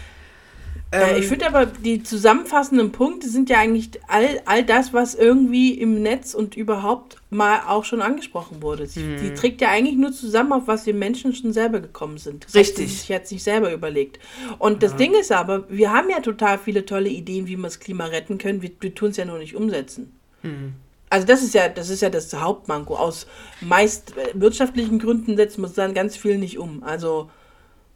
Äh, 0.92 1.12
Ähm, 1.12 1.16
ich 1.18 1.28
finde 1.28 1.46
aber, 1.46 1.66
die 1.66 2.02
zusammenfassenden 2.02 2.90
Punkte 2.92 3.28
sind 3.28 3.48
ja 3.48 3.58
eigentlich 3.58 3.90
all, 4.08 4.42
all 4.44 4.64
das, 4.64 4.92
was 4.92 5.14
irgendwie 5.14 5.74
im 5.74 6.02
Netz 6.02 6.34
und 6.34 6.56
überhaupt 6.56 7.16
mal 7.30 7.60
auch 7.68 7.84
schon 7.84 8.02
angesprochen 8.02 8.60
wurde. 8.62 8.86
Sie, 8.86 9.00
Mhm. 9.00 9.18
Die 9.22 9.34
trägt 9.34 9.60
ja 9.60 9.68
eigentlich 9.68 9.96
nur 9.96 10.12
zusammen, 10.12 10.52
auf 10.52 10.66
was 10.66 10.86
wir 10.86 10.94
Menschen 10.94 11.34
schon 11.34 11.52
selber 11.52 11.80
gekommen 11.80 12.18
sind. 12.18 12.44
Das 12.46 12.54
Richtig. 12.54 12.86
Hat 12.86 12.98
sich 12.98 13.08
jetzt 13.08 13.32
nicht 13.32 13.44
selber 13.44 13.72
überlegt. 13.72 14.18
Und 14.58 14.82
das 14.82 14.96
Ding 14.96 15.14
ist 15.14 15.30
aber, 15.30 15.70
wir 15.70 15.92
haben 15.92 16.10
ja 16.10 16.20
total 16.20 16.58
viele 16.58 16.84
tolle 16.84 17.08
Ideen, 17.08 17.46
wie 17.46 17.56
wir 17.56 17.62
das 17.62 17.78
Klima 17.78 18.06
retten 18.06 18.38
können. 18.38 18.62
Wir, 18.62 18.70
wir 18.80 18.94
tun 18.94 19.10
es 19.10 19.16
ja 19.16 19.24
nur 19.24 19.38
nicht 19.38 19.54
umsetzen. 19.54 20.12
Mhm. 20.42 20.74
Also 21.08 21.26
das 21.26 21.42
ist 21.42 21.54
ja, 21.54 21.68
das 21.68 21.88
ist 21.90 22.02
ja 22.02 22.10
das 22.10 22.32
Hauptmanko. 22.34 22.94
Aus 22.96 23.26
meist 23.60 24.16
äh, 24.16 24.30
wirtschaftlichen 24.34 24.98
Gründen 24.98 25.36
setzen 25.36 25.62
wir 25.62 25.66
es 25.66 25.74
dann 25.74 25.92
ganz 25.94 26.16
viel 26.16 26.38
nicht 26.38 26.58
um. 26.58 26.82
Also 26.84 27.30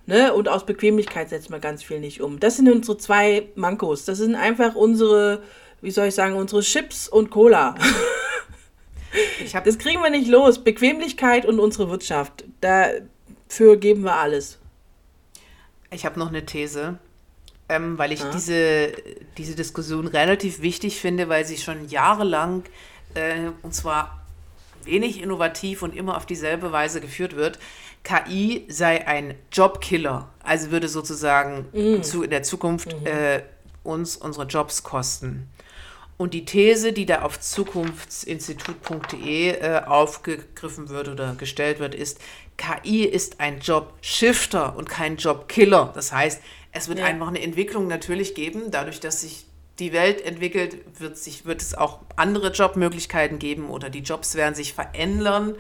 Ne? 0.07 0.35
Und 0.35 0.49
aus 0.49 0.67
Bequemlichkeit 0.67 1.31
setzen 1.31 1.53
wir 1.53 1.61
ganz 1.61 1.83
viel 1.83 2.01
nicht 2.01 2.21
um. 2.21 2.39
Das 2.41 2.57
sind 2.57 2.71
unsere 2.71 2.99
zwei 2.99 3.49
Mankos. 3.55 4.05
Das 4.05 4.19
sind 4.19 4.35
einfach 4.35 4.75
unsere, 4.75 5.43
wie 5.81 5.91
soll 5.91 6.09
ich 6.09 6.15
sagen, 6.15 6.35
unsere 6.35 6.61
Chips 6.63 7.09
und 7.09 7.31
Cola. 7.31 7.75
Das 9.65 9.79
kriegen 9.79 10.03
wir 10.03 10.11
nicht 10.11 10.29
los. 10.29 10.63
Bequemlichkeit 10.63 11.47
und 11.47 11.61
unsere 11.61 11.89
Wirtschaft. 11.89 12.45
Dafür 12.61 13.77
geben 13.77 14.03
wir 14.03 14.17
alles. 14.17 14.59
Ich 15.91 16.05
habe 16.05 16.19
noch 16.19 16.29
eine 16.29 16.45
These, 16.45 16.99
ähm, 17.69 17.97
weil 17.97 18.11
ich 18.13 18.21
Ja. 18.21 18.31
diese, 18.31 18.93
diese 19.39 19.55
Diskussion 19.55 20.09
relativ 20.09 20.61
wichtig 20.61 21.01
finde, 21.01 21.29
weil 21.29 21.45
sie 21.45 21.57
schon 21.57 21.89
jahrelang 21.89 22.65
äh, 23.15 23.51
und 23.63 23.73
zwar 23.73 24.25
wenig 24.83 25.23
innovativ 25.23 25.83
und 25.83 25.95
immer 25.95 26.17
auf 26.17 26.27
dieselbe 26.27 26.73
Weise 26.73 27.01
geführt 27.01 27.37
wird. 27.37 27.59
KI 28.05 28.67
sei 28.69 29.07
ein 29.07 29.35
Jobkiller, 29.51 30.29
also 30.43 30.71
würde 30.71 30.89
sozusagen 30.89 31.67
zu, 32.03 32.23
in 32.23 32.31
der 32.31 32.43
Zukunft 32.43 32.93
äh, 33.05 33.43
uns 33.83 34.17
unsere 34.17 34.47
Jobs 34.47 34.83
kosten. 34.83 35.49
Und 36.17 36.33
die 36.33 36.45
These, 36.45 36.93
die 36.93 37.07
da 37.07 37.23
auf 37.23 37.41
zukunftsinstitut.de 37.41 39.49
äh, 39.51 39.83
aufgegriffen 39.85 40.89
wird 40.89 41.09
oder 41.09 41.35
gestellt 41.35 41.81
wird, 41.81 41.95
ist, 41.95 42.19
KI 42.57 43.05
ist 43.05 43.41
ein 43.41 43.59
Jobshifter 43.61 44.77
und 44.77 44.89
kein 44.89 45.17
Jobkiller. 45.17 45.91
Das 45.95 46.13
heißt, 46.13 46.41
es 46.73 46.89
wird 46.89 47.01
Ja. 47.01 47.07
einfach 47.07 47.29
eine 47.29 47.43
Entwicklung 47.43 47.89
natürlich 47.89 48.35
geben, 48.35 48.71
dadurch, 48.71 49.01
dass 49.01 49.23
sich 49.23 49.47
die 49.81 49.93
Welt 49.93 50.25
entwickelt, 50.25 50.79
wird, 51.01 51.17
sich, 51.19 51.47
wird 51.47 51.61
es 51.61 51.75
auch 51.75 52.01
andere 52.15 52.53
Jobmöglichkeiten 52.53 53.41
geben 53.41 53.71
oder 53.71 53.91
die 53.91 54.01
Jobs 54.01 54.37
werden 54.37 54.55
sich 54.55 54.73
verändern. 54.73 55.57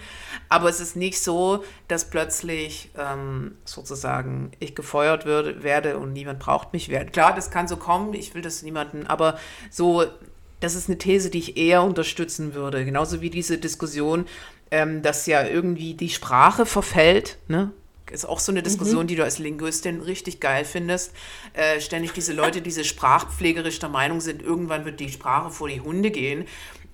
Aber 0.48 0.68
es 0.68 0.78
ist 0.78 0.94
nicht 0.94 1.20
so, 1.20 1.64
dass 1.88 2.10
plötzlich 2.10 2.90
ähm, 2.96 3.56
sozusagen 3.64 4.52
ich 4.60 4.76
gefeuert 4.76 5.26
würde, 5.26 5.62
werde 5.64 5.98
und 5.98 6.12
niemand 6.12 6.38
braucht 6.38 6.72
mich. 6.72 6.88
Wer- 6.90 7.06
Klar, 7.06 7.34
das 7.34 7.50
kann 7.50 7.66
so 7.66 7.76
kommen, 7.76 8.14
ich 8.14 8.34
will 8.34 8.42
das 8.42 8.62
niemanden, 8.62 9.06
aber 9.08 9.36
so, 9.70 10.04
das 10.60 10.76
ist 10.76 10.88
eine 10.88 10.98
These, 10.98 11.28
die 11.30 11.38
ich 11.38 11.56
eher 11.56 11.82
unterstützen 11.82 12.54
würde. 12.54 12.84
Genauso 12.84 13.20
wie 13.20 13.30
diese 13.30 13.58
Diskussion, 13.58 14.26
ähm, 14.70 15.02
dass 15.02 15.26
ja 15.26 15.44
irgendwie 15.44 15.94
die 15.94 16.08
Sprache 16.08 16.66
verfällt, 16.66 17.38
ne? 17.48 17.72
Ist 18.10 18.28
auch 18.28 18.38
so 18.38 18.52
eine 18.52 18.62
Diskussion, 18.62 19.06
die 19.06 19.16
du 19.16 19.24
als 19.24 19.38
Linguistin 19.38 20.00
richtig 20.00 20.38
geil 20.38 20.64
findest. 20.64 21.12
Äh, 21.54 21.80
ständig 21.80 22.12
diese 22.12 22.32
Leute, 22.32 22.60
die 22.60 22.64
diese 22.64 22.84
sprachpflegerisch 22.84 23.78
der 23.78 23.88
Meinung 23.88 24.20
sind, 24.20 24.42
irgendwann 24.42 24.84
wird 24.84 25.00
die 25.00 25.10
Sprache 25.10 25.50
vor 25.50 25.68
die 25.68 25.80
Hunde 25.80 26.10
gehen. 26.10 26.46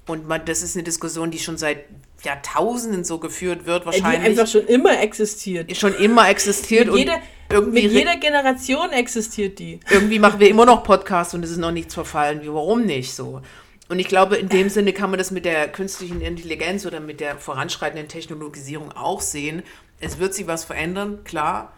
Und 0.07 0.27
man, 0.29 0.45
das 0.45 0.63
ist 0.63 0.77
eine 0.77 0.83
Diskussion, 0.83 1.31
die 1.31 1.39
schon 1.39 1.57
seit 1.57 1.85
Jahrtausenden 2.23 3.05
so 3.05 3.19
geführt 3.19 3.67
wird, 3.67 3.83
Die 3.83 3.87
wahrscheinlich 3.87 4.31
einfach 4.31 4.47
schon 4.47 4.67
immer 4.67 5.01
existiert. 5.01 5.77
schon 5.77 5.95
immer 5.95 6.29
existiert. 6.29 6.87
Mit 6.89 6.97
jeder, 6.97 7.19
irgendwie, 7.51 7.83
mit 7.83 7.93
jeder 7.93 8.17
Generation 8.17 8.91
existiert 8.91 9.59
die. 9.59 9.81
irgendwie 9.91 10.19
machen 10.19 10.41
wir 10.41 10.49
immer 10.49 10.67
noch 10.67 10.85
Podcasts 10.85 11.35
und 11.35 11.45
es 11.45 11.51
ist 11.51 11.59
noch 11.59 11.73
nichts 11.73 11.95
verfallen. 11.95 12.43
Wie, 12.43 12.53
warum 12.53 12.85
nicht 12.85 13.15
so? 13.15 13.41
Und 13.89 13.99
ich 13.99 14.07
glaube, 14.07 14.37
in 14.37 14.49
dem 14.49 14.69
Sinne 14.69 14.93
kann 14.93 15.11
man 15.11 15.19
das 15.19 15.33
mit 15.33 15.45
der 15.45 15.67
künstlichen 15.67 16.21
Intelligenz 16.21 16.87
oder 16.87 17.01
mit 17.01 17.19
der 17.21 17.37
voranschreitenden 17.37 18.07
Technologisierung 18.07 18.93
auch 18.93 19.21
sehen. 19.21 19.65
Es 20.01 20.19
wird 20.19 20.35
sich 20.35 20.47
was 20.47 20.65
verändern, 20.65 21.23
klar. 21.25 21.73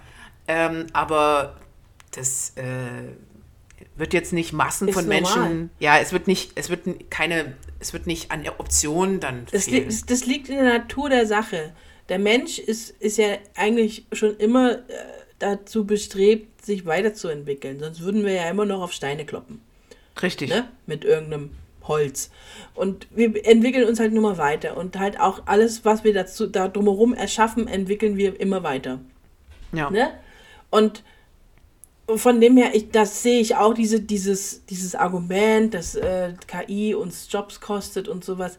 Ähm, 0.48 0.86
aber 0.92 1.56
das 2.12 2.52
äh, 2.56 2.62
wird 3.96 4.12
jetzt 4.14 4.32
nicht 4.32 4.52
Massen 4.52 4.88
Ist 4.88 4.94
von 4.94 5.04
normal. 5.04 5.20
Menschen. 5.22 5.70
Ja, 5.78 5.98
es 5.98 6.12
wird 6.12 6.26
nicht, 6.26 6.52
es 6.54 6.70
wird 6.70 7.10
keine, 7.10 7.54
es 7.80 7.92
wird 7.92 8.06
nicht 8.06 8.30
an 8.30 8.42
der 8.42 8.58
Option 8.60 9.20
dann 9.20 9.46
Das, 9.50 9.64
fehlen. 9.64 9.88
li 9.88 9.96
das 10.06 10.26
liegt 10.26 10.48
in 10.48 10.56
der 10.56 10.78
Natur 10.78 11.10
der 11.10 11.26
Sache. 11.26 11.72
Der 12.08 12.18
Mensch 12.18 12.58
ist, 12.58 12.90
ist 13.00 13.18
ja 13.18 13.36
eigentlich 13.54 14.06
schon 14.12 14.36
immer 14.36 14.72
äh, 14.72 14.78
dazu 15.38 15.84
bestrebt, 15.84 16.64
sich 16.64 16.86
weiterzuentwickeln. 16.86 17.78
Sonst 17.80 18.00
würden 18.00 18.24
wir 18.24 18.32
ja 18.32 18.50
immer 18.50 18.64
noch 18.64 18.82
auf 18.82 18.92
Steine 18.92 19.24
kloppen. 19.24 19.60
Richtig. 20.20 20.50
ne? 20.50 20.68
mit 20.86 21.04
irgendeinem 21.04 21.50
Holz. 21.88 22.30
Und 22.74 23.06
wir 23.10 23.46
entwickeln 23.46 23.88
uns 23.88 24.00
halt 24.00 24.12
nur 24.12 24.22
mal 24.22 24.38
weiter. 24.38 24.76
Und 24.76 24.98
halt 24.98 25.18
auch 25.20 25.42
alles, 25.46 25.84
was 25.84 26.04
wir 26.04 26.14
dazu, 26.14 26.46
da 26.46 26.68
drumherum 26.68 27.14
erschaffen, 27.14 27.68
entwickeln 27.68 28.16
wir 28.16 28.38
immer 28.40 28.62
weiter. 28.62 29.00
Ja. 29.72 29.90
Ne? 29.90 30.10
Und 30.70 31.02
von 32.16 32.40
dem 32.40 32.56
her, 32.56 32.74
ich, 32.74 32.90
das 32.90 33.22
sehe 33.22 33.40
ich 33.40 33.56
auch, 33.56 33.74
diese, 33.74 34.00
dieses, 34.00 34.64
dieses 34.66 34.94
Argument, 34.94 35.72
dass 35.74 35.94
äh, 35.94 36.34
KI 36.46 36.94
uns 36.94 37.28
Jobs 37.30 37.60
kostet 37.60 38.08
und 38.08 38.24
sowas, 38.24 38.58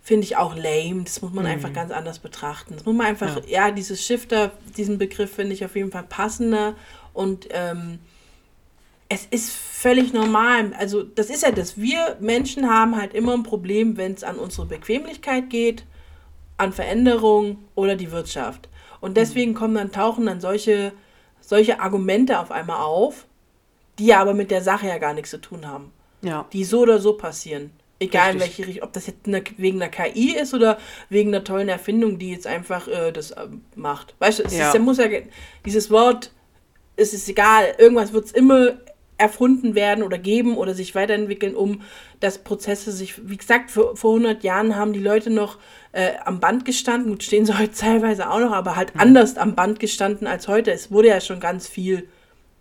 finde 0.00 0.24
ich 0.24 0.36
auch 0.36 0.54
lame. 0.54 1.04
Das 1.04 1.22
muss 1.22 1.32
man 1.32 1.46
einfach 1.46 1.72
ganz 1.72 1.90
anders 1.90 2.18
betrachten. 2.18 2.74
Das 2.74 2.84
muss 2.84 2.94
man 2.94 3.06
einfach, 3.06 3.40
ja, 3.46 3.70
dieses 3.70 4.04
Shifter, 4.04 4.52
diesen 4.76 4.98
Begriff 4.98 5.32
finde 5.32 5.54
ich 5.54 5.64
auf 5.64 5.76
jeden 5.76 5.90
Fall 5.90 6.02
passender. 6.02 6.74
Und 7.14 7.48
ähm, 7.50 8.00
es 9.14 9.26
ist 9.30 9.50
völlig 9.52 10.12
normal. 10.12 10.72
Also, 10.78 11.02
das 11.02 11.30
ist 11.30 11.42
ja 11.42 11.50
das. 11.52 11.78
Wir 11.78 12.16
Menschen 12.20 12.68
haben 12.68 12.96
halt 12.96 13.14
immer 13.14 13.32
ein 13.34 13.42
Problem, 13.42 13.96
wenn 13.96 14.12
es 14.14 14.24
an 14.24 14.36
unsere 14.38 14.66
Bequemlichkeit 14.66 15.50
geht, 15.50 15.84
an 16.56 16.72
Veränderung 16.72 17.58
oder 17.74 17.96
die 17.96 18.10
Wirtschaft. 18.12 18.68
Und 19.00 19.16
deswegen 19.16 19.54
kommen 19.54 19.74
dann, 19.74 19.92
tauchen 19.92 20.26
dann 20.26 20.40
solche, 20.40 20.92
solche 21.40 21.80
Argumente 21.80 22.38
auf 22.40 22.50
einmal 22.50 22.78
auf, 22.82 23.26
die 23.98 24.06
ja 24.06 24.20
aber 24.20 24.34
mit 24.34 24.50
der 24.50 24.62
Sache 24.62 24.86
ja 24.88 24.98
gar 24.98 25.14
nichts 25.14 25.30
zu 25.30 25.38
tun 25.38 25.66
haben. 25.66 25.92
ja. 26.22 26.46
Die 26.52 26.64
so 26.64 26.80
oder 26.80 26.98
so 26.98 27.12
passieren. 27.14 27.70
Egal 28.00 28.32
in 28.32 28.40
Richtig. 28.40 28.58
welche 28.58 28.68
Richtung, 28.70 28.86
ob 28.88 28.92
das 28.92 29.06
jetzt 29.06 29.26
eine, 29.26 29.42
wegen 29.56 29.80
einer 29.80 29.90
KI 29.90 30.36
ist 30.36 30.52
oder 30.52 30.78
wegen 31.10 31.32
einer 31.34 31.44
tollen 31.44 31.68
Erfindung, 31.68 32.18
die 32.18 32.32
jetzt 32.32 32.46
einfach 32.46 32.88
äh, 32.88 33.12
das 33.12 33.30
äh, 33.32 33.46
macht. 33.76 34.14
Weißt 34.18 34.40
du, 34.40 34.42
es 34.44 34.56
Ja. 34.56 34.72
ist, 34.72 34.78
muss 34.80 34.98
ja, 34.98 35.06
dieses 35.64 35.90
Wort, 35.90 36.32
es 36.96 37.14
ist 37.14 37.28
egal, 37.28 37.74
irgendwas 37.78 38.12
wird 38.12 38.24
es 38.26 38.32
immer 38.32 38.72
erfunden 39.16 39.74
werden 39.74 40.02
oder 40.02 40.18
geben 40.18 40.56
oder 40.56 40.74
sich 40.74 40.94
weiterentwickeln, 40.94 41.54
um 41.54 41.82
dass 42.20 42.38
Prozesse 42.38 42.90
sich, 42.90 43.28
wie 43.28 43.36
gesagt, 43.36 43.70
vor, 43.70 43.96
vor 43.96 44.12
100 44.14 44.42
Jahren 44.42 44.76
haben 44.76 44.92
die 44.92 45.00
Leute 45.00 45.30
noch 45.30 45.58
äh, 45.92 46.12
am 46.24 46.40
Band 46.40 46.64
gestanden, 46.64 47.10
gut, 47.12 47.22
stehen 47.22 47.46
sie 47.46 47.56
heute 47.58 47.74
teilweise 47.74 48.30
auch 48.30 48.40
noch, 48.40 48.52
aber 48.52 48.76
halt 48.76 48.92
anders 48.96 49.36
am 49.36 49.54
Band 49.54 49.78
gestanden 49.78 50.26
als 50.26 50.48
heute. 50.48 50.72
Es 50.72 50.90
wurde 50.90 51.08
ja 51.08 51.20
schon 51.20 51.40
ganz 51.40 51.68
viel 51.68 52.08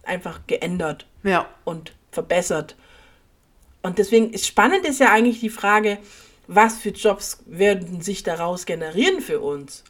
einfach 0.03 0.41
geändert 0.47 1.07
Ja. 1.23 1.47
und 1.63 1.93
verbessert. 2.11 2.75
Und 3.81 3.97
deswegen 3.97 4.31
ist 4.31 4.45
spannend 4.47 4.85
ist 4.85 4.99
ja 4.99 5.11
eigentlich 5.11 5.39
die 5.39 5.49
Frage, 5.49 5.97
was 6.47 6.77
für 6.77 6.89
Jobs 6.89 7.43
werden 7.45 8.01
sich 8.01 8.23
daraus 8.23 8.65
generieren 8.65 9.21
für 9.21 9.39
uns? 9.39 9.83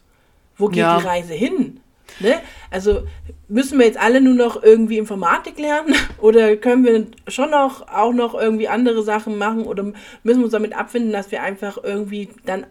Wo 0.56 0.68
geht 0.68 0.78
Ja. 0.78 0.98
die 0.98 1.04
Reise 1.06 1.34
hin? 1.34 1.80
Ne? 2.20 2.40
Also 2.70 3.06
müssen 3.48 3.78
wir 3.78 3.86
jetzt 3.86 4.00
alle 4.00 4.20
nur 4.20 4.34
noch 4.34 4.62
irgendwie 4.62 4.98
Informatik 4.98 5.58
lernen 5.58 5.94
oder 6.20 6.56
können 6.56 6.84
wir 6.84 7.06
schon 7.28 7.50
noch 7.50 7.88
auch 7.88 8.12
noch 8.12 8.34
irgendwie 8.34 8.68
andere 8.68 9.02
Sachen 9.02 9.38
machen 9.38 9.64
oder 9.64 9.84
müssen 10.22 10.40
wir 10.40 10.44
uns 10.44 10.52
damit 10.52 10.76
abfinden, 10.76 11.12
dass 11.12 11.30
wir 11.30 11.42
einfach 11.42 11.78
irgendwie 11.82 12.28
dann 12.46 12.66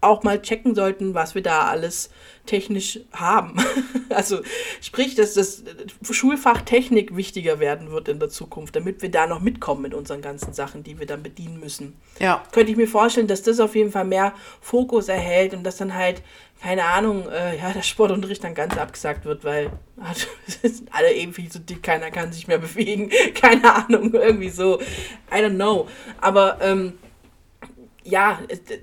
auch 0.00 0.22
mal 0.22 0.40
checken 0.40 0.74
sollten, 0.74 1.14
was 1.14 1.34
wir 1.34 1.42
da 1.42 1.66
alles 1.66 2.10
technisch 2.46 3.00
haben. 3.12 3.56
Also 4.10 4.40
sprich, 4.80 5.14
dass 5.16 5.34
das 5.34 5.62
Schulfach 6.10 6.62
Technik 6.62 7.14
wichtiger 7.14 7.60
werden 7.60 7.90
wird 7.90 8.08
in 8.08 8.18
der 8.18 8.30
Zukunft, 8.30 8.74
damit 8.74 9.02
wir 9.02 9.10
da 9.10 9.26
noch 9.26 9.40
mitkommen 9.40 9.82
mit 9.82 9.92
unseren 9.92 10.22
ganzen 10.22 10.54
Sachen, 10.54 10.82
die 10.82 10.98
wir 10.98 11.04
dann 11.04 11.22
bedienen 11.22 11.60
müssen. 11.60 11.94
Ja. 12.18 12.42
Könnte 12.50 12.72
ich 12.72 12.78
mir 12.78 12.88
vorstellen, 12.88 13.26
dass 13.26 13.42
das 13.42 13.60
auf 13.60 13.76
jeden 13.76 13.92
Fall 13.92 14.06
mehr 14.06 14.32
Fokus 14.62 15.08
erhält 15.08 15.52
und 15.52 15.62
dass 15.62 15.76
dann 15.76 15.94
halt, 15.94 16.22
keine 16.62 16.84
Ahnung, 16.84 17.28
äh, 17.28 17.58
ja, 17.58 17.70
der 17.70 17.82
Sportunterricht 17.82 18.42
dann 18.42 18.54
ganz 18.54 18.78
abgesagt 18.78 19.26
wird, 19.26 19.44
weil 19.44 19.70
also, 20.00 20.26
sind 20.46 20.88
alle 20.90 21.12
irgendwie 21.12 21.48
so 21.48 21.58
dick, 21.58 21.82
keiner 21.82 22.10
kann 22.10 22.32
sich 22.32 22.48
mehr 22.48 22.58
bewegen, 22.58 23.10
keine 23.34 23.74
Ahnung, 23.74 24.14
irgendwie 24.14 24.50
so. 24.50 24.80
I 25.30 25.36
don't 25.42 25.56
know. 25.56 25.86
Aber 26.18 26.58
ähm, 26.62 26.94
ja, 28.10 28.40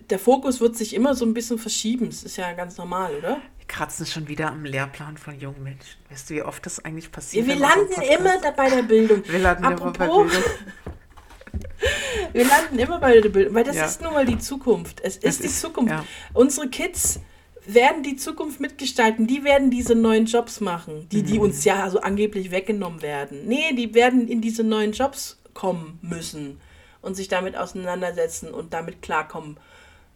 der 0.09 0.19
Fokus 0.19 0.61
wird 0.61 0.76
sich 0.76 0.93
immer 0.93 1.15
so 1.15 1.26
ein 1.26 1.34
bisschen 1.34 1.57
verschieben. 1.57 2.07
Das 2.09 2.23
ist 2.23 2.38
ja 2.38 2.53
ganz 2.53 2.78
normal, 2.78 3.13
oder? 3.15 3.38
Wir 3.57 3.67
kratzen 3.67 4.05
schon 4.05 4.28
wieder 4.28 4.51
am 4.51 4.63
Lehrplan 4.65 5.17
von 5.17 5.39
jungen 5.39 5.63
Menschen. 5.63 5.97
Weißt 6.09 6.30
du, 6.30 6.36
wie 6.36 6.43
oft 6.43 6.65
das 6.65 6.84
eigentlich 6.86 7.11
passiert? 7.11 7.47
Wir 7.47 7.55
landen 7.55 8.01
immer 8.01 8.39
da 8.41 8.51
bei 8.51 8.69
der 8.69 8.84
Bildung. 8.84 9.23
Wir 9.28 9.39
landen 9.39 9.63
immer 9.63 9.76
bei 9.91 10.05
Apropos, 10.05 10.32
Bildung. 10.32 10.43
Wir 12.34 12.45
landen 12.45 12.80
immer 12.80 12.99
bei 12.99 13.19
der 13.19 13.30
Bildung, 13.30 13.53
weil 13.53 13.63
das 13.63 13.76
Ja. 13.76 13.86
ist 13.86 14.01
nun 14.01 14.13
mal 14.13 14.26
die 14.26 14.38
Zukunft. 14.38 14.99
Es 15.01 15.17
ist 15.17 15.23
Es 15.26 15.38
die 15.39 15.45
ist- 15.47 15.61
Zukunft. 15.61 15.91
ja. 15.91 16.05
Unsere 16.34 16.67
Kids 16.69 17.19
werden 17.65 18.03
die 18.03 18.15
Zukunft 18.17 18.59
mitgestalten. 18.59 19.26
Die 19.26 19.43
werden 19.43 19.71
diese 19.71 19.95
neuen 19.95 20.26
Jobs 20.26 20.59
machen, 20.61 21.07
die, 21.11 21.23
Mhm. 21.23 21.26
die 21.26 21.39
uns 21.39 21.63
ja 21.65 21.89
so 21.89 21.99
angeblich 22.01 22.51
weggenommen 22.51 23.01
werden. 23.01 23.47
Nee, 23.47 23.73
die 23.73 23.93
werden 23.95 24.28
in 24.28 24.41
diese 24.41 24.63
neuen 24.63 24.91
Jobs 24.91 25.39
kommen 25.53 25.97
müssen 26.01 26.59
und 27.06 27.16
sich 27.16 27.28
damit 27.28 27.56
auseinandersetzen 27.56 28.53
und 28.53 28.74
damit 28.74 29.01
klarkommen. 29.01 29.58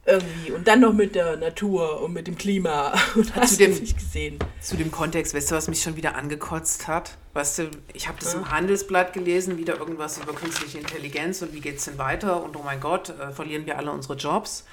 Irgendwie. 0.05 0.51
Und 0.51 0.67
dann 0.67 0.79
noch 0.79 0.93
mit 0.93 1.13
der 1.13 1.37
Natur 1.37 2.01
und 2.01 2.13
mit 2.13 2.25
dem 2.25 2.37
Klima. 2.37 2.93
Und 3.15 3.35
hast 3.35 3.59
du 3.59 3.65
dem- 3.65 3.79
nicht 3.79 3.97
gesehen. 3.97 4.39
Zu 4.59 4.75
dem 4.75 4.91
Kontext, 4.91 5.35
weißt 5.35 5.51
du, 5.51 5.55
was 5.55 5.67
mich 5.67 5.83
schon 5.83 5.97
wieder 5.97 6.15
angekotzt 6.15 6.87
hat? 6.87 7.17
Weißt 7.33 7.59
du, 7.59 7.69
ich 7.93 8.07
habe 8.07 8.17
das 8.19 8.33
im 8.33 8.49
Handelsblatt 8.49 9.13
gelesen, 9.13 9.57
wieder 9.57 9.77
irgendwas 9.77 10.17
über 10.17 10.33
künstliche 10.33 10.79
Intelligenz 10.79 11.41
und 11.41 11.53
wie 11.53 11.59
geht 11.59 11.77
es 11.77 11.85
denn 11.85 11.97
weiter 11.97 12.43
und 12.43 12.55
oh 12.55 12.61
mein 12.63 12.79
Gott, 12.79 13.09
äh, 13.09 13.31
verlieren 13.31 13.65
wir 13.67 13.77
alle 13.77 13.91
unsere 13.91 14.15
Jobs. 14.15 14.65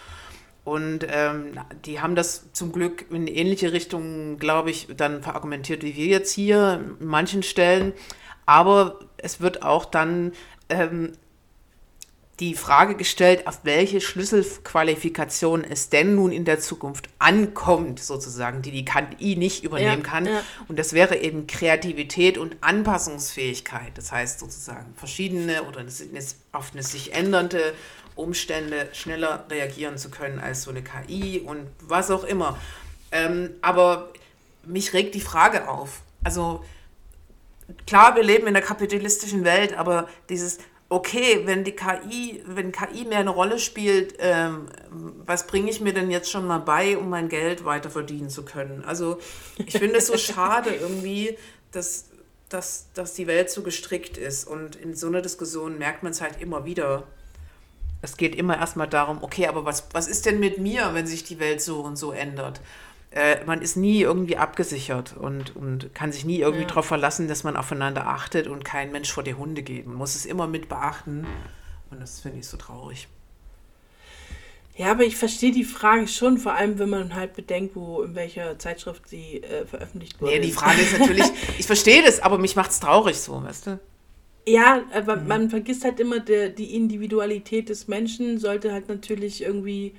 Und 0.65 1.07
ähm, 1.09 1.59
die 1.85 2.01
haben 2.01 2.15
das 2.15 2.53
zum 2.53 2.73
Glück 2.73 3.05
in 3.11 3.27
ähnliche 3.27 3.73
Richtungen, 3.73 4.39
glaube 4.39 4.71
ich, 4.71 4.89
dann 4.97 5.23
verargumentiert 5.23 5.83
wie 5.83 5.97
wir 5.97 6.07
jetzt 6.07 6.33
hier 6.33 6.83
in 7.01 7.07
manchen 7.07 7.43
Stellen. 7.43 7.93
Aber 8.47 9.01
es 9.19 9.41
wird 9.41 9.63
auch 9.63 9.85
dann 9.85 10.33
ähm, 10.69 11.13
die 12.41 12.55
Frage 12.55 12.97
gestellt, 12.97 13.47
auf 13.47 13.61
welche 13.63 14.01
Schlüsselqualifikation 14.01 15.65
es 15.65 15.89
denn 15.89 16.15
nun 16.15 16.33
in 16.33 16.45
der 16.45 16.61
Zukunft 16.61 17.09
ankommt, 17.19 17.99
sozusagen, 17.99 18.61
die 18.61 18.71
die 18.71 18.85
KI 18.85 19.37
nicht 19.37 19.65
übernehmen 19.65 20.03
Ja, 20.03 20.09
kann. 20.09 20.27
ja. 20.27 20.43
Und 20.69 20.79
das 20.79 20.93
wäre 20.93 21.17
eben 21.17 21.47
Kreativität 21.47 22.37
und 22.37 22.57
Anpassungsfähigkeit. 22.61 23.93
Das 23.97 24.13
heißt 24.13 24.39
sozusagen 24.39 24.93
verschiedene 24.97 25.63
oder 25.63 25.83
auf 26.53 26.73
eine 26.73 26.83
sich 26.83 27.15
ändernde 27.15 27.73
Umstände 28.17 28.89
schneller 28.93 29.47
reagieren 29.51 29.97
zu 29.97 30.11
können 30.11 30.39
als 30.39 30.63
so 30.63 30.71
eine 30.71 30.83
KI 30.83 31.41
und 31.41 31.67
was 31.81 32.11
auch 32.11 32.25
immer. 32.25 32.59
Ähm, 33.13 33.51
aber 33.63 34.13
mich 34.65 34.93
regt 34.93 35.15
die 35.15 35.21
Frage 35.21 35.69
auf. 35.69 36.01
Also 36.23 36.65
klar, 37.87 38.15
wir 38.15 38.23
leben 38.23 38.47
in 38.47 38.57
einer 38.57 38.65
kapitalistischen 38.65 39.45
Welt, 39.45 39.75
aber 39.77 40.09
dieses, 40.29 40.59
okay, 40.89 41.43
wenn 41.45 41.65
die 41.65 41.73
KI, 41.73 42.43
wenn 42.47 42.71
KI 42.71 43.05
mehr 43.05 43.19
eine 43.19 43.31
Rolle 43.31 43.59
spielt, 43.59 44.15
ähm, 44.19 44.69
was 44.91 45.47
bringe 45.47 45.71
ich 45.71 45.81
mir 45.81 45.93
denn 45.93 46.11
jetzt 46.11 46.31
schon 46.31 46.47
mal 46.47 46.59
bei, 46.59 46.97
um 46.97 47.09
mein 47.09 47.29
Geld 47.29 47.65
weiter 47.65 47.91
verdienen 47.91 48.31
zu 48.31 48.45
können? 48.45 48.85
Also 48.85 49.19
ich 49.65 49.77
finde 49.77 49.97
es 49.97 50.07
so 50.07 50.17
schade 50.17 50.71
irgendwie, 50.71 51.37
dass, 51.73 52.11
dass, 52.49 52.87
dass 52.95 53.15
die 53.15 53.27
Welt 53.27 53.51
so 53.51 53.63
gestrickt 53.63 54.17
ist. 54.17 54.47
Und 54.47 54.77
in 54.77 54.95
so 54.95 55.09
einer 55.09 55.23
Diskussion 55.23 55.79
merkt 55.79 56.03
man 56.03 56.13
es 56.13 56.21
halt 56.21 56.41
immer 56.41 56.65
wieder. 56.65 57.05
Es 58.03 58.17
geht 58.17 58.37
immer 58.37 58.57
erstmal 58.57 58.89
darum, 58.89 59.25
okay, 59.25 59.49
aber 59.49 59.65
was, 59.65 59.89
was 59.93 60.07
ist 60.07 60.27
denn 60.27 60.39
mit 60.39 60.59
mir, 60.59 60.95
wenn 60.95 61.07
sich 61.07 61.25
die 61.25 61.41
Welt 61.41 61.61
so 61.61 61.81
und 61.81 61.97
so 61.97 62.13
ändert? 62.13 62.61
Äh, 63.17 63.43
man 63.47 63.63
ist 63.63 63.77
nie 63.77 64.03
irgendwie 64.03 64.37
abgesichert 64.37 65.17
und, 65.17 65.57
und 65.57 65.95
kann 65.95 66.13
sich 66.13 66.27
nie 66.27 66.41
irgendwie 66.41 66.63
Ja. 66.65 66.69
darauf 66.69 66.85
verlassen, 66.85 67.29
dass 67.29 67.45
man 67.45 67.57
aufeinander 67.57 68.07
achtet 68.07 68.47
und 68.47 68.63
kein 68.63 68.93
Mensch 68.93 69.11
vor 69.11 69.23
die 69.23 69.33
Hunde 69.33 69.63
geht. 69.63 69.87
Man 69.87 69.97
muss 69.97 70.15
es 70.15 70.27
immer 70.27 70.47
mit 70.47 70.69
beachten. 70.69 71.27
Und 71.91 72.01
das 72.01 72.21
finde 72.21 72.41
ich 72.41 72.47
so 72.47 72.59
traurig. 72.59 73.09
Ja, 74.77 74.91
aber 74.91 75.05
ich 75.05 75.17
verstehe 75.17 75.51
die 75.53 75.65
Frage 75.65 76.07
schon, 76.07 76.37
vor 76.37 76.53
allem 76.53 76.79
wenn 76.79 76.91
man 76.91 77.15
halt 77.15 77.33
bedenkt, 77.33 77.75
wo 77.75 78.03
in 78.03 78.15
welcher 78.15 78.59
Zeitschrift 78.59 79.09
sie 79.09 79.43
äh, 79.43 79.65
veröffentlicht 79.65 80.21
wurde. 80.21 80.33
Nee, 80.33 80.41
die 80.41 80.53
Frage 80.53 80.83
ist 80.83 80.99
natürlich, 80.99 81.25
ich 81.59 81.67
verstehe 81.67 82.03
das, 82.03 82.21
aber 82.21 82.37
mich 82.37 82.55
macht 82.55 82.71
es 82.71 82.81
traurig 82.81 83.17
so, 83.17 83.43
weißt 83.43 83.69
du? 83.69 83.81
Ja, 84.47 84.83
aber 84.93 85.17
man 85.17 85.49
vergisst 85.49 85.85
halt 85.85 85.99
immer, 85.99 86.21
der, 86.21 86.51
die 86.51 86.77
Individualität 86.77 87.71
des 87.71 87.89
Menschen 87.89 88.39
sollte 88.39 88.73
halt 88.73 88.89
natürlich 88.89 89.43
irgendwie 89.43 89.95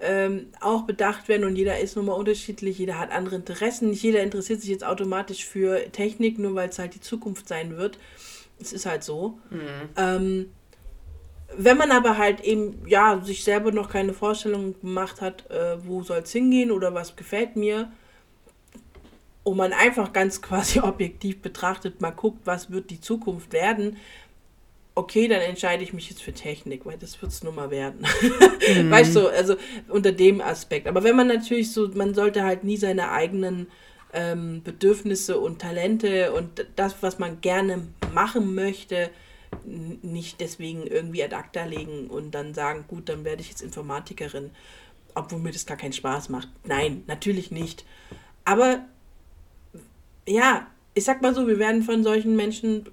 ähm, 0.00 0.48
auch 0.60 0.82
bedacht 0.82 1.28
werden 1.28 1.44
und 1.44 1.56
jeder 1.56 1.78
ist 1.78 1.96
nun 1.96 2.06
mal 2.06 2.12
unterschiedlich, 2.12 2.78
jeder 2.78 2.98
hat 2.98 3.10
andere 3.10 3.36
Interessen, 3.36 3.90
nicht 3.90 4.02
jeder 4.02 4.22
interessiert 4.22 4.60
sich 4.60 4.70
jetzt 4.70 4.84
automatisch 4.84 5.44
für 5.44 5.90
Technik, 5.92 6.38
nur 6.38 6.54
weil 6.54 6.68
es 6.68 6.78
halt 6.78 6.94
die 6.94 7.00
Zukunft 7.00 7.48
sein 7.48 7.76
wird. 7.76 7.98
Es 8.60 8.72
ist 8.72 8.86
halt 8.86 9.04
so. 9.04 9.38
Ähm, 9.96 10.50
wenn 11.56 11.78
man 11.78 11.92
aber 11.92 12.18
halt 12.18 12.40
eben, 12.40 12.82
ja, 12.86 13.20
sich 13.24 13.44
selber 13.44 13.72
noch 13.72 13.88
keine 13.88 14.12
Vorstellung 14.12 14.78
gemacht 14.80 15.20
hat, 15.20 15.50
äh, 15.50 15.76
wo 15.86 16.02
soll 16.02 16.18
es 16.18 16.32
hingehen 16.32 16.70
oder 16.70 16.92
was 16.92 17.16
gefällt 17.16 17.56
mir, 17.56 17.90
und 19.44 19.56
man 19.56 19.72
einfach 19.72 20.12
ganz 20.12 20.42
quasi 20.42 20.80
objektiv 20.80 21.40
betrachtet, 21.40 22.00
mal 22.00 22.10
guckt, 22.10 22.40
was 22.44 22.70
wird 22.70 22.90
die 22.90 23.00
Zukunft 23.00 23.52
werden, 23.52 23.96
okay, 24.96 25.28
dann 25.28 25.42
entscheide 25.42 25.84
ich 25.84 25.92
mich 25.92 26.08
jetzt 26.08 26.22
für 26.22 26.32
Technik, 26.32 26.86
weil 26.86 26.96
das 26.96 27.20
wird 27.20 27.30
es 27.30 27.44
nun 27.44 27.54
mal 27.54 27.70
werden. 27.70 28.02
Weißt 28.90 29.14
du, 29.14 29.28
also 29.28 29.56
unter 29.88 30.10
dem 30.10 30.40
Aspekt. 30.40 30.88
Aber 30.88 31.04
wenn 31.04 31.14
man 31.14 31.28
natürlich 31.28 31.70
so, 31.70 31.88
man 31.88 32.14
sollte 32.14 32.42
halt 32.42 32.64
nie 32.64 32.78
seine 32.78 33.12
eigenen 33.12 33.68
ähm, 34.14 34.62
Bedürfnisse 34.64 35.38
und 35.38 35.60
Talente 35.60 36.32
und 36.32 36.66
das, 36.76 36.96
was 37.02 37.18
man 37.18 37.42
gerne 37.42 37.86
machen 38.14 38.54
möchte, 38.54 39.10
nicht 39.64 40.40
deswegen 40.40 40.86
irgendwie 40.86 41.22
ad 41.22 41.34
acta 41.34 41.66
legen 41.66 42.08
und 42.08 42.30
dann 42.30 42.54
sagen, 42.54 42.86
gut, 42.88 43.10
dann 43.10 43.24
werde 43.24 43.42
ich 43.42 43.50
jetzt 43.50 43.62
Informatikerin, 43.62 44.50
obwohl 45.14 45.40
mir 45.40 45.52
das 45.52 45.66
gar 45.66 45.76
keinen 45.76 45.92
Spaß 45.92 46.30
macht. 46.30 46.48
Nein, 46.64 47.04
natürlich 47.06 47.50
nicht. 47.50 47.84
Aber 48.46 48.86
ja, 50.26 50.68
ich 50.94 51.04
sag 51.04 51.20
mal 51.20 51.34
so, 51.34 51.46
wir 51.46 51.58
werden 51.58 51.82
von 51.82 52.02
solchen 52.02 52.34
Menschen 52.34 52.86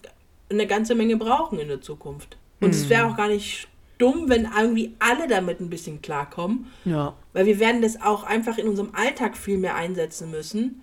eine 0.53 0.67
ganze 0.67 0.95
Menge 0.95 1.17
brauchen 1.17 1.59
in 1.59 1.67
der 1.67 1.81
Zukunft. 1.81 2.37
Und 2.61 2.69
es 2.71 2.89
wäre 2.89 3.07
auch 3.07 3.17
gar 3.17 3.27
nicht 3.27 3.67
dumm, 3.97 4.29
wenn 4.29 4.47
irgendwie 4.57 4.93
alle 4.99 5.27
damit 5.27 5.59
ein 5.59 5.69
bisschen 5.69 6.01
klarkommen, 6.01 6.67
Ja. 6.85 7.13
weil 7.33 7.45
wir 7.45 7.59
werden 7.59 7.81
das 7.81 8.01
auch 8.01 8.23
einfach 8.23 8.57
in 8.57 8.67
unserem 8.67 8.93
Alltag 8.93 9.37
viel 9.37 9.57
mehr 9.57 9.75
einsetzen 9.75 10.31
müssen. 10.31 10.81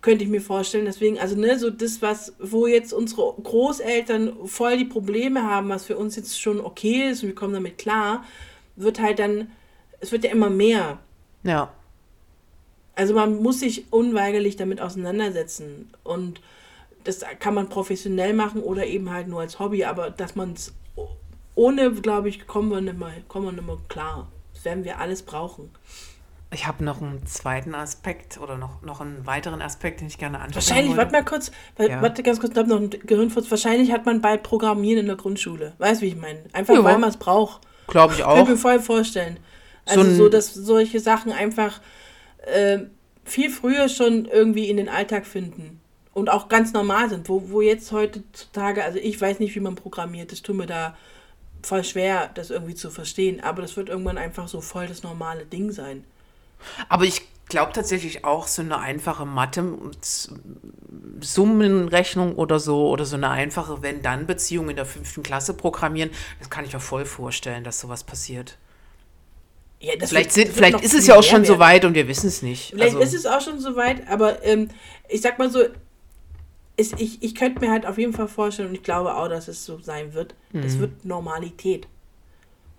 Könnte 0.00 0.24
ich 0.24 0.30
mir 0.30 0.40
vorstellen. 0.40 0.86
Deswegen, 0.86 1.18
also, 1.18 1.36
ne, 1.36 1.58
so 1.58 1.68
das, 1.70 2.00
was, 2.00 2.32
wo 2.38 2.66
jetzt 2.66 2.92
unsere 2.92 3.34
Großeltern 3.42 4.46
voll 4.46 4.78
die 4.78 4.86
Probleme 4.86 5.42
haben, 5.42 5.68
was 5.68 5.84
für 5.84 5.98
uns 5.98 6.16
jetzt 6.16 6.40
schon 6.40 6.60
okay 6.60 7.10
ist 7.10 7.22
und 7.22 7.28
wir 7.28 7.34
kommen 7.34 7.52
damit 7.52 7.76
klar, 7.78 8.24
wird 8.76 9.00
halt 9.00 9.18
dann, 9.18 9.50
es 10.00 10.10
wird 10.10 10.24
ja 10.24 10.30
immer 10.30 10.48
mehr. 10.50 10.98
Ja. 11.42 11.70
Also 12.94 13.14
man 13.14 13.42
muss 13.42 13.60
sich 13.60 13.92
unweigerlich 13.92 14.56
damit 14.56 14.80
auseinandersetzen. 14.80 15.90
Und 16.02 16.40
das 17.04 17.20
kann 17.38 17.54
man 17.54 17.68
professionell 17.68 18.34
machen 18.34 18.62
oder 18.62 18.86
eben 18.86 19.10
halt 19.10 19.28
nur 19.28 19.40
als 19.40 19.58
Hobby. 19.58 19.84
Aber 19.84 20.10
dass 20.10 20.34
man 20.36 20.52
es 20.52 20.74
ohne, 21.54 21.90
glaube 21.92 22.28
ich, 22.28 22.46
kommen 22.46 22.70
wir 22.70 22.80
nicht 22.80 22.98
mehr, 22.98 23.12
kommen 23.28 23.46
wir 23.46 23.52
nicht 23.52 23.66
mehr 23.66 23.78
klar. 23.88 24.28
Das 24.54 24.64
werden 24.64 24.84
wir 24.84 24.98
alles 24.98 25.22
brauchen. 25.22 25.70
Ich 26.52 26.66
habe 26.66 26.82
noch 26.84 27.00
einen 27.00 27.24
zweiten 27.26 27.74
Aspekt 27.76 28.40
oder 28.40 28.56
noch, 28.58 28.82
noch 28.82 29.00
einen 29.00 29.24
weiteren 29.24 29.62
Aspekt, 29.62 30.00
den 30.00 30.08
ich 30.08 30.18
gerne 30.18 30.40
ansprechen 30.40 30.68
Wahrscheinlich, 30.70 30.96
warte 30.96 31.12
mal 31.12 31.24
kurz, 31.24 31.52
weil, 31.76 31.90
Ja. 31.90 32.02
warte 32.02 32.22
ganz 32.24 32.40
kurz, 32.40 32.52
ich 32.52 32.58
habe 32.58 32.68
noch 32.68 32.78
einen 32.78 32.90
Gehirnfurz. 32.90 33.48
Wahrscheinlich 33.50 33.92
hat 33.92 34.04
man 34.04 34.20
bald 34.20 34.42
Programmieren 34.42 35.00
in 35.00 35.06
der 35.06 35.16
Grundschule. 35.16 35.74
Weißt 35.78 36.00
du, 36.02 36.06
wie 36.06 36.10
ich 36.10 36.16
meine? 36.16 36.40
Einfach 36.52 36.74
Ja. 36.74 36.82
weil 36.82 36.98
man 36.98 37.08
es 37.10 37.16
braucht. 37.18 37.60
Glaube 37.86 38.14
ich 38.14 38.20
Kann 38.20 38.30
auch. 38.30 38.42
ich 38.42 38.48
mir 38.48 38.56
voll 38.56 38.80
vorstellen. 38.80 39.38
So 39.86 40.00
Also 40.00 40.14
so, 40.14 40.24
ein- 40.26 40.30
dass 40.32 40.52
solche 40.54 40.98
Sachen 41.00 41.30
einfach 41.32 41.80
äh, 42.46 42.78
viel 43.24 43.50
früher 43.50 43.88
schon 43.88 44.24
irgendwie 44.24 44.68
in 44.68 44.76
den 44.76 44.88
Alltag 44.88 45.26
finden 45.26 45.79
und 46.12 46.28
auch 46.30 46.48
ganz 46.48 46.72
normal 46.72 47.08
sind, 47.08 47.28
wo, 47.28 47.50
wo 47.50 47.60
jetzt 47.60 47.92
heutzutage, 47.92 48.84
also 48.84 48.98
ich 48.98 49.20
weiß 49.20 49.38
nicht, 49.38 49.54
wie 49.54 49.60
man 49.60 49.76
programmiert, 49.76 50.32
das 50.32 50.42
tut 50.42 50.56
mir 50.56 50.66
da 50.66 50.96
voll 51.62 51.84
schwer, 51.84 52.30
das 52.34 52.50
irgendwie 52.50 52.74
zu 52.74 52.90
verstehen, 52.90 53.40
aber 53.42 53.62
das 53.62 53.76
wird 53.76 53.88
irgendwann 53.88 54.18
einfach 54.18 54.48
so 54.48 54.60
voll 54.60 54.86
das 54.86 55.02
normale 55.02 55.44
Ding 55.46 55.70
sein. 55.72 56.04
Aber 56.88 57.04
ich 57.04 57.22
glaube 57.48 57.72
tatsächlich 57.72 58.24
auch 58.24 58.46
so 58.46 58.62
eine 58.62 58.78
einfache 58.78 59.26
Mathe, 59.26 59.76
Summenrechnung 61.20 62.34
oder 62.36 62.58
so, 62.60 62.88
oder 62.88 63.04
so 63.04 63.16
eine 63.16 63.30
einfache 63.30 63.82
Wenn-Dann-Beziehung 63.82 64.70
in 64.70 64.76
der 64.76 64.86
fünften 64.86 65.22
Klasse 65.22 65.54
programmieren, 65.54 66.10
das 66.38 66.50
kann 66.50 66.64
ich 66.64 66.72
mir 66.72 66.80
voll 66.80 67.04
vorstellen, 67.04 67.64
dass 67.64 67.80
sowas 67.80 68.04
passiert. 68.04 68.56
Ja, 69.80 69.92
Vielleicht, 69.98 70.12
wird- 70.36 70.48
sind, 70.48 70.54
vielleicht 70.54 70.80
ist 70.82 70.94
es 70.94 71.06
ja 71.06 71.16
auch 71.16 71.22
schon 71.22 71.44
so 71.44 71.54
werden. 71.54 71.60
weit 71.60 71.84
und 71.86 71.94
wir 71.94 72.06
wissen 72.06 72.28
es 72.28 72.42
nicht. 72.42 72.70
Vielleicht 72.70 72.96
Also, 72.96 73.04
ist 73.04 73.14
es 73.14 73.26
auch 73.26 73.40
schon 73.40 73.58
so 73.60 73.76
weit, 73.76 74.06
aber 74.08 74.42
ähm, 74.44 74.68
ich 75.08 75.20
sag 75.22 75.38
mal 75.38 75.50
so, 75.50 75.60
ist, 76.80 77.00
ich, 77.00 77.22
ich 77.22 77.34
könnte 77.34 77.60
mir 77.60 77.70
halt 77.70 77.86
auf 77.86 77.98
jeden 77.98 78.12
Fall 78.12 78.28
vorstellen 78.28 78.70
und 78.70 78.74
ich 78.74 78.82
glaube 78.82 79.14
auch, 79.16 79.28
dass 79.28 79.48
es 79.48 79.64
so 79.64 79.78
sein 79.80 80.14
wird. 80.14 80.34
Es 80.52 80.76
Mhm. 80.76 80.80
wird 80.80 81.04
Normalität. 81.04 81.86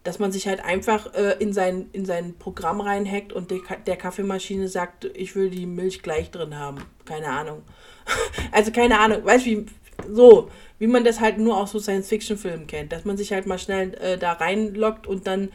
Dass 0.04 0.18
man 0.18 0.32
sich 0.32 0.47
halt 0.47 0.66
einfach 0.66 1.14
äh, 1.14 1.36
in, 1.39 1.54
sein, 1.54 1.89
in 1.93 2.06
sein 2.06 2.34
Programm 2.39 2.82
reinhackt 2.82 3.32
und 3.34 3.52
der, 3.52 3.60
der 3.86 3.97
Kaffeemaschine 3.97 4.68
sagt, 4.68 5.06
ich 5.14 5.36
will 5.36 5.52
die 5.52 5.68
Milch 5.68 6.02
gleich 6.02 6.32
drin 6.32 6.58
haben. 6.58 6.80
Keine 7.06 7.28
Ahnung. 7.28 7.62
also 8.52 8.72
keine 8.72 8.99
Ahnung, 8.99 9.24
weißt 9.24 9.45
du, 9.45 9.49
wie 9.52 9.66
so, 10.10 10.49
wie 10.80 10.88
man 10.88 11.04
das 11.04 11.20
halt 11.20 11.38
nur 11.38 11.56
aus 11.58 11.72
so 11.72 11.80
Science-Fiction-Filmen 11.80 12.66
kennt, 12.66 12.91
dass 12.91 13.06
man 13.06 13.16
sich 13.16 13.32
halt 13.32 13.45
mal 13.45 13.60
schnell 13.60 13.93
äh, 13.95 14.18
da 14.18 14.32
reinloggt 14.34 15.06
und 15.06 15.28
dann 15.28 15.49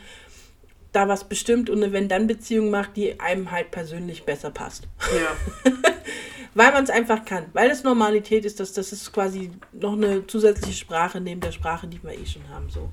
da 0.92 1.08
was 1.08 1.24
bestimmt 1.24 1.68
und 1.68 1.82
eine 1.82 1.92
Wenn-Dann-Beziehung 1.92 2.70
macht, 2.70 2.96
die 2.96 3.18
einem 3.18 3.50
halt 3.50 3.72
persönlich 3.72 4.22
besser 4.24 4.50
passt. 4.50 4.84
Ja. 5.12 5.72
Weil 6.56 6.72
man 6.72 6.84
es 6.84 6.90
einfach 6.90 7.24
kann. 7.26 7.44
Weil 7.52 7.70
es 7.70 7.84
Normalität 7.84 8.46
ist, 8.46 8.58
dass 8.60 8.72
das 8.72 8.90
ist 8.90 9.12
quasi 9.12 9.50
noch 9.72 9.92
eine 9.92 10.26
zusätzliche 10.26 10.72
Sprache 10.78 11.20
neben 11.20 11.42
der 11.42 11.52
Sprache, 11.52 11.86
die 11.86 12.02
wir 12.02 12.12
eh 12.18 12.24
schon 12.24 12.48
haben. 12.48 12.70
So. 12.70 12.90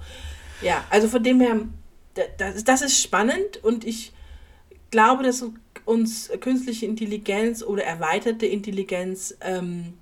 Ja, 0.62 0.84
also 0.90 1.08
von 1.08 1.24
dem 1.24 1.40
her, 1.40 1.56
da- 2.14 2.24
das, 2.38 2.66
das 2.66 2.82
ist 2.82 3.02
spannend 3.02 3.64
und 3.64 3.86
ich 3.86 4.12
glaube, 4.92 5.24
dass 5.24 5.46
uns 5.86 6.30
künstliche 6.42 6.86
Intelligenz 6.86 7.64
oder 7.64 7.86
erweiterte 7.86 8.46
Intelligenz 8.46 9.34
ähm, 9.40 9.94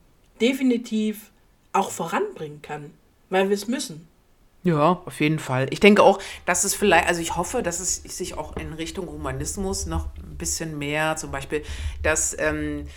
definitiv 0.41 1.31
auch 1.71 1.91
voranbringen 1.91 2.63
kann. 2.63 2.91
Weil 3.29 3.47
wir 3.49 3.53
es 3.55 3.67
müssen. 3.67 4.07
Ja, 4.63 5.01
auf 5.05 5.19
jeden 5.21 5.39
Fall. 5.39 5.67
Ich 5.69 5.79
denke 5.79 6.01
auch, 6.03 6.19
dass 6.45 6.63
es 6.63 6.73
vielleicht, 6.73 7.07
also 7.07 7.21
ich 7.21 7.35
hoffe, 7.35 7.61
dass 7.63 7.79
es 7.79 7.97
sich 8.03 8.37
auch 8.37 8.57
in 8.57 8.73
Richtung 8.73 9.07
Humanismus 9.07 9.85
noch 9.85 10.07
ein 10.17 10.37
bisschen 10.37 10.77
mehr, 10.77 11.15
zum 11.15 11.31
Beispiel, 11.31 11.63
dass 12.03 12.35
ähm, 12.39 12.87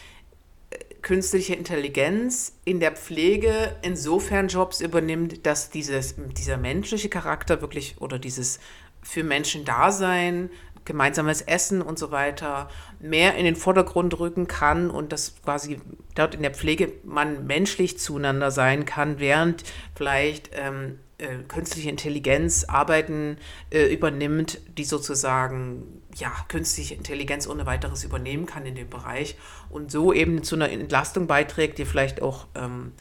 künstliche 1.04 1.54
Intelligenz 1.54 2.56
in 2.64 2.80
der 2.80 2.92
Pflege 2.92 3.76
insofern 3.82 4.48
Jobs 4.48 4.80
übernimmt, 4.80 5.46
dass 5.46 5.70
dieses, 5.70 6.16
dieser 6.36 6.56
menschliche 6.56 7.10
Charakter 7.10 7.60
wirklich 7.60 8.00
oder 8.00 8.18
dieses 8.18 8.58
für 9.02 9.22
Menschen 9.22 9.64
Dasein, 9.66 10.50
gemeinsames 10.86 11.42
Essen 11.42 11.82
und 11.82 11.98
so 11.98 12.10
weiter 12.10 12.68
mehr 13.00 13.36
in 13.36 13.44
den 13.44 13.54
Vordergrund 13.56 14.18
rücken 14.18 14.46
kann 14.46 14.90
und 14.90 15.12
dass 15.12 15.34
quasi 15.42 15.78
dort 16.14 16.34
in 16.34 16.42
der 16.42 16.52
Pflege 16.52 16.92
man 17.04 17.46
menschlich 17.46 17.98
zueinander 17.98 18.50
sein 18.50 18.86
kann, 18.86 19.18
während 19.18 19.62
vielleicht 19.94 20.50
ähm, 20.54 20.98
äh, 21.18 21.42
künstliche 21.48 21.90
Intelligenz 21.90 22.64
Arbeiten 22.64 23.38
äh, 23.70 23.92
übernimmt, 23.92 24.60
die 24.78 24.84
sozusagen 24.84 26.02
ja 26.16 26.32
künstliche 26.48 26.94
Intelligenz 26.94 27.46
ohne 27.46 27.66
weiteres 27.66 28.04
übernehmen 28.04 28.46
kann 28.46 28.66
in 28.66 28.74
dem 28.74 28.88
Bereich 28.88 29.36
und 29.70 29.90
so 29.90 30.12
eben 30.12 30.42
zu 30.42 30.54
einer 30.54 30.70
Entlastung 30.70 31.26
beiträgt, 31.26 31.78
die 31.78 31.84
vielleicht 31.84 32.22
auch 32.22 32.46
ähm, 32.54 32.92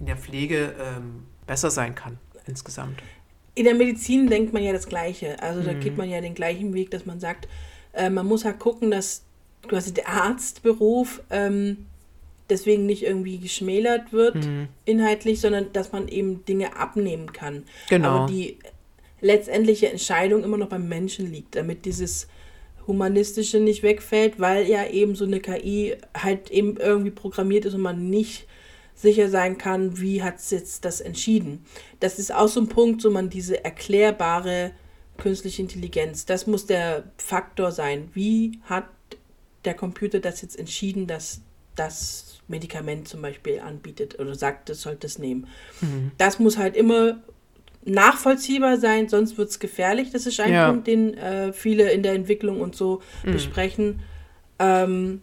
in 0.00 0.06
der 0.06 0.16
Pflege 0.16 0.74
ähm, 0.80 1.24
besser 1.46 1.70
sein 1.70 1.94
kann 1.94 2.18
insgesamt. 2.46 3.02
In 3.54 3.64
der 3.64 3.74
Medizin 3.74 4.28
denkt 4.28 4.52
man 4.52 4.62
ja 4.62 4.72
das 4.72 4.86
Gleiche. 4.86 5.42
Also 5.42 5.62
da 5.62 5.74
geht 5.74 5.96
man 5.98 6.08
ja 6.08 6.20
den 6.20 6.34
gleichen 6.34 6.72
Weg, 6.72 6.90
dass 6.90 7.04
man 7.04 7.20
sagt, 7.20 7.48
äh, 7.92 8.08
man 8.08 8.26
muss 8.26 8.44
halt 8.44 8.58
gucken, 8.58 8.90
dass 8.90 9.22
quasi 9.68 9.92
der 9.92 10.08
Arztberuf 10.08 11.20
ähm, 11.30 11.86
deswegen 12.48 12.86
nicht 12.86 13.02
irgendwie 13.02 13.38
geschmälert 13.38 14.12
wird 14.12 14.36
inhaltlich, 14.84 15.40
sondern 15.40 15.72
dass 15.72 15.92
man 15.92 16.08
eben 16.08 16.44
Dinge 16.44 16.76
abnehmen 16.76 17.32
kann. 17.32 17.64
Genau. 17.88 18.08
Aber 18.08 18.26
die 18.26 18.58
letztendliche 19.20 19.90
Entscheidung 19.90 20.44
immer 20.44 20.58
noch 20.58 20.68
beim 20.68 20.88
Menschen 20.88 21.30
liegt, 21.30 21.56
damit 21.56 21.84
dieses 21.84 22.28
Humanistische 22.86 23.60
nicht 23.60 23.82
wegfällt, 23.82 24.40
weil 24.40 24.66
ja 24.68 24.86
eben 24.86 25.14
so 25.14 25.24
eine 25.24 25.40
KI 25.40 25.96
halt 26.16 26.50
eben 26.50 26.76
irgendwie 26.76 27.10
programmiert 27.10 27.64
ist 27.64 27.74
und 27.74 27.82
man 27.82 28.10
nicht 28.10 28.46
sicher 28.94 29.28
sein 29.28 29.58
kann, 29.58 30.00
wie 30.00 30.22
hat 30.22 30.36
es 30.38 30.50
jetzt 30.50 30.84
das 30.84 31.00
entschieden. 31.00 31.64
Das 32.00 32.18
ist 32.18 32.34
auch 32.34 32.48
so 32.48 32.60
ein 32.60 32.68
Punkt, 32.68 33.00
so 33.00 33.10
man 33.10 33.30
diese 33.30 33.64
erklärbare 33.64 34.72
künstliche 35.18 35.62
Intelligenz, 35.62 36.26
das 36.26 36.46
muss 36.46 36.66
der 36.66 37.04
Faktor 37.16 37.72
sein. 37.72 38.10
Wie 38.14 38.60
hat 38.64 38.86
der 39.64 39.74
Computer 39.74 40.20
das 40.20 40.42
jetzt 40.42 40.58
entschieden, 40.58 41.06
dass 41.06 41.40
das 41.76 42.40
Medikament 42.48 43.08
zum 43.08 43.22
Beispiel 43.22 43.60
anbietet 43.60 44.18
oder 44.18 44.34
sagt, 44.34 44.68
das 44.68 44.82
sollte 44.82 45.06
es 45.06 45.18
nehmen. 45.18 45.46
Das 46.18 46.38
muss 46.38 46.58
halt 46.58 46.76
immer 46.76 47.22
nachvollziehbar 47.84 48.78
sein, 48.78 49.08
sonst 49.08 49.38
wird 49.38 49.50
es 49.50 49.58
gefährlich. 49.58 50.10
Das 50.10 50.26
ist 50.26 50.38
ein 50.40 50.52
Ja. 50.52 50.68
Punkt, 50.70 50.86
den 50.86 51.14
äh, 51.14 51.52
viele 51.52 51.90
in 51.90 52.02
der 52.02 52.14
Entwicklung 52.14 52.60
und 52.60 52.76
so 52.76 53.02
besprechen. 53.24 54.00
Ähm, 54.58 55.22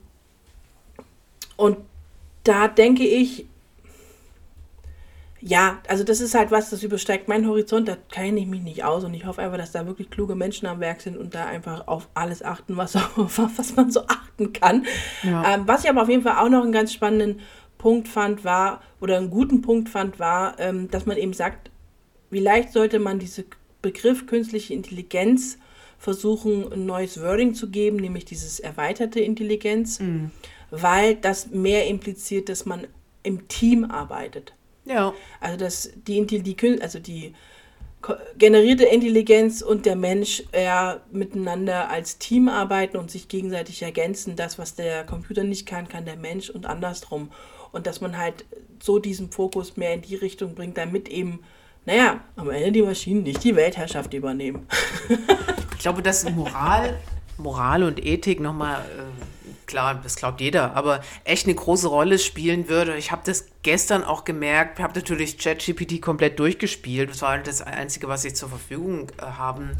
und 1.55 1.77
da 2.43 2.67
denke 2.67 3.03
ich, 3.05 3.45
ja, 5.41 5.79
also 5.87 6.03
das 6.03 6.19
ist 6.19 6.35
halt 6.35 6.51
was, 6.51 6.69
das 6.69 6.83
übersteigt 6.83 7.29
meinen 7.29 7.47
Horizont, 7.47 7.87
da 7.87 7.95
kenne 8.11 8.41
ich 8.41 8.47
mich 8.47 8.61
nicht 8.61 8.83
aus 8.83 9.05
und 9.05 9.13
ich 9.13 9.25
hoffe 9.25 9.41
einfach, 9.41 9.57
dass 9.57 9.71
da 9.71 9.85
wirklich 9.85 10.09
kluge 10.09 10.35
Menschen 10.35 10.67
am 10.67 10.81
Werk 10.81 10.99
sind 10.99 11.17
und 11.17 11.33
da 11.33 11.45
einfach 11.45 11.87
auf 11.87 12.09
alles 12.13 12.43
achten, 12.43 12.75
was, 12.75 12.95
auf 12.95 13.39
was 13.57 13.75
man 13.75 13.89
so 13.89 14.01
achten 14.07 14.51
kann. 14.51 14.85
Ja. 15.23 15.53
Ähm, 15.55 15.63
was 15.65 15.85
ich 15.85 15.89
aber 15.89 16.01
auf 16.01 16.09
jeden 16.09 16.23
Fall 16.23 16.37
auch 16.45 16.49
noch 16.49 16.63
einen 16.63 16.73
ganz 16.73 16.91
spannenden 16.91 17.39
Punkt 17.77 18.09
fand, 18.09 18.43
war, 18.43 18.81
oder 18.99 19.15
einen 19.15 19.29
guten 19.29 19.61
Punkt 19.61 19.87
fand, 19.87 20.19
war, 20.19 20.59
ähm, 20.59 20.91
dass 20.91 21.05
man 21.05 21.15
eben 21.15 21.31
sagt, 21.31 21.71
vielleicht 22.29 22.73
sollte 22.73 22.99
man 22.99 23.19
diesen 23.19 23.45
Begriff 23.81 24.27
künstliche 24.27 24.73
Intelligenz 24.73 25.57
versuchen, 25.97 26.71
ein 26.71 26.85
neues 26.85 27.21
Wording 27.21 27.53
zu 27.53 27.69
geben, 27.69 27.97
nämlich 27.97 28.25
dieses 28.25 28.59
erweiterte 28.59 29.19
Intelligenz, 29.19 29.99
weil 30.71 31.15
das 31.15 31.47
mehr 31.47 31.87
impliziert, 31.87 32.49
dass 32.49 32.65
man 32.65 32.87
im 33.23 33.47
Team 33.47 33.85
arbeitet. 33.85 34.53
Ja. 34.85 35.13
Also 35.39 35.57
dass 35.57 35.91
die, 36.07 36.25
die 36.25 36.81
also 36.81 36.99
die 36.99 37.33
generierte 38.37 38.85
Intelligenz 38.85 39.61
und 39.61 39.85
der 39.85 39.95
Mensch 39.95 40.43
eher 40.51 41.01
miteinander 41.11 41.89
als 41.89 42.17
Team 42.17 42.47
arbeiten 42.47 42.97
und 42.97 43.11
sich 43.11 43.27
gegenseitig 43.27 43.81
ergänzen. 43.81 44.35
Das, 44.35 44.57
was 44.57 44.75
der 44.75 45.03
Computer 45.03 45.43
nicht 45.43 45.65
kann, 45.65 45.89
kann 45.89 46.05
der 46.05 46.15
Mensch 46.15 46.49
und 46.49 46.65
andersrum. 46.65 47.29
Und 47.71 47.87
dass 47.87 47.99
man 48.01 48.17
halt 48.17 48.45
so 48.81 48.99
diesen 48.99 49.31
Fokus 49.31 49.75
mehr 49.75 49.93
in 49.93 50.01
die 50.01 50.15
Richtung 50.15 50.55
bringt, 50.55 50.77
damit 50.77 51.09
eben, 51.09 51.41
naja, 51.85 52.19
am 52.35 52.49
Ende 52.49 52.71
die 52.71 52.81
Maschinen 52.81 53.23
nicht 53.23 53.43
die 53.43 53.55
Weltherrschaft 53.55 54.13
übernehmen. 54.13 54.67
Ich 55.79 55.83
glaube, 55.83 56.01
dass 56.01 56.29
Moral, 56.29 56.99
Moral 57.37 57.83
und 57.83 58.05
Ethik 58.05 58.41
nochmal, 58.41 58.81
äh, 58.81 59.65
klar, 59.65 59.97
das 60.03 60.17
glaubt 60.17 60.41
jeder, 60.41 60.75
aber 60.75 60.99
echt 61.23 61.45
eine 61.45 61.55
große 61.55 61.87
Rolle 61.87 62.19
spielen 62.19 62.67
würde. 62.67 62.97
Ich 62.97 63.13
habe 63.13 63.21
das 63.23 63.45
gestern 63.63 64.03
auch 64.03 64.25
gemerkt, 64.25 64.81
habe 64.81 64.99
natürlich 64.99 65.37
ChatGPT 65.37 66.01
komplett 66.01 66.37
durchgespielt. 66.37 67.09
Das 67.09 67.21
war 67.21 67.37
das 67.37 67.61
Einzige, 67.61 68.09
was 68.09 68.25
ich 68.25 68.35
zur 68.35 68.49
Verfügung 68.49 69.07
äh, 69.19 69.21
haben 69.21 69.77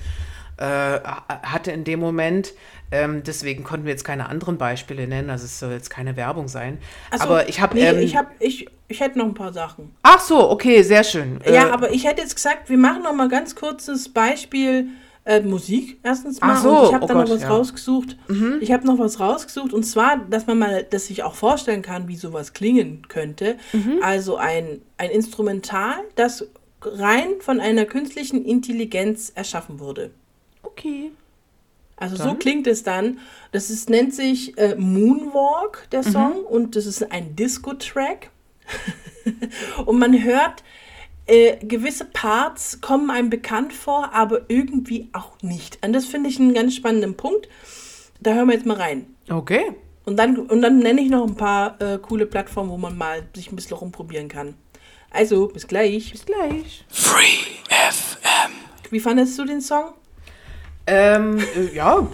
äh, 0.60 1.00
hatte 1.28 1.72
in 1.72 1.84
dem 1.84 2.00
Moment. 2.00 2.54
Ähm, 2.92 3.22
deswegen 3.24 3.64
konnten 3.64 3.86
wir 3.86 3.92
jetzt 3.92 4.04
keine 4.04 4.30
anderen 4.30 4.58
Beispiele 4.58 5.08
nennen, 5.08 5.30
also 5.30 5.46
es 5.46 5.60
soll 5.60 5.72
jetzt 5.72 5.90
keine 5.90 6.16
Werbung 6.16 6.48
sein. 6.48 6.80
So, 7.16 7.24
aber 7.24 7.48
ich 7.48 7.62
habe... 7.62 7.76
Nee, 7.76 7.86
ähm, 7.86 8.00
ich, 8.00 8.16
hab, 8.16 8.32
ich, 8.40 8.68
ich 8.88 9.00
hätte 9.00 9.20
noch 9.20 9.26
ein 9.26 9.36
paar 9.36 9.54
Sachen. 9.54 9.96
ach 10.02 10.20
so, 10.20 10.50
okay, 10.50 10.82
sehr 10.82 11.04
schön. 11.04 11.40
Ja, 11.46 11.68
Äh, 11.68 11.72
aber 11.72 11.92
ich 11.92 12.06
hätte 12.06 12.22
jetzt 12.22 12.36
gesagt, 12.36 12.70
wir 12.70 12.78
machen 12.78 13.04
noch 13.04 13.14
mal 13.14 13.30
ganz 13.30 13.56
kurzes 13.56 14.10
Beispiel 14.10 14.88
äh, 15.26 15.42
Musik 15.42 16.00
erstens 16.02 16.42
mal. 16.42 16.56
Ach 16.56 16.64
so, 16.64 16.80
und 16.80 16.88
ich 16.88 16.94
habe 16.94 17.06
oh 17.06 17.08
da 17.08 17.14
noch 17.14 17.30
was 17.30 17.42
ja. 17.42 17.50
rausgesucht. 17.50 18.18
Ich 18.62 18.72
habe 18.72 18.88
noch 18.88 18.98
was 18.98 19.20
rausgesucht 19.20 19.74
und 19.74 19.84
zwar, 19.84 20.18
dass 20.30 20.48
man 20.48 20.58
mal, 20.58 20.84
dass 20.84 21.08
sich 21.08 21.22
auch 21.24 21.36
vorstellen 21.36 21.84
kann, 21.84 22.08
wie 22.08 22.16
sowas 22.16 22.54
klingen 22.54 23.04
könnte. 23.08 23.58
Mhm. 23.74 24.00
Also 24.02 24.38
ein, 24.38 24.82
ein 24.98 25.12
Instrumental, 25.12 25.98
das 26.16 26.48
rein 26.82 27.28
von 27.42 27.60
einer 27.60 27.86
künstlichen 27.86 28.44
Intelligenz 28.44 29.32
erschaffen 29.36 29.80
wurde. 29.80 30.12
Okay. 30.64 31.12
Also 32.00 32.16
so 32.16 32.24
Dann? 32.24 32.40
klingt 32.40 32.66
es 32.68 32.84
dann. 32.84 33.20
Das 33.52 33.70
ist, 33.70 33.90
nennt 33.90 34.14
sich 34.14 34.58
äh, 34.58 34.76
Moonwalk, 34.76 35.88
der 35.92 36.00
Mhm. 36.06 36.12
Song, 36.12 36.44
und 36.46 36.76
das 36.76 36.86
ist 36.86 37.12
ein 37.12 37.36
Disco-Track. 37.36 38.30
und 39.86 40.00
man 40.00 40.24
hört, 40.24 40.64
äh, 41.28 41.58
gewisse 41.66 42.06
Parts 42.06 42.80
kommen 42.82 43.10
einem 43.10 43.30
bekannt 43.30 43.74
vor, 43.74 44.14
aber 44.14 44.42
irgendwie 44.48 45.10
auch 45.14 45.34
nicht. 45.42 45.84
Und 45.86 45.94
das 45.94 46.06
finde 46.06 46.30
ich 46.30 46.40
einen 46.40 46.54
ganz 46.54 46.74
spannenden 46.76 47.16
Punkt. 47.16 47.50
Da 48.22 48.34
hören 48.34 48.48
wir 48.48 48.56
jetzt 48.56 48.66
mal 48.66 48.78
rein. 48.78 49.08
Okay. 49.30 49.74
Und 50.06 50.18
dann, 50.18 50.38
und 50.38 50.62
dann 50.62 50.80
nenne 50.80 51.02
ich 51.02 51.10
noch 51.10 51.28
ein 51.28 51.36
paar 51.36 51.80
äh, 51.82 52.00
coole 52.00 52.26
Plattformen, 52.26 52.70
wo 52.72 52.78
man 52.78 52.98
mal 52.98 53.24
sich 53.36 53.52
ein 53.52 53.56
bisschen 53.56 53.78
rumprobieren 53.78 54.28
kann. 54.28 54.56
Also, 55.12 55.48
bis 55.48 55.68
gleich. 55.68 56.12
Bis 56.12 56.26
gleich. 56.26 56.86
Wie 58.90 59.00
fandest 59.00 59.38
du 59.38 59.46
den 59.46 59.62
Song? 59.62 59.94
Ähm, 60.90 61.38
äh, 61.56 61.76
ja, 61.76 62.08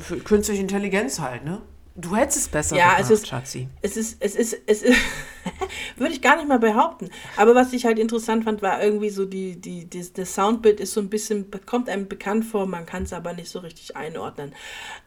für 0.00 0.18
künstliche 0.18 0.60
Intelligenz 0.62 1.18
halt, 1.20 1.44
ne? 1.44 1.60
Du 1.96 2.16
hättest 2.16 2.38
es 2.38 2.48
besser 2.48 2.74
Ja, 2.76 2.94
gemacht, 2.96 3.02
es 3.02 3.10
ist- 3.10 3.28
Schatzi. 3.28 3.68
Es 3.80 3.96
ist, 3.96 4.16
es 4.20 4.34
ist, 4.34 4.56
es 4.66 4.82
ist, 4.82 4.96
würde 5.96 6.12
ich 6.12 6.20
gar 6.20 6.34
nicht 6.36 6.48
mal 6.48 6.58
behaupten. 6.58 7.08
Aber 7.36 7.54
was 7.54 7.72
ich 7.72 7.84
halt 7.86 8.00
interessant 8.00 8.42
fand, 8.42 8.62
war 8.62 8.82
irgendwie 8.82 9.10
so 9.10 9.24
die, 9.24 9.60
die, 9.60 9.84
die 9.84 10.04
das 10.12 10.34
Soundbild 10.34 10.80
ist 10.80 10.92
so 10.92 11.00
ein 11.00 11.08
bisschen, 11.08 11.46
kommt 11.66 11.88
einem 11.88 12.08
bekannt 12.08 12.46
vor, 12.46 12.66
man 12.66 12.84
kann 12.84 13.04
es 13.04 13.12
aber 13.12 13.32
nicht 13.32 13.48
so 13.48 13.60
richtig 13.60 13.94
einordnen. 13.96 14.52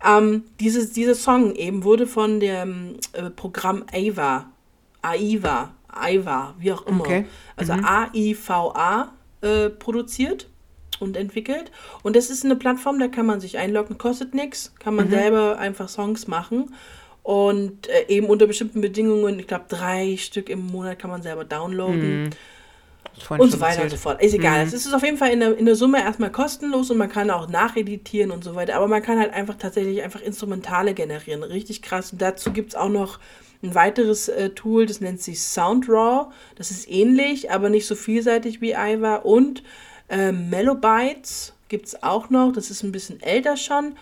Ähm, 0.05 0.45
dieses, 0.61 0.93
dieser 0.93 1.15
Song 1.15 1.55
eben 1.55 1.83
wurde 1.83 2.07
von 2.07 2.39
dem 2.39 2.95
äh, 3.11 3.29
Programm 3.31 3.83
AIVA, 3.91 4.45
AIVA, 5.01 5.71
AIVA, 5.89 6.55
wie 6.57 6.71
auch 6.71 6.85
immer, 6.87 7.01
Okay. 7.01 7.25
also 7.57 7.73
A-I-V-A 7.73 9.11
äh, 9.41 9.69
produziert 9.71 10.47
und 10.99 11.17
entwickelt. 11.17 11.71
Und 12.03 12.15
das 12.15 12.29
ist 12.29 12.45
eine 12.45 12.55
Plattform, 12.55 12.99
da 12.99 13.07
kann 13.07 13.25
man 13.25 13.39
sich 13.39 13.57
einloggen, 13.57 13.97
kostet 13.97 14.33
nichts, 14.33 14.73
kann 14.79 14.95
man 14.95 15.09
selber 15.09 15.57
einfach 15.57 15.89
Songs 15.89 16.27
machen. 16.27 16.73
Und 17.23 17.89
äh, 17.89 18.05
eben 18.07 18.27
unter 18.27 18.47
bestimmten 18.47 18.79
Bedingungen, 18.79 19.37
ich 19.37 19.47
glaube 19.47 19.65
drei 19.67 20.15
Stück 20.15 20.49
im 20.49 20.65
Monat 20.65 20.97
kann 20.97 21.09
man 21.09 21.21
selber 21.21 21.43
downloaden. 21.43 22.29
vorhin 23.21 23.43
und 23.43 23.51
so 23.51 23.59
weiter 23.59 23.83
und 23.83 23.89
so 23.89 23.97
fort. 23.97 24.21
Ist 24.21 24.33
egal. 24.33 24.63
Es 24.65 24.71
ist 24.71 24.93
auf 24.93 25.03
jeden 25.03 25.17
Fall 25.17 25.31
in 25.31 25.41
der, 25.41 25.57
in 25.57 25.65
der 25.65 25.75
Summe 25.75 25.99
erstmal 25.99 26.31
kostenlos 26.31 26.89
und 26.89 26.97
man 26.97 27.09
kann 27.09 27.29
auch 27.29 27.49
nacheditieren 27.49 28.31
und 28.31 28.45
so 28.45 28.55
weiter. 28.55 28.75
Aber 28.75 28.87
man 28.87 29.01
kann 29.01 29.19
halt 29.19 29.33
einfach 29.33 29.55
tatsächlich 29.55 30.03
einfach 30.03 30.21
Instrumentale 30.21 30.93
generieren. 30.93 31.43
Richtig 31.43 31.81
krass. 31.81 32.13
Und 32.13 32.21
dazu 32.21 32.51
gibt 32.51 32.69
es 32.69 32.75
auch 32.75 32.89
noch 32.89 33.19
ein 33.63 33.75
weiteres 33.75 34.29
äh, 34.29 34.51
Tool, 34.51 34.85
das 34.85 35.01
nennt 35.01 35.21
sich 35.21 35.41
SoundRaw. 35.41 36.31
Das 36.55 36.71
ist 36.71 36.89
ähnlich, 36.89 37.51
aber 37.51 37.69
nicht 37.69 37.87
so 37.87 37.95
vielseitig 37.95 38.61
wie 38.61 38.71
Iva. 38.71 39.15
Und 39.15 39.63
äh, 40.09 40.31
Melobytes 40.31 41.53
gibt 41.69 41.87
es 41.87 42.03
auch 42.03 42.29
noch. 42.29 42.51
Das 42.53 42.69
ist 42.69 42.83
ein 42.83 42.91
bisschen 42.91 43.21
älter 43.21 43.57
schon. 43.57 43.95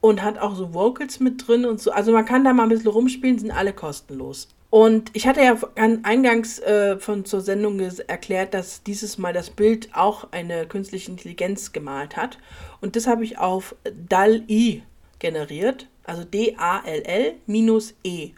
Und 0.00 0.22
hat 0.22 0.38
auch 0.38 0.54
so 0.54 0.74
Vocals 0.74 1.18
mit 1.20 1.46
drin 1.46 1.64
und 1.64 1.80
so. 1.80 1.90
Also 1.90 2.12
man 2.12 2.24
kann 2.26 2.44
da 2.44 2.52
mal 2.52 2.64
ein 2.64 2.68
bisschen 2.68 2.88
rumspielen, 2.90 3.38
sind 3.38 3.50
alle 3.50 3.72
kostenlos. 3.72 4.48
Und 4.70 5.10
ich 5.14 5.26
hatte 5.26 5.40
ja 5.40 5.56
an- 5.76 6.04
eingangs 6.04 6.58
äh, 6.58 6.98
von 6.98 7.24
zur 7.24 7.40
Sendung 7.40 7.78
erklärt, 7.80 8.52
dass 8.54 8.82
dieses 8.82 9.18
Mal 9.18 9.32
das 9.32 9.48
Bild 9.50 9.88
auch 9.94 10.28
eine 10.32 10.66
künstliche 10.66 11.10
Intelligenz 11.10 11.72
gemalt 11.72 12.16
hat. 12.16 12.38
Und 12.80 12.96
das 12.96 13.06
habe 13.06 13.22
ich 13.24 13.38
auf 13.38 13.76
DAL-I 14.08 14.82
generiert. 15.20 15.86
Also 16.06 16.22
D-A-L-L 16.24 17.34
minus 17.46 17.94
E. 18.04 18.32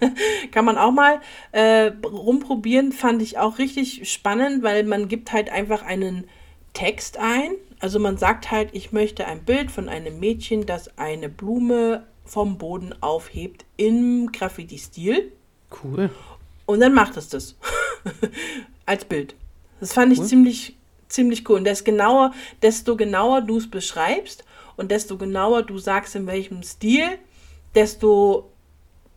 Kann 0.50 0.64
man 0.64 0.76
auch 0.76 0.90
mal 0.90 1.20
äh, 1.52 1.92
rumprobieren, 2.04 2.90
fand 2.90 3.22
ich 3.22 3.38
auch 3.38 3.58
richtig 3.58 4.10
spannend, 4.10 4.64
weil 4.64 4.82
man 4.82 5.06
gibt 5.06 5.32
halt 5.32 5.50
einfach 5.50 5.82
einen 5.82 6.24
Text 6.76 7.16
ein. 7.16 7.52
Also 7.80 7.98
man 7.98 8.18
sagt 8.18 8.50
halt, 8.50 8.68
ich 8.74 8.92
möchte 8.92 9.26
ein 9.26 9.42
Bild 9.44 9.70
von 9.70 9.88
einem 9.88 10.20
Mädchen, 10.20 10.66
das 10.66 10.98
eine 10.98 11.30
Blume 11.30 12.06
vom 12.26 12.58
Boden 12.58 12.94
aufhebt 13.00 13.64
im 13.78 14.30
Graffiti-Stil. 14.30 15.32
Cool. 15.82 16.10
Und 16.66 16.80
dann 16.80 16.92
macht 16.92 17.16
es 17.16 17.30
das. 17.30 17.56
Als 18.86 19.06
Bild. 19.06 19.34
Das 19.80 19.94
fand 19.94 20.12
ich 20.12 20.22
ziemlich, 20.22 20.76
ziemlich 21.08 21.48
cool. 21.48 21.56
Und 21.56 21.64
das 21.64 21.82
genauer, 21.82 22.34
desto 22.60 22.94
genauer 22.94 23.40
du 23.40 23.56
es 23.56 23.70
beschreibst 23.70 24.44
und 24.76 24.90
desto 24.90 25.16
genauer 25.16 25.62
du 25.62 25.78
sagst, 25.78 26.14
in 26.14 26.26
welchem 26.26 26.62
Stil, 26.62 27.06
desto 27.74 28.50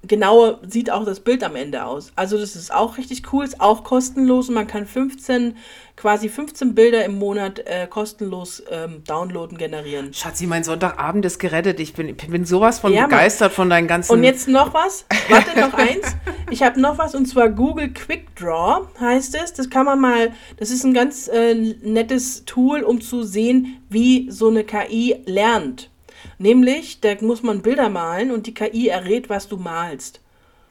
genauer 0.07 0.59
sieht 0.67 0.91
auch 0.91 1.05
das 1.05 1.19
Bild 1.19 1.43
am 1.43 1.55
Ende 1.55 1.85
aus. 1.85 2.11
Also 2.15 2.37
das 2.37 2.55
ist 2.55 2.73
auch 2.73 2.97
richtig 2.97 3.33
cool, 3.33 3.43
ist 3.43 3.59
auch 3.59 3.83
kostenlos 3.83 4.47
und 4.47 4.55
man 4.55 4.67
kann 4.67 4.85
15, 4.85 5.57
quasi 5.95 6.29
15 6.29 6.73
Bilder 6.73 7.03
im 7.03 7.19
Monat 7.19 7.59
äh, 7.59 7.85
kostenlos 7.87 8.63
ähm, 8.69 9.03
downloaden, 9.05 9.57
generieren. 9.57 10.13
Schatzi, 10.13 10.47
mein 10.47 10.63
Sonntagabend 10.63 11.25
ist 11.25 11.39
gerettet. 11.39 11.79
Ich 11.79 11.93
bin, 11.93 12.09
ich 12.09 12.15
bin 12.15 12.45
sowas 12.45 12.79
von 12.79 12.93
Ja, 12.93 13.05
begeistert 13.05 13.51
von 13.51 13.69
deinen 13.69 13.87
ganzen. 13.87 14.13
Und 14.13 14.23
jetzt 14.23 14.47
noch 14.47 14.73
was. 14.73 15.05
Warte, 15.27 15.59
noch 15.59 15.73
eins. 15.77 16.15
Ich 16.49 16.63
habe 16.63 16.79
noch 16.79 16.97
was 16.97 17.13
und 17.13 17.25
zwar 17.25 17.49
Google 17.49 17.91
Quick 17.91 18.35
Draw 18.35 18.87
heißt 18.99 19.35
es. 19.35 19.53
Das 19.53 19.69
kann 19.69 19.85
man 19.85 19.99
mal, 19.99 20.31
das 20.57 20.71
ist 20.71 20.85
ein 20.85 20.93
ganz 20.93 21.27
äh, 21.27 21.53
nettes 21.53 22.45
Tool, 22.45 22.83
um 22.83 23.01
zu 23.01 23.23
sehen, 23.23 23.81
wie 23.89 24.31
so 24.31 24.47
eine 24.47 24.63
KI 24.63 25.17
lernt. 25.25 25.89
Nämlich, 26.37 27.01
da 27.01 27.15
muss 27.21 27.43
man 27.43 27.61
Bilder 27.61 27.89
malen 27.89 28.31
und 28.31 28.47
die 28.47 28.53
KI 28.53 28.87
errät, 28.87 29.29
was 29.29 29.47
du 29.47 29.57
malst. 29.57 30.21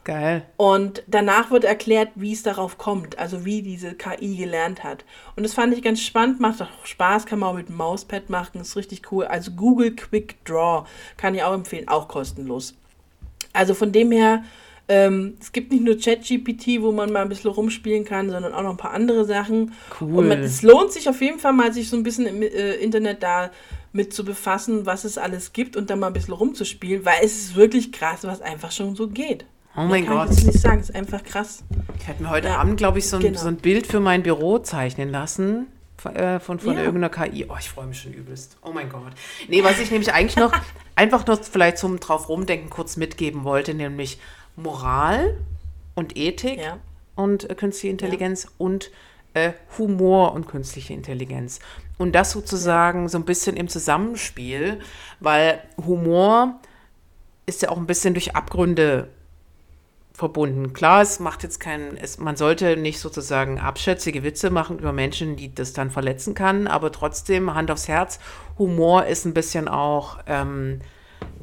Geil. 0.05 0.43
Und 0.57 1.03
danach 1.07 1.51
wird 1.51 1.65
erklärt, 1.65 2.09
wie 2.15 2.33
es 2.33 2.41
darauf 2.41 2.77
kommt, 2.77 3.19
also 3.19 3.45
wie 3.45 3.61
diese 3.61 3.93
KI 3.93 4.37
gelernt 4.37 4.83
hat. 4.83 5.03
Und 5.35 5.43
das 5.43 5.53
fand 5.53 5.73
ich 5.73 5.83
ganz 5.83 6.01
spannend, 6.01 6.39
macht 6.39 6.61
auch 6.61 6.67
Spaß, 6.85 7.25
kann 7.25 7.39
man 7.39 7.49
auch 7.49 7.55
mit 7.55 7.67
dem 7.67 7.75
Mauspad 7.75 8.29
machen, 8.29 8.61
ist 8.61 8.75
richtig 8.75 9.11
cool. 9.11 9.25
Also 9.25 9.51
Google 9.51 9.95
Quick 9.95 10.43
Draw 10.45 10.87
kann 11.17 11.35
ich 11.35 11.43
auch 11.43 11.53
empfehlen, 11.53 11.87
auch 11.87 12.07
kostenlos. 12.07 12.75
Also 13.53 13.73
von 13.73 13.91
dem 13.91 14.11
her, 14.11 14.43
ähm, 14.87 15.37
es 15.39 15.51
gibt 15.51 15.71
nicht 15.71 15.83
nur 15.83 15.99
ChatGPT, 15.99 16.81
wo 16.81 16.91
man 16.91 17.11
mal 17.11 17.21
ein 17.21 17.29
bisschen 17.29 17.51
rumspielen 17.51 18.05
kann, 18.05 18.31
sondern 18.31 18.53
auch 18.53 18.63
noch 18.63 18.71
ein 18.71 18.77
paar 18.77 18.93
andere 18.93 19.25
Sachen. 19.25 19.73
Cool. 20.01 20.15
Und 20.15 20.27
man, 20.27 20.39
es 20.39 20.63
lohnt 20.63 20.91
sich 20.91 21.07
auf 21.07 21.21
jeden 21.21 21.39
Fall 21.39 21.53
mal, 21.53 21.71
sich 21.71 21.89
so 21.89 21.95
ein 21.95 22.03
bisschen 22.03 22.25
im 22.25 22.41
äh, 22.41 22.73
Internet 22.75 23.21
da 23.21 23.51
mit 23.91 24.13
zu 24.13 24.23
befassen, 24.23 24.85
was 24.85 25.03
es 25.03 25.17
alles 25.17 25.53
gibt 25.53 25.75
und 25.75 25.89
dann 25.89 25.99
mal 25.99 26.07
ein 26.07 26.13
bisschen 26.13 26.33
rumzuspielen, 26.33 27.05
weil 27.05 27.17
es 27.23 27.33
ist 27.39 27.55
wirklich 27.55 27.91
krass, 27.91 28.19
was 28.23 28.41
einfach 28.41 28.71
schon 28.71 28.95
so 28.95 29.07
geht. 29.07 29.45
Oh 29.75 29.81
mein 29.81 30.05
kann 30.05 30.15
Gott. 30.17 30.29
Ich 30.31 30.37
jetzt 30.37 30.45
nicht 30.47 30.59
sagen, 30.59 30.79
es 30.79 30.89
ist 30.89 30.95
einfach 30.95 31.23
krass. 31.23 31.63
Ich 31.99 32.07
hätte 32.07 32.23
mir 32.23 32.29
heute 32.29 32.47
Ja, 32.49 32.57
Abend, 32.57 32.77
glaube 32.77 32.99
ich, 32.99 33.07
so 33.07 33.17
ein, 33.17 33.21
genau. 33.21 33.39
so 33.39 33.47
ein 33.47 33.57
Bild 33.57 33.87
für 33.87 33.99
mein 33.99 34.23
Büro 34.23 34.59
zeichnen 34.59 35.09
lassen. 35.09 35.67
Von, 35.97 36.15
äh, 36.15 36.39
von, 36.39 36.59
von 36.59 36.75
Ja. 36.75 36.83
irgendeiner 36.83 37.09
KI. 37.09 37.45
Oh, 37.49 37.55
ich 37.59 37.69
freue 37.69 37.85
mich 37.87 37.99
schon 38.01 38.13
übelst. 38.13 38.57
Oh 38.63 38.71
mein 38.71 38.89
Gott. 38.89 39.11
Nee, 39.49 39.63
was 39.63 39.79
ich 39.79 39.91
nämlich 39.91 40.13
eigentlich 40.13 40.37
noch, 40.37 40.53
einfach 40.95 41.25
noch 41.27 41.41
vielleicht 41.43 41.77
zum 41.77 41.99
drauf 41.99 42.29
rumdenken 42.29 42.69
kurz 42.69 42.95
mitgeben 42.95 43.43
wollte, 43.43 43.73
nämlich 43.73 44.17
Moral 44.55 45.35
und 45.95 46.15
Ethik 46.17 46.59
Ja. 46.59 46.77
und 47.15 47.49
äh, 47.49 47.55
künstliche 47.55 47.91
Intelligenz 47.91 48.47
und 48.57 48.91
äh, 49.33 49.53
Humor 49.77 50.33
und 50.33 50.47
künstliche 50.47 50.93
Intelligenz. 50.93 51.59
Und 51.97 52.13
das 52.13 52.31
sozusagen 52.31 53.09
so 53.09 53.17
ein 53.17 53.25
bisschen 53.25 53.57
im 53.57 53.67
Zusammenspiel, 53.67 54.79
weil 55.19 55.61
Humor 55.85 56.59
ist 57.45 57.61
ja 57.61 57.69
auch 57.69 57.77
ein 57.77 57.87
bisschen 57.87 58.13
durch 58.13 58.35
Abgründe 58.35 59.09
verbunden. 60.19 60.73
Klar, 60.73 61.01
es 61.01 61.19
macht 61.19 61.43
jetzt 61.43 61.59
keinen, 61.59 61.97
es, 61.97 62.19
man 62.19 62.35
sollte 62.35 62.77
nicht 62.77 62.99
sozusagen 62.99 63.59
abschätzige 63.59 64.23
Witze 64.23 64.49
machen 64.49 64.77
über 64.77 64.91
Menschen, 64.91 65.35
die 65.35 65.53
das 65.53 65.73
dann 65.73 65.89
verletzen 65.89 66.35
kann, 66.35 66.67
aber 66.67 66.91
trotzdem, 66.91 67.53
Hand 67.55 67.71
aufs 67.71 67.87
Herz, 67.87 68.19
Humor 68.59 69.05
ist 69.05 69.25
ein 69.25 69.33
bisschen 69.33 69.67
auch, 69.67 70.19
ähm, 70.27 70.81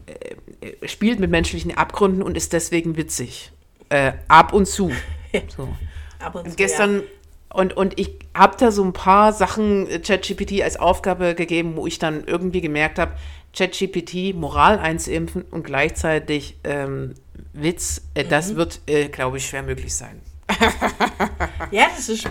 äh, 0.06 0.86
spielt 0.86 1.18
mit 1.18 1.30
menschlichen 1.30 1.76
Abgründen 1.76 2.22
und 2.22 2.36
ist 2.36 2.52
deswegen 2.52 2.96
witzig. 2.96 3.50
Äh, 3.88 4.12
ab 4.28 4.52
und 4.52 4.66
zu. 4.66 4.92
So. 5.54 5.68
Ab 6.18 6.34
und 6.34 6.44
zu, 6.44 6.50
Und 6.50 6.56
gestern, 6.56 7.02
und, 7.56 7.74
und 7.74 7.98
ich 7.98 8.10
habe 8.34 8.56
da 8.58 8.70
so 8.70 8.84
ein 8.84 8.92
paar 8.92 9.32
Sachen 9.32 9.88
äh, 9.88 9.98
ChatGPT 9.98 10.62
als 10.62 10.76
Aufgabe 10.78 11.34
gegeben, 11.34 11.76
wo 11.76 11.86
ich 11.86 11.98
dann 11.98 12.24
irgendwie 12.26 12.60
gemerkt 12.60 12.98
habe, 12.98 13.12
ChatGPT 13.56 14.34
Moral 14.34 14.78
einzuimpfen 14.78 15.42
und 15.50 15.64
gleichzeitig 15.64 16.58
ähm, 16.64 17.14
Witz, 17.54 18.02
äh, 18.14 18.24
das 18.24 18.52
Mhm. 18.52 18.56
wird, 18.56 18.80
äh, 18.86 19.08
glaube 19.08 19.38
ich, 19.38 19.46
schwer 19.46 19.62
möglich 19.62 19.94
sein. 19.94 20.20
Ja, 21.70 21.86
das, 21.96 22.08
ist, 22.10 22.28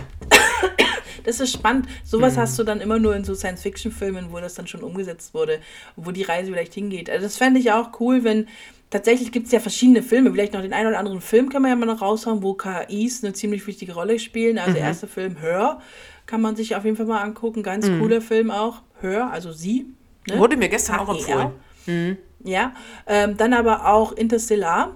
das 1.23 1.39
ist 1.39 1.53
spannend. 1.53 1.87
Sowas 2.03 2.37
hast 2.37 2.57
du 2.59 2.63
dann 2.63 2.79
immer 2.79 2.99
nur 2.99 3.15
in 3.15 3.23
so 3.23 3.33
Science-Fiction-Filmen, 3.33 4.31
wo 4.31 4.39
das 4.39 4.53
dann 4.53 4.67
schon 4.67 4.81
umgesetzt 4.81 5.33
wurde, 5.33 5.59
wo 5.95 6.11
die 6.11 6.23
Reise 6.23 6.51
vielleicht 6.51 6.75
hingeht. 6.75 7.09
Also 7.09 7.25
das 7.25 7.37
fände 7.37 7.59
ich 7.59 7.71
auch 7.71 7.99
cool, 7.99 8.23
wenn 8.23 8.47
tatsächlich 8.95 9.33
gibt 9.33 9.47
es 9.47 9.51
ja 9.51 9.59
verschiedene 9.59 10.01
Filme, 10.01 10.31
vielleicht 10.31 10.53
noch 10.53 10.61
den 10.61 10.71
einen 10.71 10.87
oder 10.87 10.99
anderen 10.99 11.19
Film 11.19 11.49
kann 11.49 11.61
man 11.61 11.69
ja 11.69 11.75
mal 11.75 11.85
noch 11.85 12.01
raushauen, 12.01 12.41
wo 12.41 12.53
KIs 12.53 13.23
eine 13.23 13.33
ziemlich 13.33 13.67
wichtige 13.67 13.93
Rolle 13.93 14.19
spielen. 14.19 14.57
Also 14.57 14.77
erster 14.77 15.07
Film 15.07 15.41
Hör 15.41 15.81
kann 16.25 16.39
man 16.39 16.55
sich 16.55 16.77
auf 16.77 16.85
jeden 16.85 16.95
Fall 16.95 17.05
mal 17.05 17.21
angucken, 17.21 17.61
ganz 17.61 17.87
cooler 17.99 18.21
Film 18.21 18.51
auch. 18.51 18.81
Hör, 19.01 19.31
also 19.31 19.51
sie. 19.51 19.87
Ne? 20.27 20.39
Wurde 20.39 20.55
mir 20.55 20.69
gestern 20.69 20.99
auch 20.99 21.09
HER. 21.09 21.51
empfohlen. 21.85 22.17
Ja, 22.43 22.73
ähm, 23.05 23.35
dann 23.35 23.53
aber 23.53 23.87
auch 23.91 24.13
Interstellar 24.13 24.95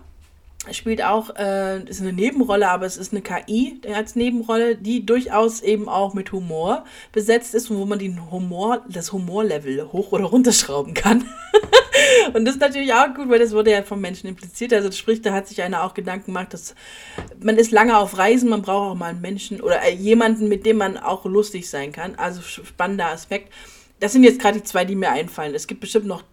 spielt 0.71 1.01
auch, 1.03 1.35
äh, 1.37 1.81
ist 1.83 2.01
eine 2.01 2.11
Nebenrolle, 2.13 2.69
aber 2.69 2.85
es 2.85 2.97
ist 2.97 3.13
eine 3.13 3.21
KI 3.21 3.79
als 3.95 4.15
Nebenrolle, 4.15 4.75
die 4.75 5.05
durchaus 5.05 5.61
eben 5.61 5.87
auch 5.87 6.13
mit 6.13 6.31
Humor 6.31 6.83
besetzt 7.11 7.55
ist 7.55 7.71
und 7.71 7.77
wo 7.77 7.85
man 7.85 7.99
den 7.99 8.29
Humor, 8.29 8.83
das 8.89 9.13
Humorlevel 9.13 9.91
hoch 9.91 10.11
oder 10.11 10.25
runterschrauben 10.25 10.93
kann. 10.93 11.25
und 12.33 12.45
das 12.45 12.55
ist 12.55 12.61
natürlich 12.61 12.93
auch 12.93 13.13
gut, 13.15 13.29
weil 13.29 13.39
das 13.39 13.53
wurde 13.53 13.71
ja 13.71 13.83
vom 13.83 14.01
Menschen 14.01 14.27
impliziert. 14.27 14.73
Also 14.73 14.91
sprich, 14.91 15.21
da 15.21 15.33
hat 15.33 15.47
sich 15.47 15.61
einer 15.61 15.83
auch 15.83 15.93
Gedanken 15.93 16.27
gemacht, 16.27 16.53
dass 16.53 16.75
man 17.41 17.57
ist 17.57 17.71
lange 17.71 17.97
auf 17.97 18.17
Reisen, 18.17 18.49
man 18.49 18.61
braucht 18.61 18.91
auch 18.91 18.95
mal 18.95 19.11
einen 19.11 19.21
Menschen 19.21 19.61
oder 19.61 19.81
äh, 19.81 19.93
jemanden, 19.93 20.49
mit 20.49 20.65
dem 20.65 20.77
man 20.77 20.97
auch 20.97 21.25
lustig 21.25 21.69
sein 21.69 21.93
kann. 21.93 22.15
Also 22.15 22.41
spannender 22.41 23.07
Aspekt. 23.07 23.51
Das 24.01 24.11
sind 24.11 24.23
jetzt 24.23 24.39
gerade 24.39 24.59
die 24.59 24.63
zwei, 24.63 24.83
die 24.83 24.95
mir 24.95 25.11
einfallen. 25.11 25.55
Es 25.55 25.67
gibt 25.67 25.81
bestimmt 25.81 26.05
noch 26.05 26.23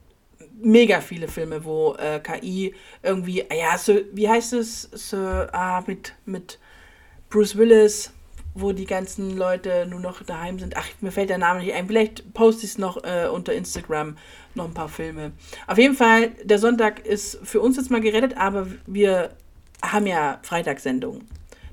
mega 0.60 1.00
viele 1.00 1.28
Filme, 1.28 1.64
wo 1.64 1.94
äh, 1.94 2.20
KI 2.20 2.74
irgendwie, 3.02 3.44
ja, 3.50 3.76
so, 3.78 3.98
wie 4.12 4.28
heißt 4.28 4.54
es, 4.54 4.82
so, 4.92 5.16
ah, 5.16 5.82
mit, 5.86 6.14
mit 6.24 6.58
Bruce 7.30 7.56
Willis, 7.56 8.12
wo 8.54 8.72
die 8.72 8.86
ganzen 8.86 9.36
Leute 9.36 9.86
nur 9.88 10.00
noch 10.00 10.22
daheim 10.22 10.58
sind. 10.58 10.76
Ach, 10.76 10.86
mir 11.00 11.12
fällt 11.12 11.28
der 11.28 11.38
Name 11.38 11.60
nicht 11.60 11.74
ein. 11.74 11.86
Vielleicht 11.86 12.32
poste 12.32 12.64
ich 12.64 12.72
es 12.72 12.78
noch 12.78 13.04
äh, 13.04 13.28
unter 13.28 13.52
Instagram, 13.52 14.16
noch 14.54 14.64
ein 14.64 14.74
paar 14.74 14.88
Filme. 14.88 15.32
Auf 15.66 15.76
jeden 15.76 15.94
Fall, 15.94 16.30
der 16.42 16.58
Sonntag 16.58 17.04
ist 17.04 17.38
für 17.42 17.60
uns 17.60 17.76
jetzt 17.76 17.90
mal 17.90 18.00
gerettet, 18.00 18.36
aber 18.36 18.66
wir 18.86 19.30
haben 19.82 20.06
ja 20.06 20.38
Freitagssendung. 20.42 21.22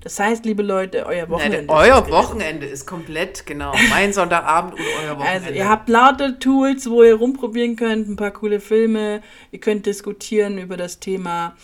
Das 0.03 0.19
heißt, 0.19 0.43
liebe 0.43 0.63
Leute, 0.63 1.05
euer 1.05 1.29
Wochenende. 1.29 1.59
Nein, 1.59 1.65
ist 1.65 1.71
euer 1.71 2.01
gerettet. 2.01 2.11
Wochenende 2.11 2.65
ist 2.65 2.85
komplett, 2.85 3.45
genau. 3.45 3.73
Mein 3.89 4.11
Sonntagabend 4.11 4.73
und 4.73 4.81
euer 5.01 5.17
Wochenende. 5.17 5.47
Also 5.47 5.57
ihr 5.57 5.69
habt 5.69 5.87
lauter 5.87 6.37
Tools, 6.39 6.89
wo 6.89 7.03
ihr 7.03 7.15
rumprobieren 7.15 7.77
könnt, 7.77 8.09
ein 8.09 8.17
paar 8.17 8.31
coole 8.31 8.59
Filme, 8.59 9.21
ihr 9.51 9.59
könnt 9.59 9.85
diskutieren 9.85 10.57
über 10.57 10.75
das 10.75 10.99
Thema. 10.99 11.55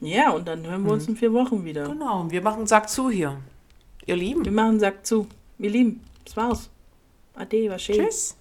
Ja, 0.00 0.30
und 0.30 0.46
dann 0.46 0.64
hören 0.64 0.84
wir 0.84 0.92
uns 0.92 1.08
in 1.08 1.16
vier 1.16 1.32
Wochen 1.32 1.64
wieder. 1.64 1.88
Genau, 1.88 2.20
und 2.20 2.30
wir 2.30 2.40
machen 2.40 2.68
Sack 2.68 2.88
zu 2.88 3.10
hier. 3.10 3.38
Ihr 4.06 4.16
Lieben. 4.16 4.44
Wir 4.44 4.52
machen 4.52 4.78
Sack 4.78 5.04
zu. 5.04 5.26
Wir 5.58 5.70
lieben. 5.70 6.04
Das 6.24 6.36
war's. 6.36 6.70
Ade, 7.34 7.68
war 7.68 7.78
schön. 7.80 7.96
Tschüss. 7.96 8.36